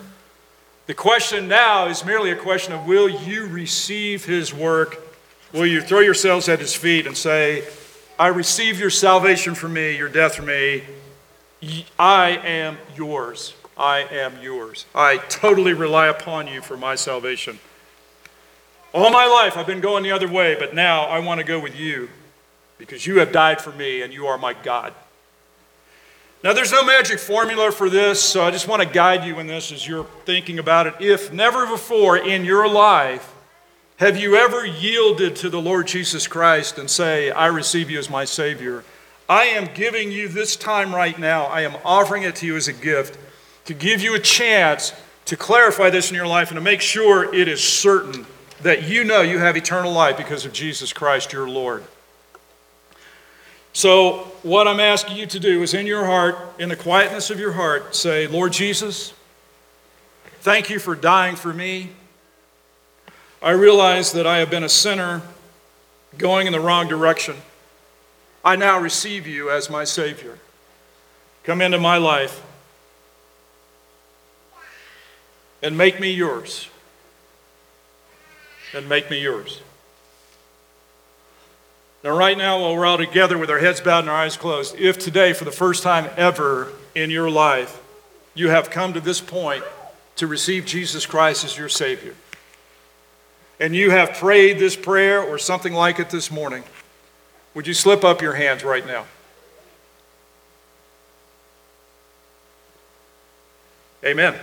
The 0.86 0.94
question 0.94 1.48
now 1.48 1.88
is 1.88 2.04
merely 2.04 2.30
a 2.30 2.36
question 2.36 2.72
of 2.72 2.86
will 2.86 3.10
you 3.10 3.46
receive 3.46 4.24
his 4.24 4.54
work? 4.54 4.98
Will 5.52 5.66
you 5.66 5.82
throw 5.82 6.00
yourselves 6.00 6.48
at 6.48 6.60
his 6.60 6.74
feet 6.74 7.06
and 7.06 7.16
say, 7.16 7.64
I 8.18 8.28
receive 8.28 8.80
your 8.80 8.90
salvation 8.90 9.54
for 9.54 9.68
me, 9.68 9.96
your 9.96 10.08
death 10.08 10.36
for 10.36 10.42
me. 10.42 10.84
I 11.98 12.30
am 12.30 12.78
yours. 12.96 13.54
I 13.76 14.00
am 14.00 14.34
yours. 14.42 14.86
I 14.94 15.18
totally 15.28 15.72
rely 15.72 16.06
upon 16.08 16.46
you 16.46 16.62
for 16.62 16.76
my 16.76 16.94
salvation. 16.94 17.58
All 18.98 19.10
my 19.10 19.26
life 19.26 19.56
I've 19.56 19.64
been 19.64 19.80
going 19.80 20.02
the 20.02 20.10
other 20.10 20.26
way, 20.26 20.56
but 20.58 20.74
now 20.74 21.04
I 21.04 21.20
want 21.20 21.38
to 21.38 21.46
go 21.46 21.60
with 21.60 21.78
you 21.78 22.08
because 22.78 23.06
you 23.06 23.20
have 23.20 23.30
died 23.30 23.60
for 23.60 23.70
me 23.70 24.02
and 24.02 24.12
you 24.12 24.26
are 24.26 24.36
my 24.36 24.54
God. 24.54 24.92
Now, 26.42 26.52
there's 26.52 26.72
no 26.72 26.84
magic 26.84 27.20
formula 27.20 27.70
for 27.70 27.88
this, 27.88 28.20
so 28.20 28.42
I 28.42 28.50
just 28.50 28.66
want 28.66 28.82
to 28.82 28.88
guide 28.88 29.24
you 29.24 29.38
in 29.38 29.46
this 29.46 29.70
as 29.70 29.86
you're 29.86 30.08
thinking 30.24 30.58
about 30.58 30.88
it. 30.88 30.94
If 30.98 31.32
never 31.32 31.64
before 31.64 32.16
in 32.16 32.44
your 32.44 32.68
life 32.68 33.32
have 33.98 34.16
you 34.16 34.34
ever 34.34 34.66
yielded 34.66 35.36
to 35.36 35.48
the 35.48 35.62
Lord 35.62 35.86
Jesus 35.86 36.26
Christ 36.26 36.76
and 36.76 36.90
say, 36.90 37.30
I 37.30 37.46
receive 37.46 37.88
you 37.88 38.00
as 38.00 38.10
my 38.10 38.24
Savior, 38.24 38.82
I 39.28 39.44
am 39.44 39.72
giving 39.74 40.10
you 40.10 40.26
this 40.26 40.56
time 40.56 40.92
right 40.92 41.16
now, 41.16 41.44
I 41.44 41.60
am 41.60 41.76
offering 41.84 42.24
it 42.24 42.34
to 42.34 42.46
you 42.46 42.56
as 42.56 42.66
a 42.66 42.72
gift 42.72 43.16
to 43.66 43.74
give 43.74 44.02
you 44.02 44.16
a 44.16 44.20
chance 44.20 44.92
to 45.26 45.36
clarify 45.36 45.88
this 45.88 46.10
in 46.10 46.16
your 46.16 46.26
life 46.26 46.48
and 46.50 46.56
to 46.56 46.60
make 46.60 46.80
sure 46.80 47.32
it 47.32 47.46
is 47.46 47.62
certain 47.62 48.26
that 48.62 48.82
you 48.88 49.04
know 49.04 49.20
you 49.20 49.38
have 49.38 49.56
eternal 49.56 49.92
life 49.92 50.16
because 50.16 50.44
of 50.44 50.52
Jesus 50.52 50.92
Christ 50.92 51.32
your 51.32 51.48
Lord. 51.48 51.84
So, 53.72 54.32
what 54.42 54.66
I'm 54.66 54.80
asking 54.80 55.16
you 55.16 55.26
to 55.26 55.38
do 55.38 55.62
is 55.62 55.74
in 55.74 55.86
your 55.86 56.04
heart, 56.04 56.36
in 56.58 56.68
the 56.68 56.76
quietness 56.76 57.30
of 57.30 57.38
your 57.38 57.52
heart, 57.52 57.94
say, 57.94 58.26
Lord 58.26 58.52
Jesus, 58.52 59.12
thank 60.40 60.70
you 60.70 60.78
for 60.78 60.96
dying 60.96 61.36
for 61.36 61.52
me. 61.52 61.90
I 63.40 63.50
realize 63.50 64.12
that 64.12 64.26
I 64.26 64.38
have 64.38 64.50
been 64.50 64.64
a 64.64 64.68
sinner 64.68 65.22
going 66.16 66.46
in 66.48 66.52
the 66.52 66.60
wrong 66.60 66.88
direction. 66.88 67.36
I 68.44 68.56
now 68.56 68.80
receive 68.80 69.26
you 69.26 69.50
as 69.50 69.70
my 69.70 69.84
Savior. 69.84 70.38
Come 71.44 71.60
into 71.60 71.78
my 71.78 71.98
life 71.98 72.42
and 75.62 75.78
make 75.78 76.00
me 76.00 76.10
yours 76.10 76.68
and 78.74 78.88
make 78.88 79.10
me 79.10 79.20
yours. 79.20 79.60
Now, 82.04 82.16
right 82.16 82.38
now, 82.38 82.60
while 82.60 82.76
we're 82.76 82.86
all 82.86 82.98
together 82.98 83.36
with 83.36 83.50
our 83.50 83.58
heads 83.58 83.80
bowed 83.80 84.00
and 84.00 84.08
our 84.08 84.16
eyes 84.16 84.36
closed, 84.36 84.76
if 84.76 84.98
today, 84.98 85.32
for 85.32 85.44
the 85.44 85.50
first 85.50 85.82
time 85.82 86.08
ever 86.16 86.72
in 86.94 87.10
your 87.10 87.28
life, 87.28 87.82
you 88.34 88.50
have 88.50 88.70
come 88.70 88.92
to 88.92 89.00
this 89.00 89.20
point 89.20 89.64
to 90.16 90.26
receive 90.26 90.64
Jesus 90.64 91.06
Christ 91.06 91.44
as 91.44 91.56
your 91.58 91.68
Savior, 91.68 92.14
and 93.58 93.74
you 93.74 93.90
have 93.90 94.14
prayed 94.14 94.58
this 94.58 94.76
prayer 94.76 95.20
or 95.20 95.38
something 95.38 95.72
like 95.72 95.98
it 95.98 96.10
this 96.10 96.30
morning, 96.30 96.62
would 97.54 97.66
you 97.66 97.74
slip 97.74 98.04
up 98.04 98.22
your 98.22 98.34
hands 98.34 98.62
right 98.62 98.86
now? 98.86 99.04
Amen. 104.04 104.36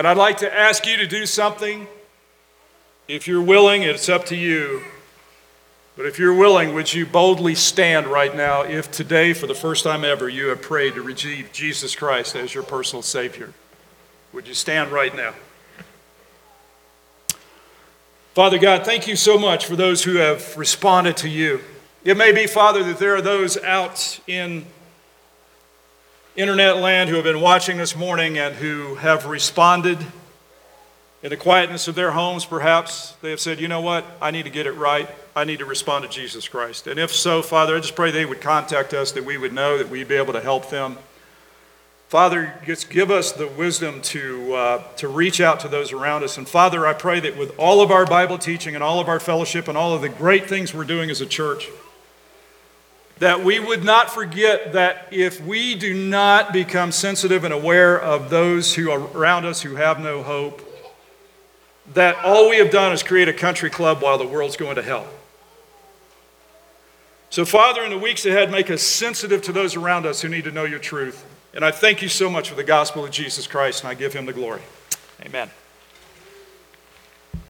And 0.00 0.08
I'd 0.08 0.16
like 0.16 0.38
to 0.38 0.50
ask 0.50 0.86
you 0.86 0.96
to 0.96 1.06
do 1.06 1.26
something. 1.26 1.86
If 3.06 3.28
you're 3.28 3.42
willing, 3.42 3.82
it's 3.82 4.08
up 4.08 4.24
to 4.28 4.34
you. 4.34 4.80
But 5.94 6.06
if 6.06 6.18
you're 6.18 6.32
willing, 6.32 6.72
would 6.72 6.90
you 6.90 7.04
boldly 7.04 7.54
stand 7.54 8.06
right 8.06 8.34
now 8.34 8.62
if 8.62 8.90
today, 8.90 9.34
for 9.34 9.46
the 9.46 9.54
first 9.54 9.84
time 9.84 10.02
ever, 10.02 10.26
you 10.26 10.46
have 10.46 10.62
prayed 10.62 10.94
to 10.94 11.02
receive 11.02 11.52
Jesus 11.52 11.94
Christ 11.94 12.34
as 12.34 12.54
your 12.54 12.62
personal 12.62 13.02
Savior? 13.02 13.52
Would 14.32 14.48
you 14.48 14.54
stand 14.54 14.90
right 14.90 15.14
now? 15.14 15.34
Father 18.32 18.56
God, 18.56 18.86
thank 18.86 19.06
you 19.06 19.16
so 19.16 19.36
much 19.36 19.66
for 19.66 19.76
those 19.76 20.04
who 20.04 20.14
have 20.14 20.56
responded 20.56 21.18
to 21.18 21.28
you. 21.28 21.60
It 22.04 22.16
may 22.16 22.32
be, 22.32 22.46
Father, 22.46 22.82
that 22.84 22.98
there 22.98 23.16
are 23.16 23.20
those 23.20 23.58
out 23.58 24.18
in 24.26 24.64
internet 26.36 26.76
land 26.76 27.10
who 27.10 27.16
have 27.16 27.24
been 27.24 27.40
watching 27.40 27.76
this 27.76 27.96
morning 27.96 28.38
and 28.38 28.54
who 28.54 28.94
have 28.96 29.26
responded 29.26 29.98
in 31.22 31.30
the 31.30 31.36
quietness 31.36 31.88
of 31.88 31.94
their 31.94 32.12
homes, 32.12 32.44
perhaps. 32.44 33.12
They 33.20 33.30
have 33.30 33.40
said, 33.40 33.60
you 33.60 33.68
know 33.68 33.80
what? 33.80 34.04
I 34.22 34.30
need 34.30 34.44
to 34.44 34.50
get 34.50 34.66
it 34.66 34.72
right. 34.72 35.08
I 35.36 35.44
need 35.44 35.58
to 35.58 35.64
respond 35.64 36.04
to 36.04 36.10
Jesus 36.10 36.48
Christ. 36.48 36.86
And 36.86 36.98
if 36.98 37.12
so, 37.12 37.42
Father, 37.42 37.76
I 37.76 37.80
just 37.80 37.94
pray 37.94 38.10
they 38.10 38.24
would 38.24 38.40
contact 38.40 38.94
us, 38.94 39.12
that 39.12 39.24
we 39.24 39.36
would 39.36 39.52
know, 39.52 39.76
that 39.76 39.90
we'd 39.90 40.08
be 40.08 40.14
able 40.14 40.32
to 40.32 40.40
help 40.40 40.70
them. 40.70 40.98
Father, 42.08 42.54
just 42.64 42.90
give 42.90 43.10
us 43.10 43.32
the 43.32 43.46
wisdom 43.46 44.00
to, 44.02 44.54
uh, 44.54 44.82
to 44.96 45.08
reach 45.08 45.40
out 45.40 45.60
to 45.60 45.68
those 45.68 45.92
around 45.92 46.24
us. 46.24 46.38
And 46.38 46.48
Father, 46.48 46.86
I 46.86 46.92
pray 46.92 47.20
that 47.20 47.36
with 47.36 47.56
all 47.58 47.80
of 47.82 47.90
our 47.90 48.06
Bible 48.06 48.38
teaching 48.38 48.74
and 48.74 48.82
all 48.82 48.98
of 48.98 49.08
our 49.08 49.20
fellowship 49.20 49.68
and 49.68 49.76
all 49.76 49.94
of 49.94 50.02
the 50.02 50.08
great 50.08 50.48
things 50.48 50.74
we're 50.74 50.84
doing 50.84 51.10
as 51.10 51.20
a 51.20 51.26
church, 51.26 51.68
that 53.20 53.44
we 53.44 53.60
would 53.60 53.84
not 53.84 54.10
forget 54.10 54.72
that 54.72 55.06
if 55.10 55.40
we 55.44 55.74
do 55.74 55.94
not 55.94 56.54
become 56.54 56.90
sensitive 56.90 57.44
and 57.44 57.52
aware 57.52 58.00
of 58.00 58.30
those 58.30 58.74
who 58.74 58.90
are 58.90 59.00
around 59.16 59.44
us 59.44 59.60
who 59.60 59.76
have 59.76 60.00
no 60.00 60.22
hope, 60.22 60.66
that 61.92 62.16
all 62.24 62.48
we 62.48 62.56
have 62.56 62.70
done 62.70 62.92
is 62.92 63.02
create 63.02 63.28
a 63.28 63.32
country 63.32 63.68
club 63.68 64.02
while 64.02 64.16
the 64.16 64.26
world's 64.26 64.56
going 64.56 64.76
to 64.76 64.82
hell. 64.82 65.06
So, 67.28 67.44
Father, 67.44 67.84
in 67.84 67.90
the 67.90 67.98
weeks 67.98 68.24
ahead, 68.24 68.50
make 68.50 68.70
us 68.70 68.82
sensitive 68.82 69.42
to 69.42 69.52
those 69.52 69.76
around 69.76 70.06
us 70.06 70.22
who 70.22 70.28
need 70.28 70.44
to 70.44 70.50
know 70.50 70.64
your 70.64 70.78
truth. 70.78 71.24
And 71.52 71.62
I 71.62 71.70
thank 71.72 72.00
you 72.00 72.08
so 72.08 72.30
much 72.30 72.48
for 72.48 72.54
the 72.54 72.64
gospel 72.64 73.04
of 73.04 73.10
Jesus 73.10 73.46
Christ, 73.46 73.82
and 73.82 73.90
I 73.90 73.94
give 73.94 74.14
him 74.14 74.24
the 74.24 74.32
glory. 74.32 74.62
Amen. 75.22 75.50